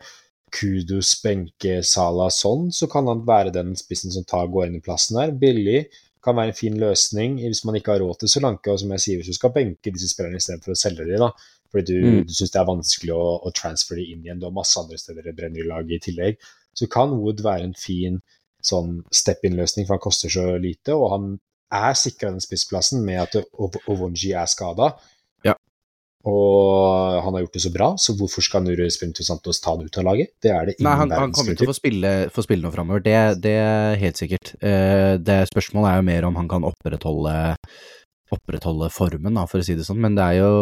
Kudos, 0.56 1.12
benke 1.22 1.82
Salah 1.86 2.32
sånn, 2.34 2.72
så 2.74 2.88
kan 2.92 3.10
han 3.12 3.22
være 3.28 3.54
den 3.54 3.76
spissen 3.78 4.14
som 4.14 4.26
tar, 4.28 4.48
går 4.50 4.70
inn 4.70 4.80
i 4.80 4.84
plassen 4.84 5.20
der. 5.20 5.36
Billig. 5.38 5.86
Kan 6.26 6.40
være 6.40 6.54
en 6.54 6.58
fin 6.58 6.78
løsning 6.82 7.36
hvis 7.44 7.66
man 7.68 7.78
ikke 7.78 7.94
har 7.94 8.02
råd 8.02 8.24
til 8.24 8.32
Solanke. 8.32 8.74
Og 8.74 8.82
som 8.82 8.94
jeg 8.96 9.04
sier, 9.04 9.20
hvis 9.20 9.36
du 9.36 9.38
skal 9.38 9.54
benke 9.54 9.94
disse 9.94 10.10
spillerne 10.10 10.40
istedenfor 10.42 10.74
å 10.74 10.80
selge 10.80 11.06
dem, 11.10 11.22
da, 11.22 11.30
fordi 11.74 11.92
du, 11.92 12.08
mm. 12.08 12.22
du 12.30 12.34
syns 12.34 12.54
det 12.56 12.62
er 12.62 12.70
vanskelig 12.72 13.14
å, 13.14 13.26
å 13.46 13.54
transfere 13.54 14.00
dem 14.00 14.16
inn 14.16 14.26
igjen, 14.26 14.42
du 14.42 14.48
har 14.48 14.56
masse 14.56 14.80
andre 14.82 14.98
steder 15.02 15.28
det 15.28 15.36
brenner 15.38 15.62
i 15.62 15.68
laget 15.68 16.00
i 16.00 16.04
tillegg, 16.08 16.50
så 16.76 16.88
kan 16.92 17.14
Wood 17.20 17.44
være 17.46 17.70
en 17.70 17.78
fin 17.78 18.18
sånn 18.68 19.00
step-in-løsning, 19.14 19.88
for 19.88 19.98
han 19.98 20.06
koster 20.06 20.32
så 20.32 20.56
lite. 20.62 20.96
Og 20.96 21.12
han 21.14 21.28
er 21.74 21.98
sikra 21.98 22.32
den 22.32 22.44
spissplassen 22.44 23.04
med 23.06 23.22
at 23.24 23.38
Ovonji 23.92 24.34
er 24.38 24.50
skada. 24.50 24.92
Ja. 25.46 25.56
Og 26.26 27.20
han 27.22 27.36
har 27.36 27.46
gjort 27.46 27.58
det 27.58 27.64
så 27.66 27.72
bra, 27.74 27.90
så 28.02 28.16
hvorfor 28.18 28.46
skal 28.46 28.66
Nuru 28.66 28.86
Sprinto 28.94 29.26
Santos 29.26 29.62
ta 29.62 29.76
det 29.78 29.90
ut 29.90 30.00
av 30.02 30.08
laget? 30.10 30.34
Det 30.42 30.54
er 30.54 30.66
det 30.66 30.78
ingen 30.78 30.90
Nei, 30.90 30.96
han, 31.04 31.14
han 31.14 31.36
kommer 31.36 31.58
til 31.58 31.68
å 31.68 31.74
få 31.74 31.78
spille, 31.78 32.14
få 32.34 32.46
spille 32.46 32.66
noe 32.66 32.74
framover, 32.74 33.04
det, 33.06 33.18
det, 33.46 33.58
er 33.62 34.00
helt 34.02 34.22
sikkert. 34.22 34.56
Uh, 34.64 35.18
det 35.22 35.44
Spørsmålet 35.52 35.92
er 35.92 36.02
jo 36.02 36.08
mer 36.10 36.30
om 36.30 36.40
han 36.42 36.50
kan 36.52 36.66
opprettholde, 36.66 37.36
opprettholde 38.34 38.90
formen, 38.94 39.38
da, 39.38 39.46
for 39.50 39.62
å 39.62 39.68
si 39.68 39.78
det 39.78 39.86
sånn. 39.88 40.02
Men 40.02 40.18
det 40.18 40.26
er 40.26 40.42
jo 40.42 40.54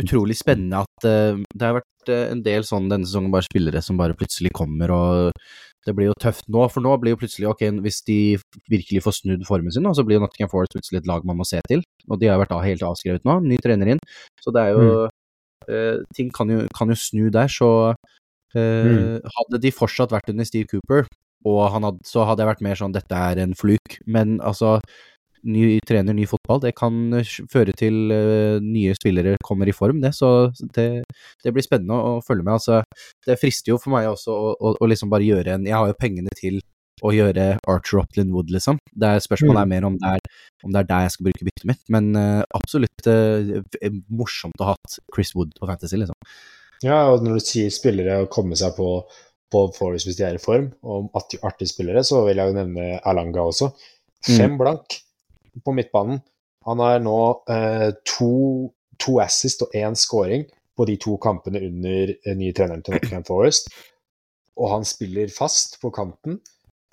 utrolig 0.00 0.36
spennende 0.40 0.84
at 0.84 1.08
uh, 1.08 1.40
det 1.52 1.68
har 1.68 1.78
vært 1.80 2.12
uh, 2.12 2.26
en 2.32 2.44
del 2.44 2.64
sånn 2.68 2.92
denne 2.92 3.08
sesongen 3.08 3.32
bare 3.32 3.48
spillere 3.48 3.84
som 3.84 4.00
bare 4.00 4.16
plutselig 4.16 4.52
kommer 4.56 4.92
og 4.92 5.44
det 5.86 5.94
blir 5.96 6.10
jo 6.10 6.18
tøft 6.20 6.46
nå, 6.52 6.66
for 6.70 6.84
nå 6.84 6.92
blir 7.02 7.16
jo 7.16 7.20
plutselig 7.22 7.48
ok, 7.50 7.64
hvis 7.82 8.02
de 8.06 8.18
virkelig 8.70 9.02
får 9.04 9.16
snudd 9.18 9.46
formen 9.48 9.74
sin, 9.74 9.88
så 9.96 10.04
blir 10.06 10.18
jo 10.18 10.24
Nottingham 10.24 10.52
Forest 10.52 10.76
plutselig 10.76 11.00
et 11.02 11.10
lag 11.10 11.26
man 11.26 11.40
må 11.40 11.46
se 11.48 11.58
til. 11.68 11.82
Og 12.08 12.20
de 12.20 12.30
har 12.30 12.38
vært 12.42 12.54
helt 12.62 12.84
avskrevet 12.86 13.26
nå, 13.26 13.40
ny 13.46 13.58
trener 13.62 13.94
inn. 13.94 14.02
Så 14.42 14.54
det 14.54 14.62
er 14.62 14.76
jo 14.76 14.84
mm. 14.86 15.18
eh, 15.68 15.96
Ting 16.14 16.30
kan 16.34 16.52
jo, 16.54 16.62
kan 16.76 16.92
jo, 16.92 16.98
snu 16.98 17.26
der, 17.34 17.50
så 17.50 17.70
eh, 18.54 18.92
mm. 18.92 19.32
Hadde 19.38 19.62
de 19.64 19.74
fortsatt 19.74 20.14
vært 20.14 20.30
under 20.30 20.46
Steve 20.46 20.70
Cooper, 20.70 21.10
og 21.48 21.62
hadde, 21.74 21.96
så 22.06 22.28
hadde 22.28 22.44
jeg 22.44 22.52
vært 22.52 22.66
mer 22.68 22.78
sånn 22.78 22.94
dette 22.94 23.22
er 23.32 23.42
en 23.42 23.56
fluk. 23.58 23.98
Men 24.06 24.38
altså, 24.46 24.76
ny 25.42 25.78
trener, 25.86 26.14
ny 26.14 26.26
fotball, 26.28 26.60
det 26.62 26.74
kan 26.78 26.98
eh, 27.18 27.32
føre 27.50 27.74
til 27.78 28.12
uh, 28.12 28.58
nye 28.62 28.94
spillere 28.96 29.38
kommer 29.44 29.68
i 29.68 29.74
form, 29.76 30.02
det. 30.02 30.12
Så 30.16 30.52
det, 30.76 31.04
det, 31.42 31.52
blir 31.54 31.64
spennende 31.64 31.98
å, 31.98 32.20
følge 32.24 32.46
med. 32.46 32.58
Altså, 32.58 32.82
det 33.26 33.38
frister 33.40 33.74
jo 33.74 33.80
for 33.82 33.94
meg 33.94 34.10
også 34.10 34.34
å, 34.34 34.52
å, 34.54 34.74
å, 34.78 34.90
liksom 34.90 35.10
bare 35.12 35.26
gjøre 35.26 35.56
en 35.56 35.66
Jeg 35.68 35.76
har 35.76 35.90
jo 35.90 35.98
pengene 35.98 36.32
til 36.38 36.60
å 37.02 37.10
gjøre 37.14 37.56
Archer 37.66 38.02
Opland 38.04 38.30
Wood, 38.34 38.52
liksom. 38.54 38.78
Det 38.94 39.08
er 39.08 39.24
Spørsmålet 39.24 39.58
mm. 39.58 39.62
er 39.64 39.70
mer 39.72 39.88
om 39.88 39.98
det 39.98 40.14
er, 40.16 40.40
om 40.62 40.74
det 40.74 40.82
er 40.82 40.90
der 40.92 41.06
jeg 41.06 41.14
skal 41.16 41.28
bruke 41.28 41.46
byttet 41.48 41.68
mitt. 41.72 41.84
Men 41.90 42.10
uh, 42.14 42.42
absolutt 42.54 43.10
uh, 43.10 44.00
morsomt 44.12 44.62
å 44.62 44.70
ha 44.70 44.76
hatt 44.76 44.98
Chris 45.14 45.34
Wood 45.38 45.56
på 45.58 45.70
Fantasy, 45.70 45.98
liksom. 45.98 46.18
Ja, 46.82 47.04
og 47.10 47.22
når 47.22 47.38
du 47.38 47.46
sier 47.46 47.70
spillere 47.74 48.22
å 48.22 48.30
komme 48.30 48.58
seg 48.58 48.74
på, 48.78 48.88
på 49.54 49.66
Forest 49.74 50.08
hvis 50.08 50.18
de 50.18 50.26
er 50.26 50.38
i 50.38 50.42
form, 50.42 50.70
og 50.82 51.10
artige 51.14 51.70
spillere, 51.70 52.02
så 52.06 52.24
vil 52.26 52.38
jeg 52.38 52.50
jo 52.50 52.58
nevne 52.58 52.98
Alanga 53.06 53.46
også. 53.50 53.70
Fem 54.22 54.54
mm. 54.54 54.60
blank 54.60 55.02
på 55.64 55.74
midtbanen. 55.76 56.20
Han 56.66 56.82
har 56.82 57.00
nå 57.02 57.18
eh, 57.50 57.88
to, 58.06 58.32
to, 59.02 59.18
assist 59.22 59.64
og 59.66 59.74
én 59.74 59.96
scoring 59.98 60.44
på 60.76 60.86
de 60.88 60.96
to 61.00 61.16
kampene 61.22 61.60
under 61.66 62.12
nye 62.38 62.54
treneren 62.56 62.84
til 62.84 62.96
Nottingham 62.96 63.26
Forest. 63.28 63.72
Og 64.60 64.70
han 64.70 64.86
spiller 64.86 65.32
fast 65.32 65.80
på 65.82 65.90
kanten. 65.94 66.38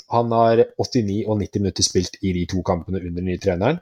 Han 0.09 0.33
har 0.33 0.63
89 0.81 1.21
og 1.27 1.37
90 1.37 1.61
minutter 1.61 1.85
spilt 1.85 2.17
i 2.25 2.33
de 2.33 2.47
to 2.49 2.63
kampene 2.65 3.01
under 3.05 3.25
nye 3.25 3.39
treneren. 3.41 3.79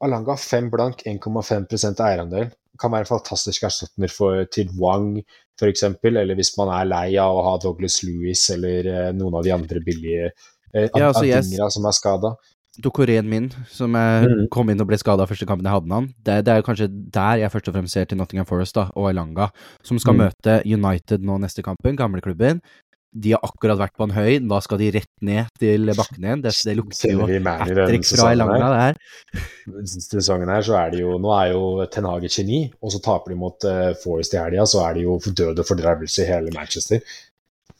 Alanga 0.00 0.36
5 0.38 0.70
blank, 0.72 1.02
1,5% 1.04 2.00
eierandel. 2.06 2.52
Kan 2.80 2.92
være 2.94 3.04
en 3.04 3.10
fantastisk 3.10 3.66
erstatter 3.66 4.12
for 4.14 4.46
til 4.54 4.70
Wang 4.80 5.18
f.eks., 5.60 5.84
eller 6.04 6.38
hvis 6.38 6.54
man 6.58 6.70
er 6.72 6.88
lei 6.88 7.08
av 7.20 7.36
å 7.36 7.44
ha 7.48 7.56
Douglas 7.60 8.00
Lewis 8.06 8.46
eller 8.54 8.88
eh, 8.88 9.10
noen 9.16 9.36
av 9.36 9.44
de 9.44 9.52
andre 9.54 9.82
billige 9.84 10.30
eh, 10.30 10.86
ja, 10.86 11.10
altså, 11.10 11.26
Adingra 11.26 11.68
som 11.74 11.88
er 11.88 11.96
skada. 11.96 12.32
Dokoreen 12.78 13.26
min, 13.26 13.48
som 13.66 13.90
mm. 13.90 14.46
kom 14.54 14.70
inn 14.70 14.80
og 14.80 14.86
ble 14.86 14.98
skada 15.00 15.26
første 15.26 15.48
kampen 15.48 15.66
jeg 15.66 15.74
hadde 15.74 15.90
med 15.90 15.96
han, 15.96 16.06
det, 16.22 16.36
det, 16.46 16.52
er 16.54 16.66
kanskje 16.66 16.86
der 16.90 17.40
jeg 17.42 17.52
først 17.52 17.70
og 17.72 17.74
fremst 17.74 17.96
ser 17.96 18.06
til 18.06 18.20
Nottingham 18.20 18.46
Forest 18.46 18.78
da, 18.78 18.86
og 18.94 19.10
Elanga, 19.10 19.50
som 19.82 19.98
skal 19.98 20.14
mm. 20.14 20.22
møte 20.22 20.60
United 20.68 21.26
nå 21.26 21.40
neste 21.42 21.66
kampen, 21.66 21.98
gamleklubben 21.98 22.62
de 23.10 23.32
har 23.34 23.42
akkurat 23.42 23.78
vært 23.80 23.96
på 23.98 24.06
en 24.06 24.12
høy, 24.14 24.36
da 24.46 24.60
skal 24.62 24.78
de 24.78 24.90
rett 24.94 25.10
ned 25.26 25.48
til 25.58 25.90
bakken 25.98 26.26
igjen. 26.26 26.42
Det, 26.44 26.52
det 26.68 26.74
lukter 26.78 27.10
jo 27.10 27.26
hat 27.26 27.72
trick 27.90 28.06
fra 28.06 28.28
Elanga, 28.36 28.68
det 28.70 28.84
her. 28.84 29.48
Sesongen 29.90 30.52
her 30.52 30.62
så 30.66 30.76
er 30.78 30.92
det 30.94 31.02
jo 31.02 31.16
Nå 31.22 31.32
er 31.34 31.50
jo 31.50 31.88
Ten 31.90 32.06
Hag 32.06 32.28
geni, 32.30 32.62
og 32.78 32.94
så 32.94 33.02
taper 33.02 33.34
de 33.34 33.40
mot 33.40 33.66
uh, 33.66 33.90
Forest 34.02 34.36
i 34.36 34.40
helga, 34.40 34.66
så 34.70 34.84
er 34.86 34.98
de 34.98 35.08
jo 35.08 35.18
døde 35.26 35.66
fordrevelse 35.66 36.22
i 36.22 36.28
hele 36.30 36.54
Manchester. 36.54 37.02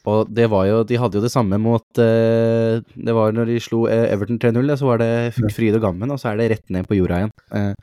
Og 0.09 0.31
det 0.33 0.47
var 0.49 0.65
jo 0.65 0.79
De 0.89 0.97
hadde 0.97 1.19
jo 1.19 1.25
det 1.25 1.33
samme 1.33 1.59
mot 1.61 2.01
uh, 2.01 2.81
Det 2.81 3.15
var 3.17 3.35
når 3.37 3.51
de 3.51 3.59
slo 3.61 3.83
uh, 3.85 4.07
Everton 4.09 4.39
3-0, 4.41 4.73
så 4.81 4.89
var 4.89 5.03
det 5.03 5.11
fryd 5.53 5.77
og 5.77 5.85
gammen, 5.85 6.15
og 6.15 6.21
så 6.23 6.31
er 6.31 6.41
det 6.41 6.49
rett 6.55 6.73
ned 6.73 6.89
på 6.89 6.97
jorda 6.97 7.21
igjen. 7.21 7.35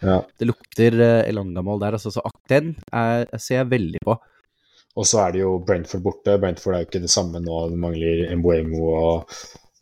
Ja. 0.01 0.17
Det 0.39 0.47
lukter 0.49 0.97
Elanga-mål 1.27 1.83
der, 1.83 1.99
altså, 1.99 2.13
så 2.13 2.23
den 2.49 2.73
er, 2.89 3.27
ser 3.37 3.61
jeg 3.61 3.71
veldig 3.75 4.01
på. 4.05 4.17
Og 4.97 5.05
så 5.05 5.21
er 5.27 5.35
det 5.35 5.43
jo 5.43 5.53
Brentford 5.65 6.03
borte. 6.05 6.37
Brentford 6.41 6.75
er 6.75 6.83
jo 6.83 6.89
ikke 6.89 7.03
det 7.03 7.13
samme 7.13 7.41
nå. 7.43 7.57
Det 7.69 7.79
mangler 7.79 8.23
Mbuemo 8.39 8.85
og, 8.97 9.35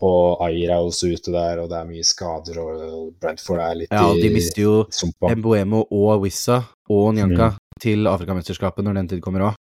og 0.04 0.44
Ayer 0.44 0.74
er 0.76 0.84
også 0.84 1.14
ute 1.14 1.32
der, 1.32 1.62
og 1.64 1.70
det 1.72 1.78
er 1.80 1.88
mye 1.88 2.08
skader, 2.08 2.60
og 2.60 3.14
Brentford 3.22 3.64
er 3.64 3.78
litt 3.80 3.94
i 3.94 3.96
i 3.96 4.02
Ja, 4.02 4.10
de 4.20 4.34
mister 4.34 4.66
jo 4.66 4.74
sumpa. 4.92 5.32
Mbuemo 5.40 5.86
og 5.88 6.26
Wissa 6.26 6.60
og 6.92 7.14
Nyanka 7.16 7.54
mm. 7.54 7.62
til 7.82 8.12
Afrikamesterskapet 8.12 8.86
når 8.86 9.00
den 9.00 9.14
tid 9.14 9.24
kommer 9.24 9.52
òg. 9.52 9.62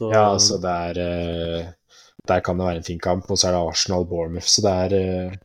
Ja, 0.00 0.24
altså 0.32 0.58
det 0.62 0.70
er 0.70 1.00
eh, 1.02 1.66
Der 2.28 2.40
kan 2.44 2.58
det 2.58 2.66
være 2.66 2.80
en 2.82 2.86
fin 2.86 2.98
kamp, 3.02 3.30
og 3.30 3.38
så 3.38 3.48
er 3.48 3.56
det 3.56 3.60
Arsenal-Bournemouth, 3.72 4.48
så 4.50 4.64
det 4.64 4.72
er 4.84 4.96
eh, 4.98 5.36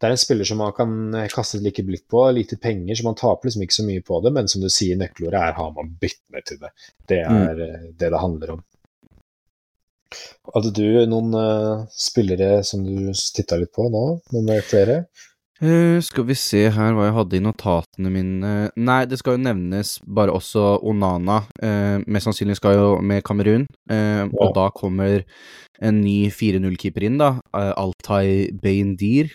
det 0.00 0.08
er 0.08 0.14
en 0.14 0.20
spiller 0.20 0.48
som 0.48 0.56
man 0.62 0.72
kan 0.72 0.92
kaste 1.28 1.58
et 1.58 1.64
like 1.66 1.82
blikk 1.84 2.06
på. 2.08 2.22
Lite 2.32 2.56
penger, 2.56 2.94
så 2.96 3.04
man 3.04 3.18
taper 3.20 3.50
liksom 3.50 3.64
ikke 3.66 3.76
så 3.76 3.82
mye 3.84 4.00
på 4.00 4.20
det. 4.24 4.30
Men 4.32 4.46
som 4.48 4.62
du 4.64 4.70
sier, 4.72 4.96
nøkkelordet 4.96 5.42
er 5.44 5.58
har 5.58 5.74
man 5.76 5.90
byttene 6.00 6.40
til 6.48 6.56
det. 6.62 6.70
Det 7.04 7.18
er 7.20 7.50
mm. 7.60 7.90
Det 8.00 8.08
det 8.08 8.22
handler 8.22 8.54
om. 8.54 8.62
Hadde 10.54 10.72
du 10.72 10.86
noen 11.04 11.36
spillere 11.92 12.62
som 12.64 12.80
du 12.86 13.12
titta 13.12 13.60
litt 13.60 13.74
på 13.76 13.90
nå? 13.92 14.06
Noen 14.32 14.64
flere? 14.64 15.02
Uh, 15.60 15.98
skal 16.00 16.24
vi 16.24 16.34
se 16.40 16.62
her 16.72 16.94
hva 16.96 17.10
jeg 17.10 17.14
hadde 17.18 17.36
i 17.36 17.42
notatene 17.44 18.08
mine 18.08 18.52
Nei, 18.80 19.00
det 19.04 19.18
skal 19.20 19.34
jo 19.36 19.42
nevnes 19.44 19.98
bare 20.08 20.32
også 20.32 20.78
Onana. 20.88 21.42
Uh, 21.60 22.00
mest 22.08 22.30
sannsynlig 22.30 22.56
skal 22.56 22.78
jo 22.78 22.86
med 23.04 23.20
Kamerun. 23.28 23.66
Uh, 23.90 24.24
og 24.40 24.54
da 24.56 24.70
kommer 24.72 25.20
en 25.84 26.00
ny 26.00 26.30
4-0-keeper 26.32 27.04
inn, 27.08 27.20
da. 27.20 27.34
Altai 27.56 28.48
Beindir, 28.52 29.30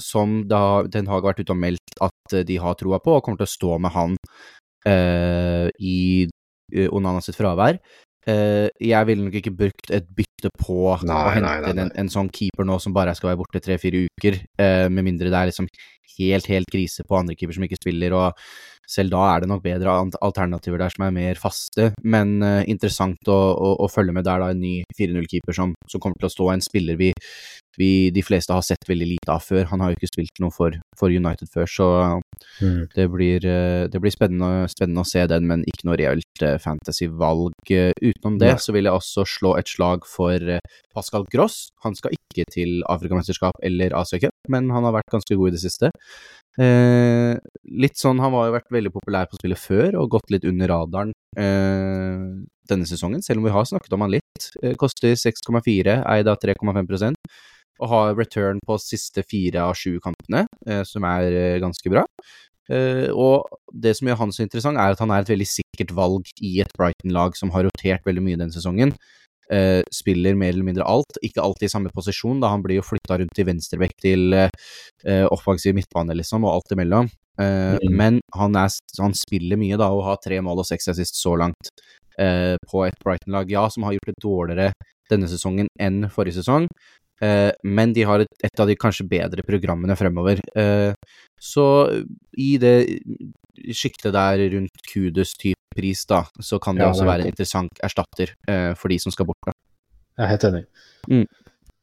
som 0.00 0.38
da 0.48 0.86
Den 0.88 1.10
har 1.10 1.20
vært 1.20 1.42
ute 1.42 1.52
og 1.52 1.60
meldt 1.60 1.98
at 2.00 2.36
de 2.48 2.56
har 2.56 2.78
troa 2.80 2.96
på, 3.04 3.18
og 3.18 3.26
kommer 3.26 3.42
til 3.42 3.50
å 3.50 3.52
stå 3.52 3.76
med 3.84 3.92
han 3.92 4.16
i 5.76 5.98
Onana 6.88 7.20
sitt 7.20 7.36
fravær. 7.36 7.76
Uh, 8.22 8.68
jeg 8.78 9.06
ville 9.08 9.24
nok 9.26 9.34
ikke 9.40 9.54
brukt 9.58 9.90
et 9.90 10.04
bytte 10.14 10.50
på 10.54 10.92
nei, 11.02 11.16
å 11.16 11.30
hente 11.34 11.72
inn 11.72 11.80
en, 11.82 11.88
en, 11.98 12.10
sånn 12.12 12.28
keeper 12.30 12.68
nå 12.68 12.76
som 12.78 12.94
bare 12.94 13.16
skal 13.18 13.32
være 13.32 13.40
borte 13.40 13.62
tre-fire 13.64 14.04
uker, 14.06 14.38
uh, 14.62 14.86
med 14.86 15.08
mindre 15.08 15.26
det 15.32 15.38
er 15.40 15.50
liksom 15.50 15.66
helt, 16.20 16.46
helt 16.46 16.70
krise 16.70 17.02
på 17.08 17.18
andre 17.18 17.34
keeper 17.34 17.56
som 17.56 17.66
ikke 17.66 17.80
spiller, 17.80 18.14
og 18.14 18.38
selv 18.92 19.14
da 19.14 19.24
er 19.30 19.42
det 19.42 19.48
nok 19.50 19.62
bedre 19.64 19.94
alternativer 20.22 20.84
der 20.84 20.94
som 20.94 21.06
er 21.06 21.16
mer 21.16 21.40
faste, 21.40 21.88
men 22.14 22.36
uh, 22.44 22.60
interessant 22.70 23.30
å, 23.30 23.40
å, 23.54 23.74
å, 23.82 23.90
følge 23.90 24.14
med 24.14 24.26
der, 24.28 24.42
da, 24.42 24.52
en 24.54 24.62
ny 24.62 24.76
4-0-keeper 24.98 25.58
som, 25.58 25.74
som, 25.90 26.02
kommer 26.02 26.22
til 26.22 26.30
å 26.30 26.34
stå, 26.36 26.48
en 26.52 26.64
spiller 26.64 27.00
vi, 27.00 27.10
vi, 27.80 28.10
de 28.14 28.22
fleste 28.24 28.54
har 28.54 28.64
sett 28.66 28.88
veldig 28.88 29.08
lite 29.14 29.32
av 29.32 29.44
før. 29.44 29.64
Han 29.70 29.82
har 29.82 29.92
jo 29.92 29.98
ikke 29.98 30.10
spilt 30.10 30.42
noe 30.42 30.54
for, 30.54 30.76
for 30.98 31.12
United 31.12 31.50
før, 31.52 31.70
så 31.70 31.88
mm. 32.60 32.80
det, 32.94 33.06
blir, 33.12 33.46
det 33.92 34.02
blir 34.02 34.14
spennende, 34.14 34.68
spennende, 34.72 35.04
å 35.04 35.08
se 35.08 35.24
den, 35.30 35.48
men 35.48 35.64
ikke 35.68 35.88
noe 35.88 35.98
reelt 36.00 36.44
fantasy-valg. 36.64 37.72
Utenom 38.02 38.38
det 38.42 38.54
så 38.64 38.74
vil 38.76 38.88
jeg 38.90 39.00
også 39.00 39.26
slå 39.38 39.56
et 39.60 39.72
slag 39.72 40.06
for 40.08 40.58
Pascal 40.92 41.26
Gross. 41.32 41.70
Han 41.86 41.96
skal 41.98 42.14
ikke 42.18 42.46
til 42.52 42.82
Afrikamesterskap 42.92 43.58
eller 43.64 43.96
Asia 43.96 44.20
Cup, 44.22 44.36
men 44.52 44.70
han 44.74 44.84
har 44.88 44.96
vært 44.98 45.12
ganske 45.12 45.36
god 45.38 45.52
i 45.52 45.56
det 45.56 45.64
siste. 45.64 45.92
Eh, 46.60 47.38
litt 47.80 47.96
sånn, 47.96 48.20
Han 48.20 48.34
har 48.36 48.50
jo 48.50 48.56
vært 48.58 48.74
veldig 48.74 48.92
populær 48.92 49.28
på 49.30 49.38
spillet 49.40 49.60
før 49.60 49.96
og 50.02 50.10
gått 50.18 50.32
litt 50.34 50.44
under 50.44 50.68
radaren 50.68 51.14
eh, 51.40 52.26
denne 52.68 52.88
sesongen, 52.88 53.22
selv 53.24 53.40
om 53.40 53.48
vi 53.48 53.54
har 53.54 53.64
snakket 53.64 53.96
om 53.96 54.04
han 54.04 54.12
litt. 54.12 54.50
Eh, 54.62 54.76
koster 54.76 55.16
6,4, 55.16 56.02
eid 56.04 56.28
av 56.28 56.36
3,5 56.42 57.16
og 57.82 57.90
har 57.90 58.14
return 58.18 58.60
på 58.66 58.78
siste 58.80 59.24
fire 59.26 59.66
av 59.66 59.74
sju 59.78 59.98
kampene, 60.02 60.46
eh, 60.66 60.82
som 60.86 61.04
er 61.08 61.34
eh, 61.34 61.60
ganske 61.62 61.90
bra. 61.92 62.04
Eh, 62.70 63.08
og 63.10 63.48
det 63.74 63.96
som 63.98 64.08
gjør 64.08 64.20
han 64.20 64.34
så 64.34 64.44
interessant, 64.44 64.78
er 64.78 64.94
at 64.94 65.02
han 65.02 65.10
er 65.10 65.24
et 65.24 65.32
veldig 65.32 65.48
sikkert 65.50 65.94
valg 65.96 66.30
i 66.40 66.60
et 66.62 66.70
Brighton-lag 66.78 67.34
som 67.38 67.50
har 67.54 67.66
rotert 67.66 68.06
veldig 68.06 68.24
mye 68.24 68.40
den 68.40 68.54
sesongen. 68.54 68.94
Uh, 69.52 69.82
spiller 69.92 70.36
mer 70.38 70.54
eller 70.54 70.64
mindre 70.64 70.84
alt. 70.88 71.18
Ikke 71.20 71.42
alltid 71.42 71.66
i 71.66 71.72
samme 71.74 71.90
posisjon, 71.92 72.38
da 72.40 72.48
han 72.48 72.62
blir 72.64 72.78
jo 72.78 72.84
flytta 72.86 73.18
rundt 73.20 73.34
til 73.36 73.44
venstrebekk 73.44 73.90
til 74.00 74.36
uh, 74.38 75.26
offensiv 75.34 75.74
midtbane, 75.76 76.14
liksom, 76.16 76.46
og 76.46 76.54
alt 76.54 76.72
imellom. 76.72 77.10
Uh, 77.36 77.74
mm. 77.82 77.90
Men 77.98 78.20
han, 78.38 78.56
er, 78.56 78.72
han, 78.96 79.16
spiller 79.18 79.60
mye, 79.60 79.76
da, 79.76 79.90
og 79.92 80.06
har 80.06 80.22
tre 80.24 80.38
mål 80.46 80.62
og 80.62 80.68
seks 80.70 80.88
assist 80.94 81.20
så 81.20 81.34
langt 81.42 81.74
på 82.68 82.82
et 82.84 82.96
Brighton-lag, 83.00 83.48
ja, 83.48 83.62
som 83.72 83.86
har 83.86 83.94
gjort 83.96 84.10
det 84.10 84.20
dårligere 84.20 84.66
denne 85.10 85.28
sesongen 85.30 85.70
enn 85.80 86.04
forrige 86.12 86.38
sesong. 86.40 86.68
Men 87.62 87.92
de 87.94 88.02
har 88.08 88.24
et, 88.24 88.32
et, 88.42 88.60
av 88.60 88.66
de 88.66 88.74
kanskje 88.74 89.06
bedre 89.06 89.44
programmene 89.46 89.94
fremover. 89.94 90.40
så 91.38 91.66
i 92.34 92.56
det 92.58 92.74
sjiktet 93.70 94.14
der 94.16 94.42
rundt 94.56 94.82
Kudus-type 94.90 95.62
pris, 95.76 96.04
da, 96.08 96.24
så 96.40 96.58
kan 96.62 96.76
det 96.76 96.86
ja, 96.86 96.92
også 96.92 97.06
være 97.08 97.26
en 97.26 97.32
interessant 97.32 97.82
erstatter 97.84 98.34
uh, 98.50 98.72
for 98.78 98.92
de 98.92 98.98
som 99.02 99.14
skal 99.14 99.28
bort. 99.28 99.40
da. 99.46 99.54
Jeg 100.18 100.24
er 100.24 100.32
helt 100.34 100.46
enig. 100.48 100.62
Mm. 101.08 101.26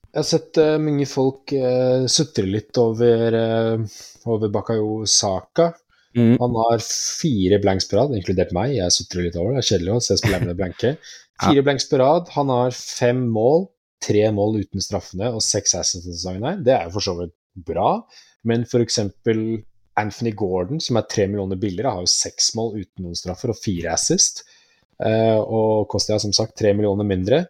Jeg 0.09 0.17
har 0.17 0.27
sett 0.29 0.59
uh, 0.61 0.75
mange 0.81 1.05
folk 1.09 1.53
uh, 1.53 2.05
sutre 2.09 2.47
litt 2.49 2.77
over, 2.81 3.37
uh, 3.37 4.01
over 4.29 4.53
Bakayo 4.53 5.03
Saka. 5.09 5.71
Mm. 6.17 6.35
Han 6.41 6.55
har 6.57 6.81
fire 6.83 7.59
blanks 7.61 7.89
på 7.89 7.99
rad, 7.99 8.15
inkludert 8.17 8.53
meg. 8.55 8.75
Jeg 8.77 8.95
sutrer 8.95 9.27
litt 9.27 9.37
over 9.37 9.53
det. 9.53 9.59
Det 9.59 9.65
er 9.65 9.71
kjedelig 9.73 9.95
å 9.95 10.05
se 10.05 10.17
spillerne 10.21 10.57
blanke. 10.57 10.95
Fire 11.43 11.61
ja. 11.61 11.65
blanks 11.65 11.85
på 11.89 11.99
rad. 12.01 12.31
Han 12.35 12.49
har 12.53 12.73
fem 12.75 13.21
mål, 13.31 13.69
tre 14.03 14.25
mål 14.35 14.61
uten 14.63 14.83
straffene 14.83 15.31
og 15.35 15.43
seks 15.43 15.75
assets 15.79 16.25
her. 16.27 16.61
Det 16.63 16.75
er 16.75 16.87
jo 16.87 16.95
for 16.97 17.05
så 17.05 17.15
vidt 17.19 17.35
bra, 17.67 17.91
men 18.47 18.63
eksempel 18.63 19.41
Anthony 19.99 20.31
Gordon, 20.35 20.79
som 20.79 20.99
er 20.99 21.07
tre 21.11 21.27
millioner 21.27 21.59
billigere, 21.59 21.91
har 21.91 22.05
jo 22.05 22.11
seks 22.11 22.53
mål 22.57 22.77
uten 22.79 23.05
noen 23.05 23.17
straffer 23.19 23.51
og 23.51 23.59
fire 23.59 23.93
assist. 23.95 24.45
Uh, 24.99 25.39
og 25.39 25.87
Kostia 25.91 26.19
som 26.19 26.33
sagt 26.35 26.57
tre 26.59 26.73
millioner 26.75 27.07
mindre. 27.07 27.43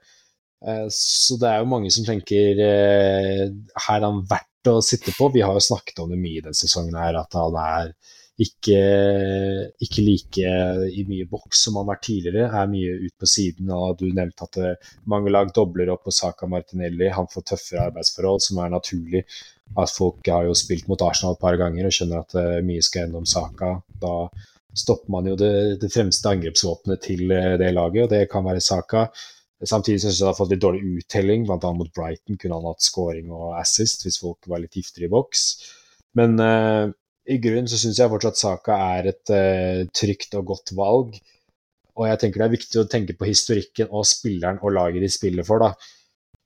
Uh, 0.65 0.87
så 0.93 1.37
det 1.41 1.49
er 1.49 1.61
jo 1.61 1.71
mange 1.71 1.91
som 1.93 2.05
tenker 2.07 2.61
uh, 2.61 3.45
her 3.85 3.99
er 3.99 4.05
han 4.05 4.23
verdt 4.29 4.69
å 4.69 4.79
sitte 4.85 5.13
på. 5.17 5.31
Vi 5.33 5.43
har 5.45 5.55
jo 5.55 5.65
snakket 5.69 6.01
om 6.03 6.13
det 6.13 6.21
mye 6.21 6.43
denne 6.43 6.57
sesongen 6.57 6.97
her, 6.99 7.17
at 7.21 7.37
han 7.37 7.57
er 7.63 7.93
ikke, 8.39 8.79
ikke 9.83 10.03
like 10.05 10.51
i 10.95 11.03
mye 11.09 11.27
boks 11.27 11.65
som 11.65 11.75
han 11.75 11.85
har 11.85 11.95
vært 11.95 12.05
tidligere. 12.07 12.47
Er 12.55 12.71
mye 12.71 12.97
ut 13.03 13.15
på 13.19 13.27
siden. 13.27 13.71
og 13.75 13.99
Du 13.99 14.07
nevnte 14.07 14.47
at 14.47 14.89
mange 15.11 15.33
lag 15.33 15.51
dobler 15.55 15.91
opp 15.91 16.05
på 16.07 16.15
Saka 16.15 16.47
Martinelli. 16.47 17.09
Han 17.11 17.27
får 17.31 17.49
tøffere 17.51 17.89
arbeidsforhold, 17.89 18.45
som 18.47 18.61
er 18.63 18.75
naturlig 18.77 19.25
at 19.77 19.91
folk 19.93 20.27
har 20.27 20.47
jo 20.47 20.55
spilt 20.57 20.87
mot 20.89 21.01
Arsenal 21.05 21.35
et 21.35 21.43
par 21.43 21.57
ganger 21.59 21.87
og 21.87 21.93
skjønner 21.93 22.23
at 22.23 22.37
uh, 22.37 22.61
mye 22.65 22.85
skal 22.85 23.05
gjennom 23.05 23.27
saka. 23.29 23.75
Da 24.01 24.13
stopper 24.77 25.13
man 25.13 25.27
jo 25.29 25.35
det, 25.39 25.51
det 25.83 25.91
fremste 25.93 26.31
angrepsvåpenet 26.31 27.03
til 27.05 27.27
uh, 27.29 27.57
det 27.61 27.73
laget, 27.75 28.05
og 28.05 28.13
det 28.13 28.23
kan 28.31 28.47
være 28.47 28.63
saka. 28.63 29.07
Samtidig 29.59 30.01
syns 30.01 30.15
jeg 30.15 30.23
det 30.23 30.31
har 30.31 30.39
fått 30.39 30.53
litt 30.53 30.63
dårlig 30.63 31.01
uttelling, 31.01 31.43
bl.a. 31.45 31.73
mot 31.75 31.91
Brighton 31.95 32.39
kunne 32.39 32.57
han 32.61 32.69
hatt 32.69 32.85
scoring 32.85 33.33
og 33.35 33.57
assist 33.59 34.05
hvis 34.07 34.21
folk 34.21 34.47
var 34.47 34.63
litt 34.63 34.77
giftere 34.79 35.09
i 35.09 35.11
boks. 35.11 35.45
Men 36.17 36.39
uh, 36.41 36.89
i 37.29 37.37
grunnen 37.41 37.69
så 37.69 37.77
syns 37.79 37.99
jeg 38.01 38.11
fortsatt 38.11 38.39
Saka 38.39 38.77
er 38.97 39.11
et 39.11 39.33
uh, 39.33 39.85
trygt 39.95 40.35
og 40.39 40.47
godt 40.53 40.73
valg. 40.77 41.15
Og 41.99 42.05
jeg 42.07 42.19
tenker 42.21 42.41
det 42.41 42.47
er 42.47 42.55
viktig 42.55 42.81
å 42.81 42.89
tenke 42.89 43.15
på 43.19 43.27
historikken 43.27 43.89
og 43.91 44.07
spilleren 44.07 44.61
og 44.63 44.73
laget 44.77 45.03
de 45.03 45.09
spiller 45.11 45.47
for. 45.47 45.61
da. 45.61 45.73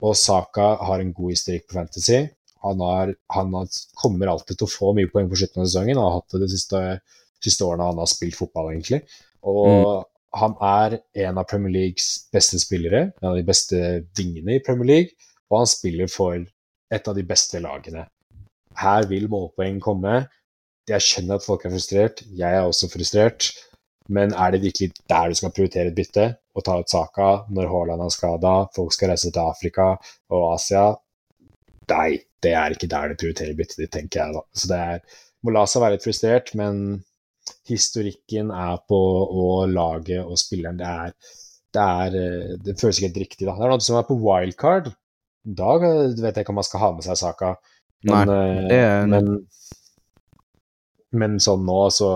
Og 0.04 0.16
Saka 0.18 0.74
har 0.84 1.04
en 1.04 1.14
god 1.16 1.36
historikk 1.36 1.68
på 1.70 1.78
Fantasy. 1.78 2.24
Han, 2.64 2.80
har, 2.80 3.12
han 3.36 3.54
har, 3.58 3.68
kommer 4.00 4.32
alltid 4.32 4.60
til 4.60 4.68
å 4.68 4.72
få 4.72 4.94
mye 4.98 5.12
poeng 5.12 5.30
på 5.32 5.40
slutten 5.40 5.64
av 5.64 5.70
sesongen. 5.70 6.00
Han 6.00 6.08
har 6.08 6.18
hatt 6.20 6.36
det 6.36 6.42
de 6.46 6.50
siste, 6.52 6.82
siste 7.44 7.68
årene 7.68 7.90
han 7.92 8.02
har 8.02 8.10
spilt 8.12 8.40
fotball, 8.40 8.72
egentlig. 8.72 9.04
Og 9.48 9.70
mm. 9.70 10.10
han 10.42 10.56
er 10.70 10.98
en 11.28 11.42
av 11.42 11.48
Premier 11.50 11.76
Leagues 11.76 12.10
beste 12.34 12.60
spillere, 12.64 13.10
en 13.20 13.32
av 13.34 13.40
de 13.40 13.46
beste 13.48 13.80
vingene 14.18 14.58
i 14.58 14.64
Premier 14.64 14.90
League, 14.90 15.32
og 15.52 15.62
han 15.62 15.70
spiller 15.70 16.12
for 16.12 16.40
et 16.94 17.10
av 17.10 17.18
de 17.18 17.26
beste 17.28 17.60
lagene. 17.64 18.08
Her 18.80 19.06
vil 19.12 19.30
målpoeng 19.32 19.80
komme. 19.84 20.24
Jeg 20.90 21.04
skjønner 21.06 21.40
at 21.40 21.46
folk 21.46 21.64
er 21.64 21.72
frustrert, 21.72 22.24
jeg 22.36 22.58
er 22.58 22.66
også 22.68 22.90
frustrert, 22.92 23.52
men 24.12 24.34
er 24.36 24.52
det 24.52 24.64
virkelig 24.66 24.92
der 25.08 25.32
du 25.32 25.38
skal 25.40 25.54
prioritere 25.56 25.92
et 25.92 25.96
bytte? 25.96 26.26
Å 26.54 26.62
ta 26.62 26.76
ut 26.82 26.92
Saka 26.92 27.30
når 27.56 27.70
Haaland 27.72 28.04
er 28.04 28.12
skada, 28.14 28.52
folk 28.76 28.92
skal 28.94 29.14
reise 29.14 29.32
til 29.32 29.42
Afrika 29.42 29.94
og 30.30 30.44
Asia? 30.52 30.90
Nei, 31.90 32.20
det 32.44 32.52
er 32.60 32.76
ikke 32.76 32.90
der 32.92 33.12
du 33.14 33.16
prioriterer 33.22 33.56
byttet 33.58 33.80
ditt, 33.80 33.94
tenker 33.96 34.22
jeg 34.22 34.36
da. 34.36 34.44
Så 34.54 34.70
det 34.70 34.82
er, 34.96 35.02
må 35.44 35.56
la 35.56 35.64
seg 35.68 35.84
være 35.84 35.96
litt 35.98 36.06
frustrert, 36.06 36.52
men 36.60 36.84
historikken 37.68 38.52
er 38.56 38.78
på 38.88 39.00
og 39.00 39.72
laget 39.72 40.22
og 40.24 40.36
spilleren. 40.40 40.80
Det 40.80 40.92
er, 40.92 41.16
det 41.74 41.88
er 42.04 42.20
eh, 42.20 42.54
Det 42.64 42.78
føles 42.80 43.00
ikke 43.00 43.10
helt 43.10 43.22
riktig, 43.24 43.48
da. 43.48 43.56
Det 43.58 43.66
er 43.68 43.74
noe 43.74 43.88
som 43.88 44.00
er 44.00 44.08
på 44.08 44.20
wildcard. 44.20 44.92
Da 45.44 45.74
vet 45.80 46.20
jeg 46.30 46.44
ikke 46.44 46.54
om 46.54 46.60
man 46.62 46.68
skal 46.68 46.84
ha 46.84 46.92
med 46.96 47.08
seg 47.08 47.20
saka. 47.20 47.56
Men, 48.04 48.30
Nei, 48.30 48.46
eh, 48.52 48.68
det 48.70 48.80
er- 48.84 49.10
men, 49.12 49.34
men 51.20 51.39
sånn 51.43 51.66
nå, 51.68 51.80
så 51.93 52.09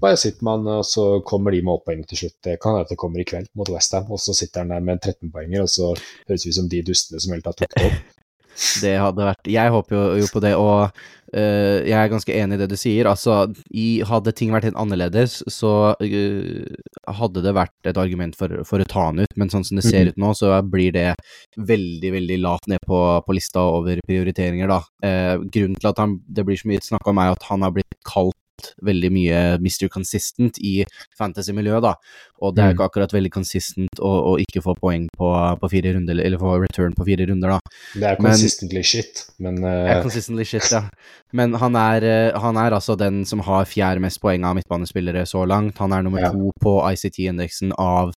bare 0.00 0.18
sitter 0.18 0.44
man, 0.46 0.66
og 0.66 0.82
så 0.88 1.04
kommer 1.26 1.54
de 1.54 1.60
med 1.62 1.70
målpoeng 1.70 2.02
til 2.08 2.24
slutt. 2.24 2.36
Det 2.44 2.56
kan 2.62 2.80
at 2.80 2.90
det 2.90 2.98
kommer 3.00 3.22
i 3.22 3.28
kveld 3.28 3.50
mot 3.58 3.70
Westham, 3.70 4.10
og 4.10 4.20
så 4.22 4.34
sitter 4.36 4.64
han 4.64 4.74
der 4.74 4.84
med 4.84 4.98
en 4.98 5.12
13-poenger, 5.12 5.64
og 5.64 5.70
så 5.70 5.92
høres 6.28 6.46
vi 6.46 6.52
ut 6.52 6.58
som 6.58 6.70
de 6.72 6.82
dustene 6.86 7.22
som 7.22 7.36
helt 7.36 7.50
har 7.50 7.56
tok 7.60 7.78
opp. 7.78 8.00
Det 8.54 8.94
hadde 9.00 9.26
vært 9.26 9.48
Jeg 9.50 9.72
håper 9.74 9.96
jo, 9.96 10.02
jo 10.22 10.26
på 10.30 10.40
det, 10.44 10.52
og 10.54 10.90
uh, 11.34 11.78
jeg 11.82 11.96
er 11.98 12.12
ganske 12.12 12.34
enig 12.34 12.58
i 12.58 12.60
det 12.62 12.68
du 12.70 12.76
sier. 12.78 13.08
Altså, 13.10 13.48
i, 13.74 14.02
hadde 14.06 14.34
ting 14.36 14.52
vært 14.54 14.68
helt 14.68 14.78
annerledes, 14.78 15.40
så 15.50 15.72
uh, 15.98 17.16
hadde 17.18 17.42
det 17.44 17.54
vært 17.56 17.90
et 17.90 17.98
argument 18.00 18.36
for, 18.38 18.62
for 18.68 18.82
å 18.82 18.88
ta 18.88 19.08
han 19.08 19.24
ut, 19.24 19.34
men 19.40 19.50
sånn 19.52 19.66
som 19.66 19.80
det 19.80 19.86
ser 19.88 20.04
Mhm. 20.04 20.14
ut 20.14 20.22
nå, 20.22 20.30
så 20.38 20.52
blir 20.62 20.92
det 20.94 21.08
veldig, 21.58 22.12
veldig 22.18 22.38
lavt 22.42 22.70
ned 22.70 22.82
på, 22.86 23.00
på 23.26 23.36
lista 23.36 23.66
over 23.74 23.98
prioriteringer, 24.06 24.70
da. 24.70 24.80
Uh, 25.04 25.42
grunnen 25.50 25.78
til 25.80 25.90
at 25.90 25.98
han, 26.02 26.20
det 26.28 26.46
blir 26.46 26.60
så 26.60 26.70
mye 26.70 26.84
snakk 26.84 27.10
om, 27.10 27.18
er 27.18 27.34
at 27.34 27.50
han 27.50 27.66
har 27.66 27.74
blitt 27.74 27.98
kalt 28.06 28.38
veldig 28.82 29.10
mye 29.12 29.38
Mr. 29.60 29.88
Consistent 29.92 30.58
i 30.62 30.84
fantasy-miljøet, 31.18 31.82
da. 31.82 31.94
Og 32.42 32.54
det 32.54 32.62
er 32.64 32.72
Mm. 32.72 32.76
ikke 32.76 32.88
akkurat 32.90 33.12
veldig 33.12 33.30
consistent 33.32 34.00
å, 34.00 34.10
å 34.34 34.38
ikke 34.38 34.62
få 34.62 34.74
poeng 34.80 35.08
på, 35.16 35.28
på 35.60 35.70
fire 35.70 35.94
runder, 35.94 36.20
eller 36.20 36.38
få 36.38 36.60
return 36.60 36.92
på 36.94 37.04
fire 37.06 37.26
runder, 37.28 37.48
da. 37.56 37.58
Det 37.94 38.02
er 38.04 38.16
Men- 38.20 38.32
consistently 38.32 38.82
shit, 38.82 39.24
men 39.38 39.62
eh, 39.64 39.96
er 39.96 40.02
consistently 40.02 40.44
shit, 40.44 40.70
ja. 40.70 40.82
Men 41.32 41.54
han 41.54 41.74
er, 41.76 42.04
eh, 42.04 42.38
han 42.38 42.56
er 42.56 42.70
altså 42.70 42.96
den 42.98 43.24
som 43.24 43.40
har 43.40 43.64
fjerde 43.64 44.00
mest 44.00 44.20
poeng 44.20 44.44
av 44.44 44.54
midtbanespillere 44.56 45.24
så 45.26 45.46
langt. 45.46 45.78
Han 45.78 45.92
er 45.92 46.02
nummer 46.02 46.20
Ja. 46.20 46.30
to 46.30 46.50
på 46.62 46.80
ICT-indeksen 46.92 47.72
av, 47.78 48.12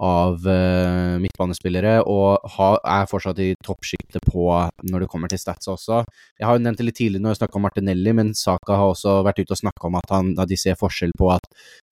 av 0.00 0.46
uh, 0.48 1.18
midtbanespillere, 1.20 1.98
og 2.08 2.46
ha, 2.56 2.70
er 2.88 3.08
fortsatt 3.10 3.40
i 3.44 3.50
toppsjiktet 3.64 4.24
på 4.24 4.46
når 4.88 5.04
det 5.04 5.10
kommer 5.12 5.30
til 5.30 5.40
stats 5.42 5.68
også. 5.68 6.00
Jeg 6.40 6.48
har 6.48 6.56
jo 6.56 6.64
nevnt 6.64 6.80
det 6.80 6.88
litt 6.88 6.98
tidligere 7.00 7.26
når 7.26 7.36
jeg 7.36 7.40
snakka 7.42 7.60
om 7.60 7.66
Martinelli, 7.68 8.14
men 8.16 8.32
Saka 8.38 8.78
har 8.80 8.94
også 8.94 9.18
vært 9.26 9.42
ute 9.42 9.54
og 9.56 9.62
snakka 9.62 9.90
om 9.90 10.00
at, 10.00 10.10
han, 10.16 10.32
at 10.40 10.50
de 10.50 10.58
ser 10.60 10.80
forskjell 10.80 11.12
på 11.20 11.30
at 11.36 11.46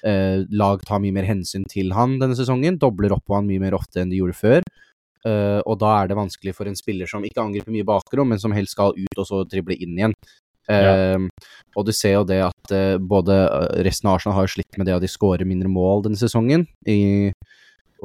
uh, 0.09 0.41
lag 0.49 0.83
tar 0.89 1.05
mye 1.05 1.17
mer 1.21 1.29
hensyn 1.29 1.69
til 1.69 1.93
han 1.97 2.17
denne 2.23 2.39
sesongen, 2.39 2.81
dobler 2.81 3.13
opp 3.17 3.27
på 3.29 3.37
han 3.37 3.49
mye 3.49 3.63
mer 3.63 3.77
ofte 3.77 4.03
enn 4.03 4.13
de 4.13 4.23
gjorde 4.23 4.41
før. 4.41 4.69
Uh, 5.27 5.61
og 5.67 5.81
da 5.83 5.97
er 5.99 6.09
det 6.09 6.17
vanskelig 6.17 6.55
for 6.57 6.71
en 6.71 6.79
spiller 6.79 7.11
som 7.11 7.25
ikke 7.27 7.45
angriper 7.45 7.75
mye 7.75 7.87
bakrom, 7.87 8.33
men 8.33 8.41
som 8.41 8.55
helst 8.57 8.79
skal 8.79 8.97
ut 8.97 9.19
og 9.21 9.27
så 9.29 9.45
drible 9.51 9.77
inn 9.77 9.99
igjen. 9.99 10.21
Eh, 10.69 11.17
Og 11.79 11.87
du 11.87 11.95
ser 11.97 12.19
jo 12.19 12.25
det 12.29 12.43
at 12.45 12.73
uh, 12.75 12.99
både 13.01 13.37
resten 13.87 14.09
av 14.11 14.19
Arsenal 14.19 14.37
har 14.37 14.51
slitt 14.53 14.77
med 14.77 14.89
det 14.89 14.97
at 14.97 15.05
de 15.05 15.09
skårer 15.09 15.49
mindre 15.49 15.71
mål 15.73 16.05
denne 16.05 16.21
sesongen. 16.21 16.67
I, 16.85 17.33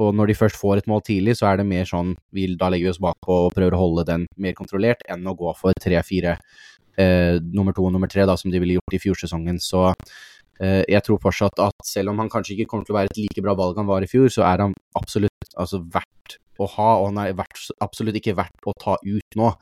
og 0.02 0.16
når 0.18 0.32
de 0.32 0.36
først 0.38 0.58
får 0.58 0.82
et 0.82 0.90
mål 0.90 1.04
tidlig, 1.06 1.36
så 1.38 1.52
er 1.52 1.60
det 1.60 1.68
mer 1.70 1.86
sånn 1.86 2.14
vi, 2.34 2.48
Da 2.58 2.70
legger 2.72 2.90
vi 2.90 2.94
oss 2.94 3.02
bakpå 3.04 3.40
og 3.46 3.56
prøver 3.56 3.76
å 3.78 3.82
holde 3.84 4.08
den 4.10 4.26
mer 4.42 4.56
kontrollert, 4.58 5.04
enn 5.10 5.28
å 5.30 5.36
gå 5.38 5.54
for 5.58 5.76
tre-fire 5.82 6.38
eh, 6.98 7.38
nummer 7.44 7.76
to 7.76 7.86
og 7.86 7.94
nummer 7.94 8.10
tre, 8.10 8.26
da, 8.30 8.38
som 8.40 8.52
de 8.54 8.62
ville 8.62 8.80
gjort 8.80 8.98
i 8.98 9.02
fjorsesongen. 9.04 9.60
Så 9.62 9.86
eh, 9.90 10.82
jeg 10.90 11.04
tror 11.06 11.22
fortsatt 11.22 11.62
at 11.62 11.86
selv 11.86 12.14
om 12.14 12.24
han 12.24 12.32
kanskje 12.34 12.58
ikke 12.58 12.72
kommer 12.72 12.88
til 12.88 12.96
å 12.96 13.00
være 13.02 13.14
et 13.14 13.22
like 13.22 13.46
bra 13.46 13.56
valg 13.60 13.78
han 13.82 13.90
var 13.90 14.06
i 14.06 14.10
fjor, 14.10 14.32
så 14.34 14.48
er 14.50 14.66
han 14.66 14.76
absolutt 14.98 15.54
altså, 15.54 15.84
verdt 15.94 16.40
å 16.62 16.70
ha, 16.76 16.90
og 17.00 17.12
han 17.12 17.22
er 17.24 17.38
verdt, 17.38 17.68
absolutt 17.84 18.18
ikke 18.18 18.38
verdt 18.38 18.70
å 18.70 18.76
ta 18.82 18.98
ut 19.02 19.38
nå. 19.38 19.54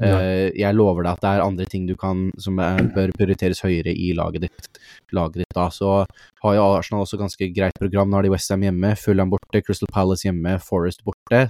Eh, 0.00 0.50
jeg 0.56 0.76
lover 0.76 1.04
deg 1.04 1.12
at 1.12 1.24
det 1.24 1.30
er 1.30 1.44
andre 1.44 1.66
ting 1.68 1.86
du 1.88 1.94
kan 2.00 2.28
som 2.40 2.60
er, 2.64 2.82
bør 2.94 3.12
prioriteres 3.18 3.62
høyere 3.64 3.92
i 3.92 4.12
laget 4.16 4.46
ditt. 4.46 4.70
Laget 5.16 5.44
ditt 5.44 5.56
da. 5.56 5.68
Så 5.74 6.04
har 6.44 6.56
jo 6.56 6.68
Arsenal 6.78 7.04
også 7.04 7.20
ganske 7.20 7.50
greit 7.56 7.76
program. 7.80 8.10
Nå 8.10 8.20
har 8.20 8.28
de 8.28 8.34
Westham 8.34 8.64
hjemme, 8.66 8.94
Fulham 9.00 9.32
borte, 9.32 9.64
Crystal 9.66 9.90
Palace 9.92 10.28
hjemme, 10.28 10.56
Forest 10.64 11.04
borte. 11.06 11.48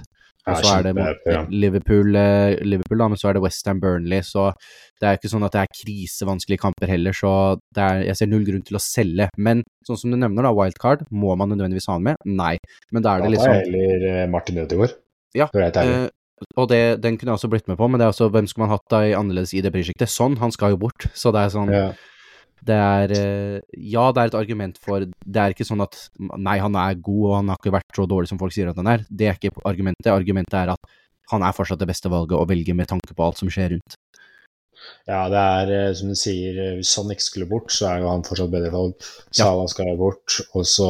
Og 0.49 0.57
så 0.57 0.79
er 0.79 0.87
det 0.87 0.93
Liverpool, 1.53 2.15
eh, 2.17 2.55
Liverpool, 2.65 2.97
da, 2.97 3.07
men 3.11 3.19
så 3.19 3.29
er 3.29 3.37
det 3.37 3.43
Westham 3.43 3.81
Burnley. 3.81 4.23
Så 4.25 4.47
det 5.01 5.07
er 5.07 5.19
ikke 5.19 5.29
sånn 5.29 5.45
at 5.45 5.53
det 5.53 5.61
er 5.61 5.75
krisevanskelige 5.77 6.63
kamper 6.63 6.89
heller, 6.89 7.13
så 7.13 7.33
er, 7.77 8.01
jeg 8.07 8.17
ser 8.17 8.31
null 8.31 8.47
grunn 8.47 8.65
til 8.65 8.79
å 8.79 8.81
selge. 8.81 9.29
Men 9.37 9.61
sånn 9.87 9.99
som 10.01 10.13
du 10.13 10.17
nevner, 10.17 10.47
da, 10.47 10.53
wildcard, 10.57 11.05
må 11.13 11.35
man 11.37 11.53
nødvendigvis 11.53 11.89
ha 11.91 11.99
han 11.99 12.09
med? 12.09 12.25
Nei. 12.25 12.55
Men 12.91 13.05
da 13.05 13.13
er 13.13 13.21
det 13.21 13.29
Da 13.29 13.35
liksom 13.35 13.53
tar 13.53 13.61
jeg 13.61 13.69
heller 13.69 14.07
eh, 14.15 14.25
Martin 14.33 14.63
Ødegaard. 14.65 14.97
Ja, 15.37 15.47
Og 16.57 16.69
det, 16.71 17.01
den 17.03 17.17
kunne 17.17 17.33
jeg 17.33 17.39
også 17.39 17.49
blitt 17.51 17.67
med 17.69 17.77
på, 17.79 17.87
men 17.87 17.99
det 17.99 18.07
er 18.07 18.13
også 18.13 18.29
hvem 18.33 18.47
skulle 18.49 18.67
man 18.67 18.75
hatt 18.75 18.87
da 18.91 19.01
i 19.07 19.17
annerledes 19.17 19.53
i 19.57 19.61
det 19.63 19.73
prosjektet? 19.73 20.11
Sånn, 20.11 20.39
han 20.41 20.53
skal 20.53 20.75
jo 20.75 20.81
bort. 20.81 21.07
Så 21.17 21.33
det 21.35 21.45
er 21.45 21.53
sånn 21.53 21.73
ja. 21.73 21.91
Det 22.61 22.77
er 22.77 23.13
eh, 23.15 23.79
Ja, 23.89 24.09
det 24.13 24.21
er 24.21 24.29
et 24.29 24.37
argument 24.37 24.77
for 24.81 25.01
Det 25.01 25.41
er 25.41 25.55
ikke 25.55 25.65
sånn 25.65 25.81
at 25.81 25.97
nei, 26.19 26.59
han 26.61 26.77
er 26.77 26.99
god, 26.99 27.23
og 27.23 27.35
han 27.39 27.49
har 27.51 27.61
ikke 27.61 27.73
vært 27.73 27.97
så 27.97 28.05
dårlig 28.09 28.29
som 28.29 28.41
folk 28.41 28.53
sier 28.55 28.69
at 28.71 28.77
han 28.77 28.91
er. 28.91 29.05
Det 29.09 29.29
er 29.29 29.39
ikke 29.39 29.65
argumentet. 29.65 30.11
Argumentet 30.13 30.59
er 30.59 30.75
at 30.75 30.93
han 31.31 31.45
er 31.47 31.55
fortsatt 31.55 31.81
det 31.81 31.89
beste 31.89 32.11
valget 32.11 32.37
å 32.37 32.47
velge 32.47 32.75
med 32.77 32.89
tanke 32.91 33.15
på 33.15 33.25
alt 33.25 33.39
som 33.41 33.49
skjer 33.51 33.75
rundt. 33.75 33.97
ja, 35.09 35.23
det 35.29 35.41
er 35.41 35.71
eh, 35.77 35.93
som 35.97 36.11
du 36.11 36.17
sier, 36.17 36.57
eh, 36.57 36.77
hvis 36.79 36.93
han 36.99 37.11
ikke 37.13 37.25
skulle 37.25 37.49
bort, 37.49 37.73
så 37.73 37.89
er 37.89 38.03
jo 38.03 38.11
han 38.11 38.25
fortsatt 38.27 38.53
bedre 38.53 38.71
valg. 38.73 39.09
Salah 39.33 39.67
skal 39.71 39.91
jo 39.93 39.97
bort, 39.99 40.39
og 40.57 40.65
så 40.67 40.89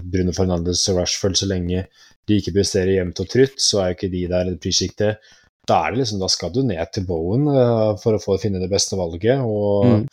Bruno 0.00 0.34
Fernandes 0.36 0.86
og 0.92 1.02
Rashford 1.02 1.36
så 1.40 1.48
lenge 1.50 1.86
de 2.28 2.38
ikke 2.40 2.54
presterer 2.56 2.96
jevnt 2.96 3.20
og 3.20 3.30
trutt, 3.30 3.58
så 3.60 3.80
er 3.80 3.90
jo 3.90 3.98
ikke 3.98 4.12
de 4.12 4.22
der 4.30 4.52
i 4.52 4.60
prissjiktet. 4.60 5.32
Da 5.68 5.80
er 5.84 5.94
det 5.94 6.02
liksom, 6.02 6.20
da 6.20 6.28
skal 6.28 6.52
du 6.52 6.60
ned 6.66 6.92
til 6.92 7.06
Bowen 7.08 7.48
uh, 7.48 7.94
for 8.00 8.16
å 8.16 8.20
få 8.20 8.36
finne 8.40 8.60
det 8.60 8.70
beste 8.72 8.98
valget. 9.00 9.40
Og 9.44 9.86
Mm. 9.88 10.04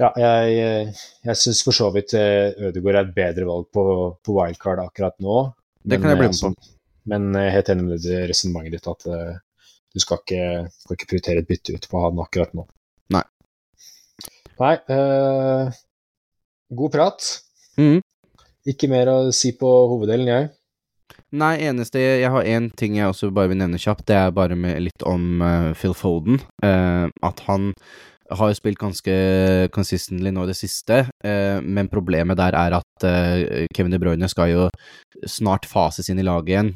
ja, 0.00 0.10
jeg, 0.18 0.54
eh, 0.58 1.02
jeg 1.28 1.38
syns 1.38 1.62
for 1.64 1.76
så 1.76 1.90
vidt 1.94 2.16
eh, 2.18 2.50
Ødegaard 2.66 2.96
er 2.98 3.04
et 3.04 3.14
bedre 3.14 3.46
valg 3.46 3.68
på, 3.72 3.84
på 4.24 4.34
wildcard 4.36 4.82
akkurat 4.82 5.14
nå. 5.22 5.36
Det 5.84 6.00
kan 6.00 6.10
jeg 6.10 6.18
bli 6.18 6.26
med 6.26 6.34
altså, 6.34 6.50
Men 7.06 7.28
jeg 7.36 7.46
er 7.46 7.54
helt 7.54 7.70
enig 7.72 7.84
med 7.86 8.08
resonnementet 8.30 8.74
ditt 8.74 8.88
at 8.90 9.06
uh, 9.12 9.36
du 9.94 10.02
skal 10.02 10.18
ikke, 10.22 10.44
skal 10.80 10.96
ikke 10.98 11.08
prioritere 11.12 11.44
et 11.44 11.48
bytte 11.48 11.76
ut 11.76 11.88
på 11.90 12.02
han 12.02 12.20
akkurat 12.24 12.56
nå. 12.58 12.66
Nei. 13.14 13.22
Nei. 14.58 14.74
Uh, 14.90 15.70
god 16.74 16.94
prat. 16.96 17.30
Mm. 17.78 18.00
Ikke 18.74 18.88
mer 18.90 19.12
å 19.12 19.18
si 19.36 19.52
på 19.60 19.70
hoveddelen, 19.92 20.30
jeg. 20.32 20.50
Nei, 21.34 21.54
eneste 21.66 21.98
Jeg 21.98 22.30
har 22.30 22.46
én 22.46 22.68
ting 22.78 22.94
jeg 22.94 23.10
også 23.10 23.32
bare 23.34 23.50
vil 23.50 23.58
nevne 23.58 23.80
kjapt. 23.80 24.06
Det 24.06 24.14
er 24.14 24.34
bare 24.34 24.54
litt 24.54 25.02
om 25.08 25.42
uh, 25.42 25.72
Phil 25.74 25.94
Foden. 25.98 26.38
Uh, 26.62 27.10
at 27.26 27.42
han 27.48 27.72
har 28.34 28.50
jo 28.50 28.56
spilt 28.56 28.78
ganske 28.80 29.14
consistently 29.74 30.30
nå 30.32 30.46
i 30.46 30.48
det 30.48 30.56
siste, 30.56 31.02
eh, 31.28 31.58
men 31.60 31.90
problemet 31.92 32.38
der 32.40 32.56
er 32.56 32.72
at 32.78 33.04
Kevin 33.76 33.92
De 33.92 33.98
Bruyne 34.00 34.30
skal 34.32 34.48
jo 34.48 34.62
snart 35.28 35.68
fases 35.68 36.08
inn 36.08 36.22
i 36.22 36.24
laget 36.24 36.48
igjen, 36.48 36.70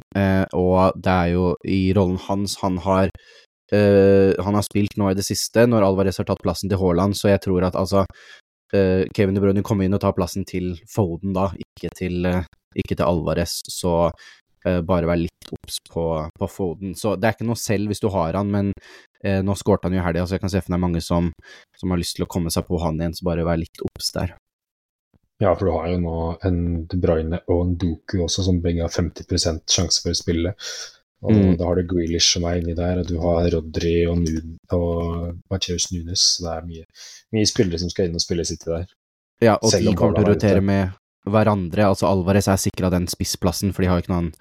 og 0.52 1.00
det 1.00 1.14
er 1.14 1.30
jo 1.32 1.46
i 1.64 1.78
rollen 1.96 2.20
hans 2.28 2.58
han 2.60 2.76
har 2.84 3.08
han 3.72 4.58
har 4.60 4.66
spilt 4.68 5.00
nå 5.00 5.08
i 5.08 5.16
det 5.16 5.24
siste, 5.24 5.64
når 5.66 5.88
Alvarez 5.88 6.20
har 6.20 6.28
tatt 6.28 6.44
plassen 6.44 6.68
til 6.68 6.78
Haaland, 6.78 7.16
så 7.16 7.32
jeg 7.32 7.40
tror 7.48 7.64
at 7.64 7.80
altså 7.80 8.04
Kevin 8.68 9.34
De 9.34 9.42
Bruyne 9.42 9.64
kommer 9.64 9.88
inn 9.88 9.96
og 9.96 10.04
tar 10.04 10.14
plassen 10.20 10.44
til 10.46 10.74
Foden 10.92 11.32
da, 11.32 11.48
ikke 11.56 11.90
til, 11.96 12.28
ikke 12.76 12.92
til 12.92 13.08
Alvarez, 13.08 13.62
så 13.72 14.12
bare 14.64 15.06
være 15.08 15.24
litt 15.26 15.52
obs 15.54 15.78
på, 15.90 16.04
på 16.38 16.48
Foden. 16.50 16.94
Så 16.98 17.14
det 17.16 17.28
er 17.28 17.36
ikke 17.36 17.48
noe 17.48 17.60
selv 17.60 17.92
hvis 17.92 18.02
du 18.02 18.08
har 18.12 18.36
han, 18.38 18.50
men 18.52 18.72
eh, 19.24 19.40
nå 19.44 19.54
skårte 19.56 19.88
han 19.88 19.96
jo 19.96 20.02
i 20.02 20.04
helga, 20.06 20.26
så 20.26 20.36
jeg 20.36 20.44
kan 20.44 20.52
se 20.52 20.60
for 20.64 20.74
meg 20.74 20.84
mange 20.86 21.02
som, 21.04 21.30
som 21.78 21.94
har 21.94 22.00
lyst 22.00 22.18
til 22.18 22.26
å 22.26 22.30
komme 22.30 22.52
seg 22.54 22.66
på 22.68 22.80
han 22.82 23.00
igjen, 23.00 23.16
så 23.16 23.28
bare 23.30 23.46
være 23.48 23.64
litt 23.64 23.82
obs 23.86 24.12
der. 24.16 24.34
Ja, 25.38 25.52
for 25.54 25.68
du 25.68 25.72
har 25.76 25.88
jo 25.92 25.98
nå 26.02 26.14
en 26.48 26.60
De 26.90 26.98
Bruyne 26.98 27.38
og 27.46 27.60
en 27.62 27.74
Doku 27.78 28.16
også, 28.24 28.42
som 28.48 28.58
begge 28.62 28.82
har 28.82 28.90
50 28.90 29.62
sjanse 29.70 30.02
for 30.02 30.10
å 30.10 30.18
spille. 30.18 30.54
Og 31.22 31.32
Mm. 31.34 31.56
da 31.58 31.66
har 31.66 31.74
du 31.74 31.82
Grealish 31.82 32.32
som 32.34 32.44
er 32.46 32.60
inni 32.60 32.74
der, 32.78 33.00
og 33.00 33.06
du 33.06 33.16
har 33.18 33.48
Rodri 33.50 34.06
og, 34.06 34.18
Nud 34.22 34.58
og 34.72 35.38
Mateus 35.50 35.88
Nunes. 35.90 36.22
Så 36.36 36.44
det 36.44 36.52
er 36.52 36.66
mye, 36.66 36.84
mye 37.34 37.46
spillere 37.50 37.78
som 37.82 37.90
skal 37.90 38.06
inn 38.06 38.14
og 38.14 38.22
spille 38.22 38.44
City 38.46 38.70
der. 38.70 38.86
Ja, 39.42 39.56
og 39.56 39.70
Selv 39.70 39.86
de 39.90 39.94
kommer 39.98 40.18
til 40.18 40.24
å 40.24 40.28
er 40.28 40.34
rotere 40.34 40.62
med 40.62 40.92
hverandre. 41.32 41.86
Altså 41.88 42.08
Alvarez 42.08 42.48
er 42.50 42.60
sikra 42.60 42.90
den 42.94 43.08
spissplassen, 43.10 43.74
for 43.74 43.84
de 43.84 43.90
har 43.90 43.98
jo 43.98 44.06
ikke 44.06 44.16
noen 44.16 44.32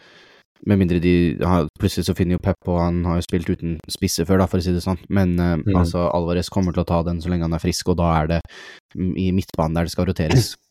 Med 0.65 0.79
mindre 0.81 0.97
de 0.97 1.37
har, 1.45 1.67
Plutselig 1.77 2.07
så 2.07 2.15
finner 2.17 2.33
jo 2.33 2.41
Pep, 2.41 2.57
og 2.65 2.79
han 2.81 3.03
har 3.05 3.19
jo 3.19 3.25
spilt 3.27 3.49
uten 3.49 3.75
spisse 3.93 4.25
før, 4.25 4.39
da, 4.41 4.47
for 4.49 4.57
å 4.57 4.65
si 4.65 4.73
det 4.73 4.81
sånn. 4.81 4.97
Men 5.13 5.35
uh, 5.37 5.53
Mm. 5.53 5.75
altså, 5.77 6.07
Alvarez 6.09 6.49
kommer 6.49 6.73
til 6.73 6.81
å 6.81 6.87
ta 6.89 7.03
den 7.05 7.21
så 7.21 7.29
lenge 7.29 7.45
han 7.45 7.53
er 7.53 7.61
frisk, 7.61 7.91
og 7.93 7.99
da 7.99 8.07
er 8.23 8.31
det 8.31 8.39
i 8.97 9.29
midtbanen 9.37 9.77
der 9.77 9.85
det 9.85 9.93
skal 9.93 10.09
roteres. 10.09 10.55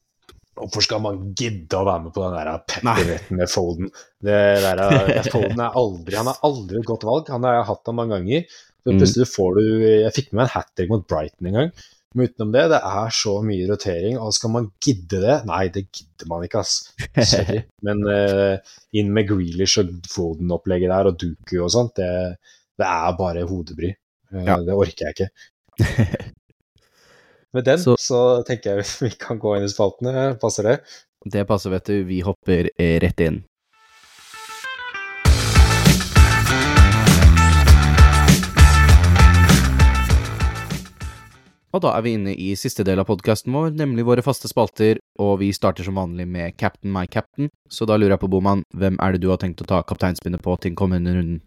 Hvorfor 0.57 0.83
skal 0.83 1.03
man 1.05 1.21
gidde 1.37 1.77
å 1.77 1.85
være 1.87 2.03
med 2.07 2.15
på 2.17 2.23
den 2.25 2.35
der 2.35 2.63
pepperretten 2.65 3.39
med 3.39 3.51
Folden? 3.53 3.91
Det 4.25 4.39
der, 4.65 4.83
Folden 5.35 5.61
er 5.61 5.77
aldri, 5.79 6.17
han 6.17 6.33
er 6.33 6.41
aldri 6.49 6.81
et 6.81 6.89
godt 6.89 7.05
valg. 7.07 7.29
Han 7.31 7.45
har 7.45 7.61
jeg 7.61 7.69
hatt 7.71 7.91
ham 7.91 8.01
mange 8.01 8.17
ganger. 8.17 8.47
Så 8.87 8.95
mm. 8.95 9.01
plutselig 9.03 9.27
får 9.33 9.59
du 9.59 9.63
Jeg 9.85 10.15
fikk 10.15 10.33
med 10.33 10.41
meg 10.41 10.47
en 10.47 10.55
hat 10.55 10.73
trick 10.79 10.91
mot 10.93 11.07
Brighton 11.11 11.51
en 11.51 11.59
gang. 11.61 11.71
Men 12.15 12.29
utenom 12.29 12.53
det, 12.55 12.63
det 12.73 12.79
er 12.79 13.11
så 13.13 13.35
mye 13.45 13.67
rotering. 13.69 14.19
Og 14.23 14.35
skal 14.37 14.53
man 14.55 14.71
gidde 14.83 15.21
det? 15.25 15.41
Nei, 15.49 15.67
det 15.75 15.87
gidder 15.89 16.31
man 16.31 16.47
ikke, 16.47 16.63
ass. 16.63 16.93
Sorry. 17.33 17.65
Men 17.87 18.05
uh, 18.07 18.77
inn 18.97 19.13
med 19.17 19.29
Grealish 19.29 19.83
og 19.83 19.93
Foden-opplegget 20.13 20.93
der, 20.93 21.11
og 21.11 21.19
Duku 21.21 21.59
og 21.59 21.73
sånt, 21.75 21.99
det, 21.99 22.39
det 22.79 22.89
er 22.89 23.19
bare 23.19 23.45
hodebry. 23.51 23.93
Uh, 24.33 24.45
ja. 24.47 24.61
Det 24.65 24.79
orker 24.79 25.11
jeg 25.11 25.17
ikke. 25.19 25.31
Med 27.57 27.65
den 27.65 27.81
så, 27.81 27.95
så, 28.01 28.23
tenker 28.45 28.77
jeg 28.77 28.89
vi 29.07 29.13
kan 29.21 29.41
gå 29.41 29.57
inn 29.57 29.67
i 29.67 29.73
spaltene. 29.73 30.31
Passer 30.41 30.71
det? 30.71 30.79
Det 31.27 31.47
passer, 31.49 31.73
vet 31.73 31.89
du. 31.89 32.01
Vi 32.09 32.23
hopper 32.25 32.71
eh, 32.77 32.97
rett 33.03 33.23
inn. 33.25 33.41
Og 41.75 41.83
da 41.83 41.93
er 41.97 42.05
vi 42.07 42.15
inne 42.17 42.33
i 42.33 42.53
siste 42.59 42.85
del 42.87 43.01
av 43.03 43.09
podkasten 43.09 43.55
vår, 43.55 43.73
nemlig 43.77 44.07
våre 44.07 44.25
faste 44.25 44.49
spalter, 44.51 45.01
og 45.21 45.41
vi 45.43 45.51
starter 45.55 45.87
som 45.87 45.99
vanlig 45.99 46.29
med 46.31 46.55
Captain 46.61 46.93
my 46.95 47.07
captain. 47.11 47.51
Så 47.69 47.89
da 47.89 47.99
lurer 47.99 48.15
jeg 48.15 48.23
på, 48.23 48.31
Boman, 48.33 48.63
hvem 48.77 48.99
er 49.03 49.17
det 49.17 49.25
du 49.25 49.33
har 49.33 49.41
tenkt 49.43 49.65
å 49.65 49.69
ta 49.69 49.83
kapteinspinnet 49.87 50.45
på 50.45 50.55
til 50.57 50.73
den 50.73 50.79
kommende 50.79 51.17
runden? 51.17 51.43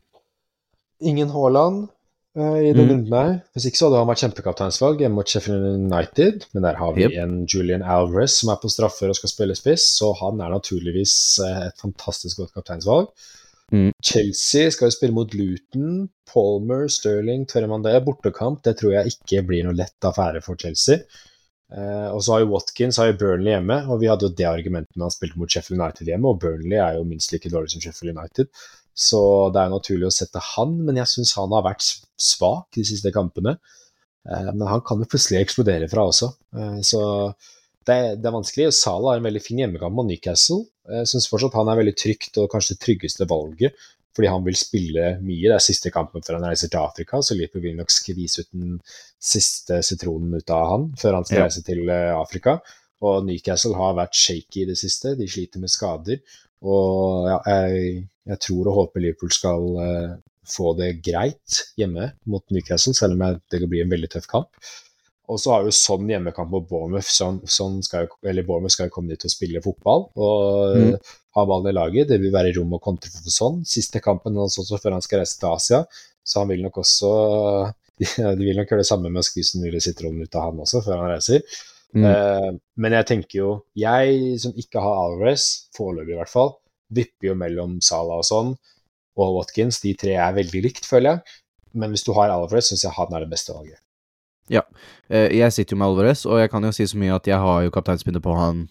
Ingen 0.99 1.31
Haaland, 1.31 1.87
uh, 2.37 2.59
i 2.59 2.73
den 2.73 2.83
mm. 2.83 2.91
runden 2.91 3.15
her. 3.15 3.33
Hvis 3.55 3.69
ikke 3.69 3.79
så 3.79 3.87
hadde 3.87 4.03
han 4.03 4.11
vært 4.11 4.23
kjempekapteinsvalg 4.25 5.03
hjemme 5.03 5.21
mot 5.21 5.31
Sheffield 5.31 5.67
United, 5.87 6.47
men 6.53 6.67
der 6.67 6.79
har 6.81 6.95
vi 6.97 7.07
yep. 7.07 7.17
en 7.23 7.35
Julian 7.49 7.85
Alvarez 7.85 8.35
som 8.41 8.51
er 8.53 8.59
på 8.61 8.71
straffer 8.71 9.11
og 9.11 9.17
skal 9.17 9.33
spille 9.33 9.57
spiss, 9.57 9.87
så 9.97 10.11
han 10.19 10.43
er 10.43 10.51
naturligvis 10.53 11.13
uh, 11.45 11.69
et 11.69 11.81
fantastisk 11.81 12.43
godt 12.43 12.57
kapteinsvalg. 12.59 13.13
Mm. 13.69 13.91
Chelsea 14.01 14.71
skal 14.73 14.89
jo 14.89 14.95
spille 14.95 15.15
mot 15.15 15.33
Luton. 15.37 16.07
Palmer, 16.29 16.87
Sterling, 16.91 17.45
tørrer 17.49 17.81
det 17.85 17.95
er 17.95 18.05
Bortekamp, 18.05 18.61
det 18.65 18.75
tror 18.79 18.95
jeg 18.95 19.15
ikke 19.15 19.43
blir 19.49 19.65
noe 19.65 19.77
lett 19.77 20.05
affære 20.05 20.43
for 20.45 20.59
Chelsea. 20.61 21.01
Uh, 21.69 22.09
og 22.15 22.23
så 22.25 22.33
har 22.33 22.41
jo 22.41 22.49
Watkins 22.49 22.97
har 22.97 23.11
jo 23.11 23.17
Burnley 23.19 23.53
hjemme, 23.53 23.75
og 23.93 23.99
vi 24.01 24.07
hadde 24.09 24.25
jo 24.25 24.33
det 24.33 24.47
argumentet 24.49 24.95
når 24.97 25.09
han 25.09 25.13
spilte 25.13 25.41
mot 25.41 25.51
Sheffield 25.53 25.77
United 25.77 26.09
hjemme, 26.09 26.31
og 26.31 26.39
Burnley 26.41 26.79
er 26.81 26.97
jo 26.97 27.05
minst 27.05 27.33
like 27.33 27.51
dårlig 27.53 27.73
som 27.75 27.83
Sheffield 27.83 28.17
United. 28.17 28.49
Så 28.97 29.19
det 29.53 29.61
er 29.61 29.71
naturlig 29.71 30.09
å 30.09 30.13
sette 30.13 30.41
han, 30.55 30.73
men 30.85 30.97
jeg 30.99 31.11
syns 31.11 31.35
han 31.37 31.53
har 31.55 31.67
vært 31.67 31.85
svak 32.19 32.73
de 32.75 32.83
siste 32.89 33.13
kampene. 33.15 33.55
Eh, 34.27 34.49
men 34.49 34.65
han 34.67 34.81
kan 34.85 34.99
jo 34.99 35.07
plutselig 35.09 35.39
eksplodere 35.43 35.87
fra 35.91 36.07
også, 36.09 36.33
eh, 36.57 36.81
så 36.85 37.03
det 37.87 37.95
er, 37.95 38.17
det 38.19 38.27
er 38.27 38.35
vanskelig. 38.35 38.67
Sala 38.75 39.13
har 39.13 39.21
en 39.21 39.29
veldig 39.29 39.41
fin 39.41 39.61
hjemmekamp 39.61 39.95
mot 39.95 40.05
Newcastle. 40.05 40.65
Jeg 40.89 41.09
syns 41.11 41.29
fortsatt 41.29 41.57
han 41.59 41.69
er 41.71 41.79
veldig 41.81 41.95
trygt 41.97 42.37
og 42.41 42.49
kanskje 42.51 42.75
det 42.75 42.83
tryggeste 42.85 43.27
valget, 43.29 43.87
fordi 44.15 44.31
han 44.31 44.43
vil 44.45 44.57
spille 44.57 45.13
mye. 45.21 45.45
Det 45.45 45.55
er 45.55 45.63
siste 45.63 45.91
kampen 45.93 46.25
før 46.25 46.39
han 46.39 46.49
reiser 46.49 46.71
til 46.71 46.81
Afrika, 46.81 47.21
så 47.21 47.37
Liverpool 47.37 47.63
vil 47.67 47.77
nok 47.77 47.93
skvise 47.93 48.43
ut 48.43 48.51
den 48.55 48.75
siste 49.31 49.81
sitronen 49.85 50.39
ut 50.39 50.53
av 50.55 50.65
han 50.73 50.87
før 50.99 51.19
han 51.19 51.27
skal 51.27 51.45
reise 51.45 51.63
til 51.67 51.85
eh, 51.93 52.11
Afrika. 52.15 52.57
Og 53.05 53.23
Newcastle 53.27 53.77
har 53.79 53.95
vært 53.95 54.17
shaky 54.17 54.63
i 54.63 54.69
det 54.71 54.77
siste, 54.79 55.15
de 55.15 55.27
sliter 55.29 55.61
med 55.63 55.71
skader. 55.71 56.19
Og 56.67 57.29
ja, 57.29 57.37
jeg, 57.47 58.01
jeg, 58.27 58.41
tror 58.43 58.67
og 58.67 58.81
håper 58.81 59.05
Liverpool 59.05 59.31
skal 59.31 59.67
uh, 59.79 60.17
få 60.49 60.73
det 60.75 60.97
greit 61.05 61.61
hjemme 61.79 62.09
mot 62.27 62.43
Newcastle, 62.51 62.91
selv 62.97 63.15
om 63.15 63.39
det 63.39 63.61
blir 63.71 63.85
en 63.85 63.93
veldig 63.93 64.11
tøff 64.17 64.27
kamp. 64.27 64.51
Og 65.29 65.37
så 65.37 65.51
har 65.53 65.65
jo 65.65 65.73
sånn 65.75 66.09
hjemmekamp 66.09 66.49
mot 66.49 66.65
Bournemouth. 66.65 67.09
Sånn, 67.13 67.39
sånn 67.45 67.79
skal 67.85 68.07
jo, 68.07 68.15
eller 68.25 68.45
Bournemouth 68.47 68.73
skal 68.73 68.89
jo 68.89 68.95
komme 68.95 69.13
dit 69.13 69.25
og 69.27 69.33
spille 69.33 69.61
fotball 69.61 70.07
og 70.17 70.77
mm. 70.79 70.93
ha 71.37 71.43
ballen 71.51 71.69
i 71.69 71.75
laget. 71.77 72.09
Det 72.09 72.17
vil 72.21 72.33
være 72.33 72.55
rom 72.57 72.73
og 72.77 72.81
kontre 72.85 73.11
for 73.13 73.33
sånn. 73.33 73.59
Siste 73.69 74.01
kampen 74.03 74.39
hans 74.41 74.57
også 74.61 74.79
før 74.81 74.97
han 74.97 75.05
skal 75.05 75.21
reise 75.21 75.37
til 75.37 75.51
Asia, 75.51 75.83
så 76.25 76.41
han 76.41 76.49
vil 76.53 76.65
nok 76.65 76.81
også 76.81 77.11
De 78.39 78.45
vil 78.45 78.55
nok 78.55 78.69
gjøre 78.71 78.79
det 78.85 78.87
samme 78.87 79.09
med 79.11 79.19
å 79.19 79.27
skvise 79.27 79.59
mulig 79.59 79.81
sitronen 79.83 80.23
ut 80.23 80.35
av 80.39 80.45
han 80.47 80.61
også 80.63 80.79
før 80.85 81.01
han 81.01 81.11
reiser. 81.11 81.43
Mm. 81.91 82.05
Uh, 82.05 82.49
men 82.77 82.93
jeg 82.93 83.07
tenker 83.09 83.37
jo 83.39 83.47
Jeg 83.81 84.35
som 84.39 84.53
ikke 84.61 84.81
har 84.83 84.99
Alvarez, 85.07 85.45
foreløpig 85.75 86.13
i 86.13 86.19
hvert 86.19 86.31
fall, 86.31 86.53
vipper 86.93 87.31
jo 87.31 87.35
mellom 87.37 87.79
Salah 87.83 88.21
og 88.21 88.27
sånn 88.29 88.53
og 89.19 89.35
Watkins. 89.35 89.81
De 89.83 89.93
tre 89.99 90.15
er 90.15 90.37
veldig 90.37 90.63
likt, 90.63 90.87
føler 90.87 91.17
jeg. 91.17 91.39
Men 91.81 91.93
hvis 91.93 92.05
du 92.07 92.13
har 92.17 92.31
Alvarez, 92.31 92.69
syns 92.71 92.85
jeg 92.87 92.95
han 92.95 93.13
er 93.13 93.25
det 93.25 93.33
beste 93.33 93.53
valget. 93.53 93.81
Ja. 94.51 94.65
Uh, 95.11 95.29
jeg 95.35 95.53
sitter 95.55 95.75
jo 95.75 95.79
med 95.81 95.91
Alvarez, 95.91 96.25
og 96.25 96.41
jeg 96.41 96.51
kan 96.51 96.65
jo 96.65 96.73
si 96.75 96.87
så 96.89 96.99
mye 96.99 97.15
at 97.15 97.27
jeg 97.29 97.39
har 97.39 97.65
jo 97.65 97.73
kapteinspinnet 97.75 98.23
på 98.25 98.35
han 98.37 98.67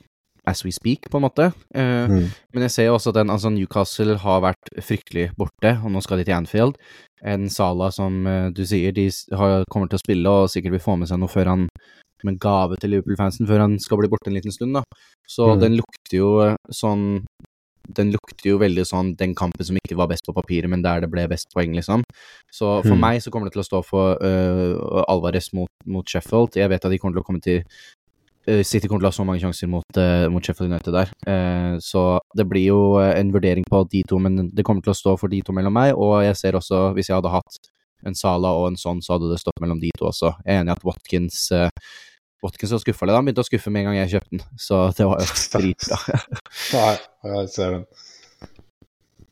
as 0.49 0.63
we 0.65 0.73
speak, 0.73 1.11
på 1.13 1.21
en 1.21 1.27
måte. 1.27 1.51
Uh, 1.77 2.09
mm. 2.09 2.27
Men 2.57 2.67
jeg 2.67 2.75
ser 2.75 2.89
jo 2.89 2.97
også 2.97 3.13
at 3.13 3.21
den, 3.21 3.31
altså 3.35 3.53
Newcastle 3.53 4.17
har 4.23 4.43
vært 4.47 4.73
fryktelig 4.81 5.31
borte, 5.37 5.77
og 5.85 5.93
nå 5.93 6.03
skal 6.05 6.21
de 6.21 6.29
til 6.29 6.39
Anfield. 6.39 6.79
En 7.27 7.49
Sala 7.51 7.91
som 7.91 8.23
du 8.55 8.63
sier, 8.63 8.93
de 8.95 9.09
har, 9.35 9.65
kommer 9.73 9.91
til 9.91 9.99
å 9.99 10.03
spille 10.05 10.31
og 10.31 10.53
sikkert 10.53 10.77
vil 10.77 10.85
få 10.85 10.95
med 11.01 11.11
seg 11.11 11.19
noe 11.19 11.33
før 11.33 11.51
han 11.51 11.65
som 12.21 12.33
en 12.33 12.39
gave 12.43 12.79
til 12.81 12.93
Liverpool-fansen 12.95 13.49
før 13.49 13.65
han 13.65 13.79
skal 13.83 14.01
bli 14.01 14.11
borte 14.11 14.31
en 14.31 14.37
liten 14.39 14.55
stund, 14.55 14.77
da. 14.79 14.83
Så 15.29 15.53
mm. 15.53 15.61
den 15.63 15.79
lukter 15.79 16.17
jo 16.17 16.31
eh, 16.45 16.57
sånn 16.75 17.05
den 17.97 18.13
lukter 18.15 18.51
jo 18.51 18.59
veldig 18.61 18.85
sånn 18.89 19.13
den 19.19 19.35
kampen 19.39 19.65
som 19.65 19.79
ikke 19.81 19.97
var 19.99 20.11
best 20.11 20.27
på 20.27 20.35
papiret, 20.37 20.69
men 20.71 20.83
der 20.85 21.03
det 21.05 21.11
ble 21.13 21.27
best 21.31 21.49
poeng, 21.55 21.75
liksom. 21.77 22.05
Så 22.53 22.79
for 22.85 22.97
mm. 22.97 23.05
meg 23.05 23.23
så 23.25 23.33
kommer 23.33 23.49
det 23.49 23.57
til 23.57 23.65
å 23.65 23.69
stå 23.69 23.83
for 23.87 24.19
uh, 24.21 25.05
Alvarez 25.09 25.51
mot, 25.57 25.71
mot, 25.87 26.09
Sheffield. 26.09 26.59
Jeg 26.59 26.71
vet 26.73 26.85
at 26.85 26.93
de 26.93 27.01
kommer 27.01 27.17
til 27.17 27.25
å 27.25 27.29
komme 27.29 27.45
til 27.45 27.63
uh, 27.63 28.63
City 28.67 28.89
kommer 28.89 29.05
til 29.05 29.09
å 29.09 29.13
ha 29.13 29.19
så 29.19 29.27
mange 29.29 29.43
sjanser 29.45 29.71
mot, 29.73 30.01
uh, 30.01 30.27
mot 30.33 30.45
Sheffield 30.45 30.73
United 30.73 30.99
der. 30.99 31.15
så 31.85 32.05
det 32.37 32.47
blir 32.49 32.69
jo 32.69 32.81
en 33.01 33.33
vurdering 33.33 33.67
på 33.69 33.83
de 33.93 34.03
to, 34.09 34.21
men 34.23 34.51
det 34.53 34.65
kommer 34.67 34.85
til 34.85 34.95
å 34.95 35.01
stå 35.01 35.17
for 35.21 35.33
de 35.33 35.41
to 35.45 35.57
mellom 35.57 35.75
meg. 35.75 35.95
Og 35.97 36.21
jeg 36.27 36.37
ser 36.41 36.59
også, 36.61 36.91
hvis 36.97 37.11
jeg 37.11 37.19
hadde 37.21 37.33
hatt 37.33 37.73
en 38.07 38.15
Sala 38.15 38.53
og 38.55 38.69
en 38.71 38.79
sånn, 38.79 39.01
så 39.03 39.17
hadde 39.17 39.33
det 39.33 39.41
stått 39.43 39.59
mellom 39.63 39.81
de 39.83 39.91
to 39.97 40.07
også. 40.13 40.37
Jeg 40.45 40.55
er 40.55 40.63
enig 40.63 40.75
i 40.75 40.77
at 40.77 40.87
Watkins 40.87 41.49
Watkins 42.45 42.75
var 42.75 42.83
skuffa 42.85 43.09
litt. 43.09 43.19
Han 43.19 43.27
begynte 43.27 43.45
å 43.45 43.49
skuffe 43.49 43.73
med 43.73 43.83
en 43.83 43.91
gang 43.91 43.99
jeg 44.03 44.15
kjøpte 44.17 44.37
den, 44.37 44.45
så 44.61 44.85
det 44.95 45.09
var 45.09 45.25
jo 45.25 45.41
dritbra. 45.55 46.21
Nei, 46.77 46.93
jeg 47.33 47.51
ser 47.55 47.75
den. 47.79 47.89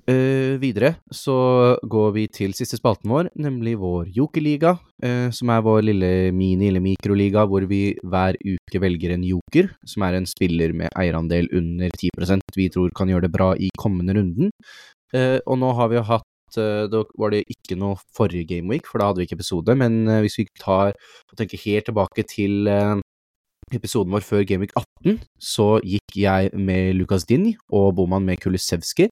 Uh, 0.06 0.54
videre 0.62 0.92
så 1.10 1.34
går 1.82 2.12
vi 2.14 2.24
til 2.30 2.52
siste 2.54 2.78
spalten 2.78 3.10
vår, 3.10 3.32
nemlig 3.42 3.72
vår 3.80 4.12
jokerliga, 4.14 4.76
uh, 5.02 5.32
som 5.34 5.50
er 5.50 5.64
vår 5.66 5.80
lille 5.82 6.10
mini- 6.30 6.68
eller 6.70 6.84
mikroliga 6.84 7.42
hvor 7.50 7.66
vi 7.66 7.96
hver 8.06 8.38
uke 8.38 8.82
velger 8.84 9.16
en 9.16 9.26
joker, 9.26 9.72
som 9.82 10.06
er 10.06 10.20
en 10.20 10.28
spiller 10.30 10.76
med 10.78 10.94
eierandel 10.94 11.50
under 11.58 11.90
10% 11.90 12.54
vi 12.54 12.68
tror 12.70 12.94
kan 12.94 13.10
gjøre 13.10 13.26
det 13.26 13.34
bra 13.34 13.50
i 13.58 13.72
kommende 13.74 14.14
runden. 14.14 14.54
Uh, 15.10 15.42
og 15.42 15.58
nå 15.58 15.74
har 15.74 15.90
vi 15.90 15.98
jo 15.98 16.06
hatt 16.06 16.30
da 16.54 17.02
var 17.18 17.34
det 17.34 17.44
ikke 17.52 17.78
noe 17.78 17.98
forrige 18.16 18.46
Gameweek, 18.54 18.86
for 18.86 19.00
da 19.00 19.10
hadde 19.10 19.22
vi 19.22 19.28
ikke 19.28 19.38
episode. 19.40 19.76
Men 19.78 20.06
eh, 20.08 20.22
hvis 20.24 20.38
vi 20.40 20.46
tar 20.60 20.94
og 20.94 21.38
tenker 21.38 21.62
helt 21.64 21.88
tilbake 21.90 22.26
til 22.30 22.70
eh, 22.70 23.00
episoden 23.74 24.14
vår 24.14 24.24
før 24.26 24.46
Gameweek 24.46 24.76
18, 24.76 25.18
så 25.42 25.68
gikk 25.82 26.20
jeg 26.20 26.52
med 26.54 26.94
Lukas 27.00 27.26
Dinj 27.26 27.56
og 27.74 27.96
Boman 27.98 28.26
med 28.28 28.40
Kulisevskij. 28.42 29.10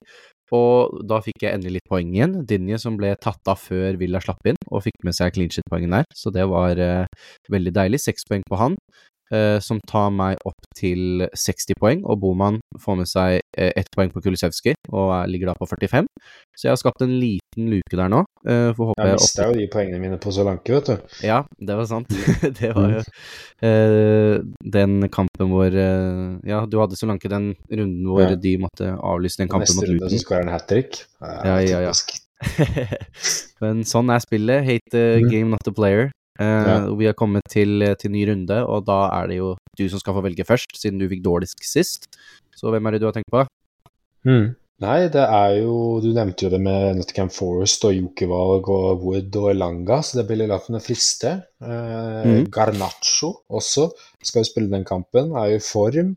Og 0.53 1.01
da 1.09 1.17
fikk 1.25 1.41
jeg 1.41 1.57
endelig 1.57 1.79
litt 1.79 1.89
poeng 1.89 2.11
igjen. 2.13 2.35
Dinje 2.45 2.77
som 2.81 2.99
ble 2.99 3.15
tatt 3.21 3.49
av 3.49 3.57
før 3.57 3.97
Villa 3.99 4.21
slapp 4.21 4.45
inn, 4.45 4.59
og 4.69 4.83
fikk 4.85 5.01
med 5.07 5.17
seg 5.17 5.33
clean 5.33 5.49
shit-poengen 5.49 5.95
der, 5.97 6.05
så 6.13 6.29
det 6.33 6.45
var 6.51 6.77
uh, 6.77 7.25
veldig 7.51 7.73
deilig. 7.73 8.03
Seks 8.03 8.27
poeng 8.29 8.45
på 8.45 8.59
han. 8.61 8.77
Eh, 9.33 9.57
som 9.59 9.79
tar 9.89 10.11
meg 10.13 10.37
opp 10.45 10.67
til 10.77 11.25
60 11.33 11.79
poeng, 11.81 12.03
og 12.05 12.19
Boman 12.21 12.59
får 12.81 12.97
med 12.99 13.09
seg 13.09 13.39
eh, 13.57 13.71
ett 13.73 13.89
poeng 13.95 14.11
på 14.13 14.21
Kulisevskij 14.21 14.75
og 14.93 15.13
ligger 15.31 15.49
da 15.49 15.55
på 15.57 15.65
45. 15.65 16.05
Så 16.53 16.67
jeg 16.67 16.71
har 16.75 16.77
skapt 16.77 17.01
en 17.01 17.15
liten 17.17 17.71
luke 17.71 17.97
der 17.97 18.11
nå. 18.11 18.21
Håpe 18.45 18.93
jeg 19.01 19.17
mista 19.17 19.47
jo 19.49 19.55
de 19.57 19.65
poengene 19.73 20.01
mine 20.03 20.19
på 20.21 20.33
Solanke, 20.35 20.75
vet 20.77 20.91
du. 20.91 21.15
Ja, 21.25 21.39
det 21.57 21.77
var 21.79 21.89
sant. 21.89 22.13
det 22.59 22.69
var 22.77 22.99
jo 22.99 23.01
eh, 23.65 24.43
den 24.77 25.09
kampen 25.09 25.49
hvor 25.49 25.73
uh, 25.73 26.37
Ja, 26.45 26.61
du 26.69 26.77
hadde 26.83 26.99
Solanke 26.99 27.31
den 27.31 27.55
runden 27.71 28.05
hvor 28.05 28.27
ja. 28.27 28.37
de 28.37 28.53
måtte 28.61 28.91
avlyse 28.93 29.41
den 29.41 29.49
kampen 29.49 29.73
mot 29.73 29.87
Luton. 29.87 29.95
Neste 29.95 30.05
runde 30.05 30.13
så 30.13 30.21
skårer 30.21 30.45
han 30.45 30.53
hat 30.53 30.69
trick. 30.69 31.01
Ja, 31.17 31.57
ja, 31.65 31.81
ja. 31.89 31.95
Men 33.63 33.81
sånn 33.87 34.11
er 34.13 34.21
spillet. 34.21 34.65
Hate 34.67 34.93
the 34.93 35.05
mm. 35.23 35.29
game, 35.31 35.49
not 35.55 35.65
the 35.65 35.73
player. 35.73 36.11
Uh, 36.35 36.67
ja. 36.67 36.75
Vi 36.99 37.07
har 37.07 37.15
kommet 37.15 37.45
til, 37.51 37.85
til, 37.99 38.11
ny 38.11 38.25
runde, 38.29 38.59
og 38.67 38.85
da 38.87 39.05
er 39.21 39.31
det 39.31 39.39
jo 39.39 39.53
du 39.79 39.85
som 39.91 40.01
skal 40.01 40.17
få 40.17 40.23
velge 40.25 40.47
først, 40.47 40.75
siden 40.79 40.99
du 40.99 41.07
fikk 41.11 41.23
dårligst 41.23 41.63
sist. 41.63 42.09
Så 42.55 42.71
hvem 42.71 42.85
er 42.85 42.95
det 42.95 43.03
du 43.03 43.09
har 43.09 43.15
tenkt 43.15 43.31
på? 43.31 43.45
Hmm. 44.27 44.53
Nei, 44.83 45.05
det 45.07 45.23
er 45.23 45.53
jo 45.61 46.01
Du 46.03 46.09
nevnte 46.11 46.47
jo 46.47 46.51
det 46.51 46.59
med 46.59 46.97
Nottingham 46.97 47.29
Forest 47.31 47.85
og 47.87 47.93
Jokevalg 47.95 48.67
og 48.73 49.05
Wood 49.05 49.37
og 49.39 49.49
Elanga, 49.53 50.01
så 50.03 50.19
det 50.19 50.25
blir 50.27 50.41
litt 50.41 50.67
med 50.73 50.83
friste. 50.83 51.31
Uh, 51.63 52.25
mm. 52.27 52.41
Garnaccio 52.51 53.31
også 53.47 53.87
skal 54.19 54.43
jo 54.43 54.49
spille 54.49 54.73
den 54.73 54.87
kampen, 54.87 55.31
er 55.31 55.53
jo 55.53 55.61
i 55.61 55.63
form. 55.63 56.15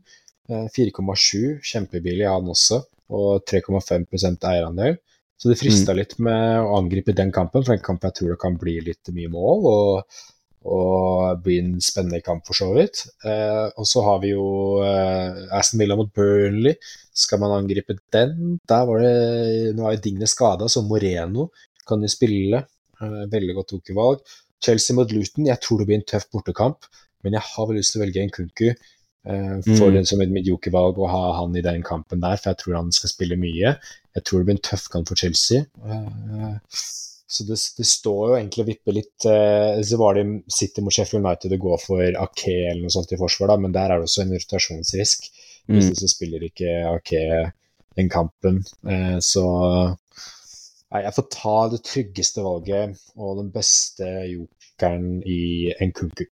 Uh, 0.51 0.65
4,7, 0.75 1.61
kjempebillig 1.63 2.27
han 2.27 2.51
også, 2.51 2.81
og 3.15 3.45
3,5% 3.47 4.49
eierandel. 4.51 4.99
Så 5.39 5.51
det 5.51 5.59
frista 5.59 5.93
mm. 5.93 5.97
litt 5.97 6.17
med 6.19 6.65
å 6.65 6.75
angripe 6.77 7.15
den 7.15 7.31
kampen, 7.35 7.63
for 7.63 7.71
den 7.71 7.85
kampen 7.85 8.11
jeg 8.11 8.19
tror 8.19 8.33
det 8.33 8.41
kan 8.41 8.59
bli 8.59 8.75
litt 8.89 9.11
mye 9.15 9.31
mål. 9.31 9.69
Og 9.71 10.19
og 10.67 11.39
bli 11.43 11.59
en 11.61 11.77
spennende 11.83 12.19
kamp, 12.23 12.43
for 12.47 12.57
så 12.57 12.67
vidt. 12.75 13.05
Eh, 13.23 13.67
og 13.79 13.87
så 13.87 14.03
har 14.03 14.19
vi 14.23 14.33
jo 14.33 14.81
eh, 14.83 15.45
Aston 15.55 15.79
Villa 15.79 15.95
mot 15.95 16.11
Burnley. 16.15 16.75
Skal 17.15 17.39
man 17.39 17.55
angripe 17.55 17.95
den? 18.13 18.59
Der 18.67 18.85
var 18.89 19.03
det 19.03 19.73
Nå 19.77 19.87
er 19.87 19.95
jo 19.95 20.03
Digne 20.03 20.27
skada, 20.27 20.67
så 20.67 20.83
Moreno 20.83 21.49
kan 21.87 22.03
jo 22.03 22.11
spille. 22.11 22.65
Eh, 22.99 23.23
veldig 23.31 23.55
godt 23.55 23.71
tokervalg. 23.75 24.23
Chelsea 24.63 24.95
mot 24.97 25.11
Luton. 25.11 25.47
Jeg 25.47 25.63
tror 25.63 25.79
det 25.79 25.87
blir 25.89 26.01
en 26.01 26.07
tøff 26.11 26.27
bortekamp, 26.33 26.89
men 27.23 27.37
jeg 27.37 27.47
har 27.53 27.69
vel 27.69 27.79
lyst 27.79 27.95
til 27.95 28.01
å 28.01 28.05
velge 28.05 28.25
en 28.25 28.35
Kunku. 28.35 28.73
Uh, 29.27 29.59
for 29.75 29.91
mm. 29.91 30.05
som 30.07 30.21
et 30.23 30.31
mediokervalg 30.31 30.97
å 30.97 31.09
ha 31.11 31.23
han 31.41 31.55
i 31.59 31.63
den 31.63 31.83
kampen 31.83 32.21
der, 32.23 32.39
for 32.39 32.53
jeg 32.53 32.61
tror 32.61 32.77
han 32.79 32.93
skal 32.95 33.11
spille 33.11 33.37
mye. 33.39 33.75
Jeg 34.15 34.25
tror 34.25 34.39
det 34.39 34.47
blir 34.47 34.57
en 34.57 34.67
tøff 34.69 34.87
kamp 34.93 35.11
for 35.11 35.19
Chelsea. 35.19 35.65
Uh, 35.83 36.55
så 37.29 37.45
det, 37.45 37.59
det, 37.77 37.85
står 37.85 38.21
jo 38.23 38.37
egentlig 38.37 38.63
og 38.63 38.69
vipper 38.71 38.95
litt 38.95 39.25
uh, 39.29 39.77
Så 39.85 39.99
var 40.01 40.17
det 40.17 40.23
City 40.49 40.81
mot 40.81 40.95
Sheffield 40.95 41.21
United 41.21 41.53
og 41.53 41.65
går 41.67 41.83
for 41.83 42.21
Ake 42.23 42.55
eller 42.71 42.87
noe 42.87 42.95
sånt 42.95 43.13
i 43.13 43.19
forsvar, 43.19 43.51
da, 43.51 43.59
men 43.61 43.75
der 43.75 43.91
er 43.91 43.99
det 43.99 44.09
også 44.09 44.23
en 44.23 44.33
rotasjonsrisk. 44.37 45.29
Mm. 45.67 45.75
Hvis 45.75 45.91
så 45.99 46.09
spiller 46.09 46.47
ikke 46.47 46.79
Ake 46.89 47.23
den 47.99 48.09
kampen. 48.09 48.63
så 49.25 49.43
nei, 49.91 51.01
jeg 51.03 51.13
får 51.17 51.25
ta 51.35 51.55
det 51.73 51.79
tryggeste 51.83 52.45
valget 52.45 53.01
og 53.19 53.41
den 53.41 53.49
beste 53.51 54.07
jokeren 54.29 55.19
i 55.27 55.73
en 55.75 55.91
kunku. 55.93 56.23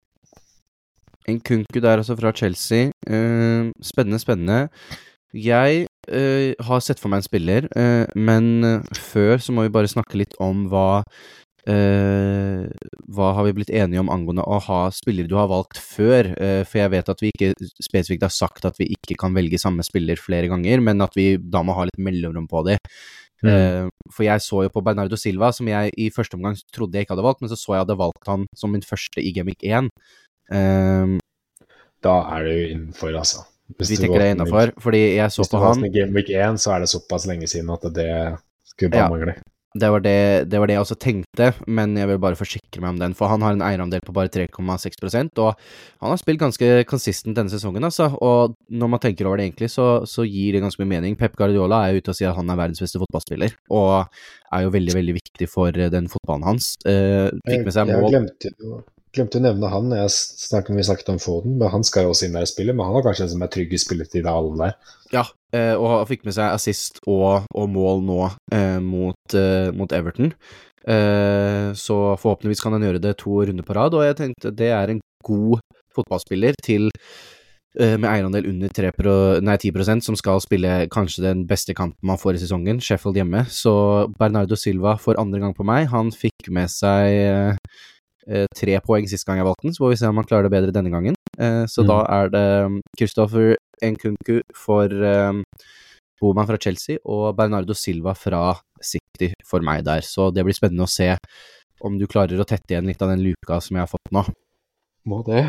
En 1.27 1.41
kunku 1.43 1.81
der 1.83 1.99
altså 1.99 2.15
fra 2.15 2.31
Chelsea. 2.31 2.91
Uh, 3.09 3.73
spennende, 3.83 4.19
spennende. 4.19 4.67
Jeg 5.35 5.87
uh, 6.07 6.53
har 6.69 6.79
sett 6.83 7.01
for 7.01 7.11
meg 7.11 7.19
en 7.19 7.27
spiller, 7.27 7.67
uh, 7.75 8.07
men 8.15 8.63
før 8.95 9.43
så 9.43 9.51
må 9.51 9.67
vi 9.67 9.73
bare 9.75 9.91
snakke 9.91 10.19
litt 10.23 10.37
om 10.43 10.69
hva 10.71 11.03
hva 11.67 13.25
har 13.35 13.43
vi 13.43 13.51
blitt 13.57 13.73
enige 13.75 13.99
om 13.99 14.07
angående 14.07 14.45
å 14.47 14.55
ha 14.69 14.77
spillere 14.95 15.27
du 15.27 15.33
har 15.35 15.49
valgt 15.51 15.75
før? 15.83 16.29
for 16.63 16.79
jeg 16.79 16.91
vet 16.93 17.09
at 17.11 17.19
vi 17.19 17.31
ikke 17.33 17.67
spesifikt 17.83 18.23
har 18.23 18.31
sagt 18.31 18.63
at 18.69 18.79
vi 18.79 18.87
ikke 18.95 19.17
kan 19.19 19.35
velge 19.35 19.59
samme 19.59 19.83
spiller 19.83 20.15
flere 20.15 20.47
ganger, 20.47 20.79
men 20.79 21.03
at 21.03 21.17
vi 21.19 21.33
da 21.35 21.65
må 21.67 21.75
ha 21.75 21.83
litt 21.89 21.99
mellomrom 21.99 22.47
på 22.47 22.61
det. 22.69 22.77
Mm. 23.43 23.91
for 24.15 24.23
jeg 24.23 24.41
så 24.41 24.63
jo 24.65 24.71
på 24.73 24.81
Bernardo 24.81 25.19
Silva, 25.19 25.51
som 25.53 25.67
jeg 25.67 25.91
i 25.99 26.07
første 26.09 26.39
omgang 26.39 26.55
trodde 26.73 26.95
jeg 26.95 27.03
ikke 27.03 27.17
hadde 27.17 27.27
valgt, 27.27 27.43
men 27.43 27.51
så 27.51 27.59
så 27.59 27.75
jeg 27.75 27.83
hadde 27.83 27.99
valgt 27.99 28.31
han 28.31 28.47
som 28.55 28.71
min 28.71 28.87
første 28.87 29.19
i 29.19 29.35
Gamic 29.35 29.59
1. 29.59 29.91
Um, 30.53 31.17
da 32.03 32.15
er 32.37 32.47
det 32.47 32.55
jo 32.55 32.71
innenfor, 32.75 33.11
altså. 33.17 33.43
Hvis 33.75 33.91
vi 33.91 33.99
tenker 33.99 34.21
det 34.21 34.29
er 34.29 34.37
innafor, 34.37 34.71
fordi 34.79 35.01
jeg 35.17 35.33
så 35.33 35.43
på 35.43 35.59
han 35.59 35.81
Hvis 35.81 35.91
du 35.91 35.99
Game 35.99 36.07
Gameweek 36.13 36.31
1, 36.31 36.63
så 36.63 36.77
er 36.77 36.85
det 36.85 36.89
såpass 36.93 37.27
lenge 37.27 37.49
siden 37.51 37.69
at 37.73 37.83
det 37.95 38.09
skulle 38.69 38.93
bare 38.93 39.03
ja, 39.03 39.11
mangle. 39.11 39.35
Det 39.77 39.89
var 39.91 40.01
det, 40.01 40.49
det 40.49 40.59
var 40.59 40.69
det, 40.69 40.77
jeg 40.77 40.85
også 40.85 40.95
tenkte, 40.95 41.49
men 41.67 41.97
jeg 41.99 42.07
vil 42.09 42.19
bare 42.23 42.39
forsikre 42.39 42.81
meg 42.81 42.95
om 42.95 43.01
den. 43.01 43.13
For 43.17 43.29
han 43.29 43.43
har 43.43 43.53
en 43.53 43.61
eierandel 43.65 44.01
på 44.05 44.15
bare 44.15 44.31
3,6% 44.31 45.41
og 45.43 45.51
han 45.99 46.13
har 46.13 46.21
spilt 46.21 46.41
ganske 46.41 46.69
consistent 46.89 47.37
denne 47.37 47.51
sesongen, 47.51 47.83
altså. 47.83 48.07
Og 48.23 48.55
når 48.71 48.93
man 48.95 49.03
tenker 49.03 49.27
over 49.27 49.37
det 49.37 49.49
egentlig, 49.49 49.69
så, 49.75 50.07
så 50.07 50.25
gir 50.25 50.55
det 50.55 50.63
ganske 50.63 50.81
mye 50.81 50.95
mening. 50.95 51.19
Pep 51.19 51.35
Guardiola 51.37 51.83
er 51.85 51.99
ute 51.99 52.15
og 52.15 52.17
sier 52.17 52.31
at 52.31 52.39
han 52.39 52.49
er 52.49 52.61
verdens 52.63 52.81
beste 52.81 53.03
fotballspiller, 53.03 53.57
og 53.69 54.07
er 54.55 54.65
jo 54.65 54.73
veldig, 54.73 54.95
veldig 54.95 55.17
viktig 55.19 55.51
for 55.51 55.75
den 55.75 56.07
fotballen 56.09 56.47
hans. 56.47 56.77
Uh, 56.87 57.27
fikk 57.43 57.67
med 57.67 57.75
seg 57.75 57.91
mål 57.91 58.07
Jeg 58.07 58.15
glemte 58.15 58.55
jo 58.55 58.79
Glemte 59.15 59.39
å 59.39 59.43
nevne 59.43 59.69
han. 59.71 59.91
Jeg 59.95 60.11
snakket, 60.11 60.75
vi 60.75 60.85
snakket 60.85 61.11
om 61.13 61.19
Foden, 61.21 61.55
men 61.59 61.71
han 61.71 61.85
skal 61.87 62.05
jo 62.05 62.13
også 62.13 62.27
inn 62.27 62.35
der 62.35 62.45
og 62.45 62.51
spille. 62.51 62.75
Men 62.75 62.89
han 62.89 62.99
er 62.99 63.05
kanskje 63.05 63.25
den 63.25 63.33
som 63.35 63.45
er 63.45 63.51
trygg 63.53 63.75
i 63.77 63.79
det 64.13 64.33
alle 64.33 64.57
der. 64.59 64.75
Ja, 65.13 65.23
eh, 65.55 65.73
og 65.75 65.87
han 65.93 66.09
fikk 66.09 66.27
med 66.27 66.35
seg 66.35 66.51
assist 66.51 66.99
og, 67.07 67.47
og 67.55 67.69
mål 67.71 68.03
nå 68.07 68.19
eh, 68.53 68.79
mot, 68.83 69.37
eh, 69.37 69.71
mot, 69.71 69.95
Everton. 69.95 70.33
Så 70.87 71.95
forhåpentligvis 72.21 72.61
kan 72.63 72.71
han 72.71 72.83
gjøre 72.85 73.01
det 73.03 73.17
to 73.19 73.41
runder 73.43 73.65
på 73.67 73.73
rad, 73.75 73.95
og 73.97 74.05
jeg 74.05 74.15
tenkte 74.15 74.53
det 74.55 74.69
er 74.71 74.93
en 74.93 75.01
god 75.25 75.59
fotballspiller 75.91 76.55
til 76.63 76.87
med 77.77 78.07
eierandel 78.07 78.47
under 78.47 78.71
3 78.73 78.93
nei, 79.43 79.57
10% 79.59 80.05
som 80.05 80.15
skal 80.17 80.39
spille 80.41 80.87
kanskje 80.89 81.25
den 81.25 81.43
beste 81.49 81.75
kampen 81.77 82.07
man 82.07 82.17
får 82.17 82.37
i 82.37 82.41
sesongen, 82.45 82.79
Sheffield 82.81 83.19
hjemme. 83.19 83.43
Så 83.51 83.73
Bernardo 84.15 84.55
Silva 84.55 84.95
for 84.95 85.19
andre 85.19 85.43
gang 85.43 85.53
på 85.53 85.67
meg. 85.67 85.89
Han 85.91 86.13
fikk 86.15 86.47
med 86.55 86.71
seg 86.71 87.59
tre 88.55 88.77
poeng 88.83 89.07
sist 89.09 89.27
gang 89.27 89.39
jeg 89.39 89.47
valgte 89.47 89.67
den, 89.67 89.75
så 89.75 89.85
får 89.85 89.93
vi 89.93 89.99
se 90.01 90.09
om 90.09 90.19
han 90.19 90.27
klarer 90.27 90.47
det 90.47 90.53
bedre 90.53 90.75
denne 90.75 90.91
gangen. 90.91 91.17
Eh, 91.37 91.63
så 91.69 91.83
mm. 91.83 91.89
da 91.89 91.97
er 92.17 92.31
det 92.33 92.47
Christopher 92.99 93.55
Nkunku 93.83 94.41
for 94.57 94.91
um, 94.91 95.43
Boman 96.21 96.49
fra 96.49 96.57
Chelsea 96.61 96.97
og 97.05 97.35
Bernardo 97.37 97.75
Silva 97.77 98.15
fra 98.17 98.41
City 98.81 99.31
for 99.45 99.63
meg 99.65 99.85
der. 99.87 100.03
Så 100.05 100.31
det 100.33 100.45
blir 100.47 100.57
spennende 100.57 100.87
å 100.87 100.91
se 100.91 101.13
om 101.85 101.99
du 101.99 102.07
klarer 102.09 102.41
å 102.41 102.47
tette 102.47 102.73
igjen 102.73 102.89
litt 102.89 103.01
av 103.05 103.13
den 103.13 103.23
luka 103.25 103.61
som 103.61 103.77
jeg 103.77 103.85
har 103.85 103.91
fått 103.91 104.11
nå. 104.15 104.25
Må 105.07 105.21
det. 105.27 105.45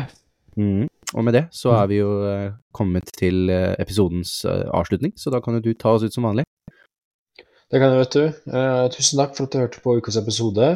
Mm. 0.59 0.85
Og 1.17 1.25
med 1.25 1.33
det 1.35 1.47
så 1.55 1.73
er 1.73 1.89
vi 1.89 1.99
jo 2.03 2.11
kommet 2.75 3.09
til 3.17 3.49
episodens 3.49 4.43
avslutning, 4.45 5.15
så 5.17 5.33
da 5.33 5.41
kan 5.41 5.57
jo 5.57 5.63
du 5.65 5.73
ta 5.73 5.95
oss 5.95 6.05
ut 6.05 6.13
som 6.13 6.27
vanlig. 6.29 6.45
Det 7.69 7.77
kan 7.77 7.91
jeg, 7.93 8.01
vet 8.01 8.15
du. 8.17 8.37
Uh, 8.49 8.87
tusen 8.89 9.19
takk 9.21 9.35
for 9.37 9.45
at 9.45 9.53
du 9.53 9.59
hørte 9.61 9.81
på 9.83 9.93
ukas 9.99 10.17
episode. 10.17 10.69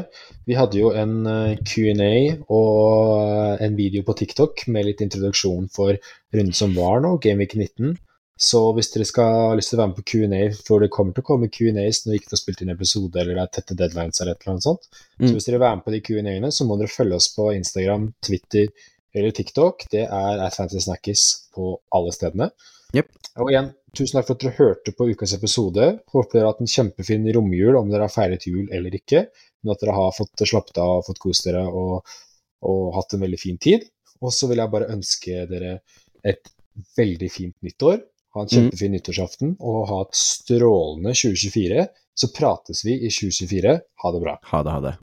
Vi 0.45 0.53
hadde 0.53 0.77
jo 0.77 0.91
en 0.93 1.23
eh, 1.25 1.61
Q&A 1.65 2.13
og 2.51 3.21
uh, 3.23 3.63
en 3.63 3.77
video 3.77 4.03
på 4.05 4.13
TikTok 4.19 4.67
med 4.69 4.85
litt 4.85 5.01
introduksjon 5.01 5.71
for 5.73 5.97
runden 6.35 6.53
som 6.53 6.75
var 6.77 7.01
nå, 7.01 7.15
Gameweek 7.23 7.55
19. 7.57 7.95
Så 8.37 8.61
hvis 8.77 8.91
dere 8.93 9.07
skal 9.09 9.33
ha 9.33 9.57
lyst 9.57 9.71
til 9.71 9.79
å 9.79 9.81
være 9.81 9.91
med 9.93 9.99
på 10.01 10.05
Q&A, 10.11 10.43
for 10.67 10.83
det 10.83 10.91
kommer 10.93 11.15
til 11.15 11.25
å 11.25 11.29
komme 11.31 11.49
Q&As 11.53 12.03
når 12.03 12.13
vi 12.13 12.19
ikke 12.21 12.33
får 12.35 12.43
spilt 12.43 12.63
inn 12.65 12.73
episode 12.73 13.21
eller 13.21 13.39
det 13.39 13.43
er 13.45 13.53
tette 13.57 13.77
deadlines 13.79 14.21
eller 14.21 14.35
et 14.35 14.43
eller 14.43 14.53
annet 14.53 14.67
sånt, 14.67 14.89
mm. 14.91 15.25
så 15.25 15.33
hvis 15.33 15.47
dere 15.47 15.57
vil 15.57 15.65
være 15.65 15.79
med 15.79 15.85
på 15.87 15.93
de 15.95 16.01
Q&A-ene, 16.09 16.53
så 16.53 16.67
må 16.69 16.77
dere 16.77 16.93
følge 16.93 17.17
oss 17.17 17.29
på 17.33 17.49
Instagram, 17.57 18.09
Twitter 18.25 18.69
eller 19.13 19.33
TikTok. 19.33 19.87
Det 19.93 20.05
er 20.05 20.43
Fantasy 20.53 20.85
Snackis 20.85 21.25
på 21.55 21.75
alle 21.95 22.13
stedene. 22.13 22.49
Yep. 22.93 23.09
Og 23.41 23.49
igjen, 23.49 23.73
tusen 23.97 24.17
takk 24.17 24.27
for 24.27 24.37
at 24.37 24.43
dere 24.43 24.57
hørte 24.57 24.93
på 24.97 25.07
ukas 25.13 25.35
episode. 25.37 25.89
Håper 26.13 26.37
dere 26.37 26.47
har 26.47 26.55
hatt 26.55 26.63
en 26.65 26.71
kjempefin 26.75 27.27
romjul, 27.35 27.77
om 27.79 27.91
dere 27.91 28.07
har 28.07 28.13
feiret 28.13 28.47
jul 28.49 28.65
eller 28.73 28.95
ikke. 28.97 29.25
Men 29.63 29.75
at 29.75 29.83
dere 29.83 29.97
har 29.97 30.15
fått 30.15 30.45
slappet 30.49 30.79
av, 30.81 31.03
fått 31.07 31.21
kost 31.23 31.47
dere 31.47 31.63
og, 31.69 32.15
og 32.67 32.95
hatt 32.97 33.15
en 33.15 33.23
veldig 33.25 33.39
fin 33.41 33.59
tid. 33.61 33.85
Og 34.23 34.33
så 34.33 34.49
vil 34.49 34.63
jeg 34.63 34.73
bare 34.73 34.91
ønske 34.93 35.45
dere 35.49 35.77
et 36.23 36.51
veldig 36.97 37.29
fint 37.31 37.55
nyttår. 37.65 38.01
Ha 38.33 38.43
en 38.43 38.49
mm. 38.49 38.53
kjempefin 38.55 38.91
mm. 38.91 38.97
nyttårsaften 38.97 39.55
og 39.61 39.79
ha 39.91 40.01
et 40.07 40.17
strålende 40.17 41.13
2024. 41.13 41.87
Så 42.13 42.29
prates 42.33 42.83
vi 42.85 42.97
i 42.97 43.09
2024. 43.13 43.79
Ha 44.03 44.13
det 44.15 44.21
bra. 44.23 44.37
Ha 44.51 44.63
det, 44.65 44.77
ha 44.77 44.85
det. 44.89 44.93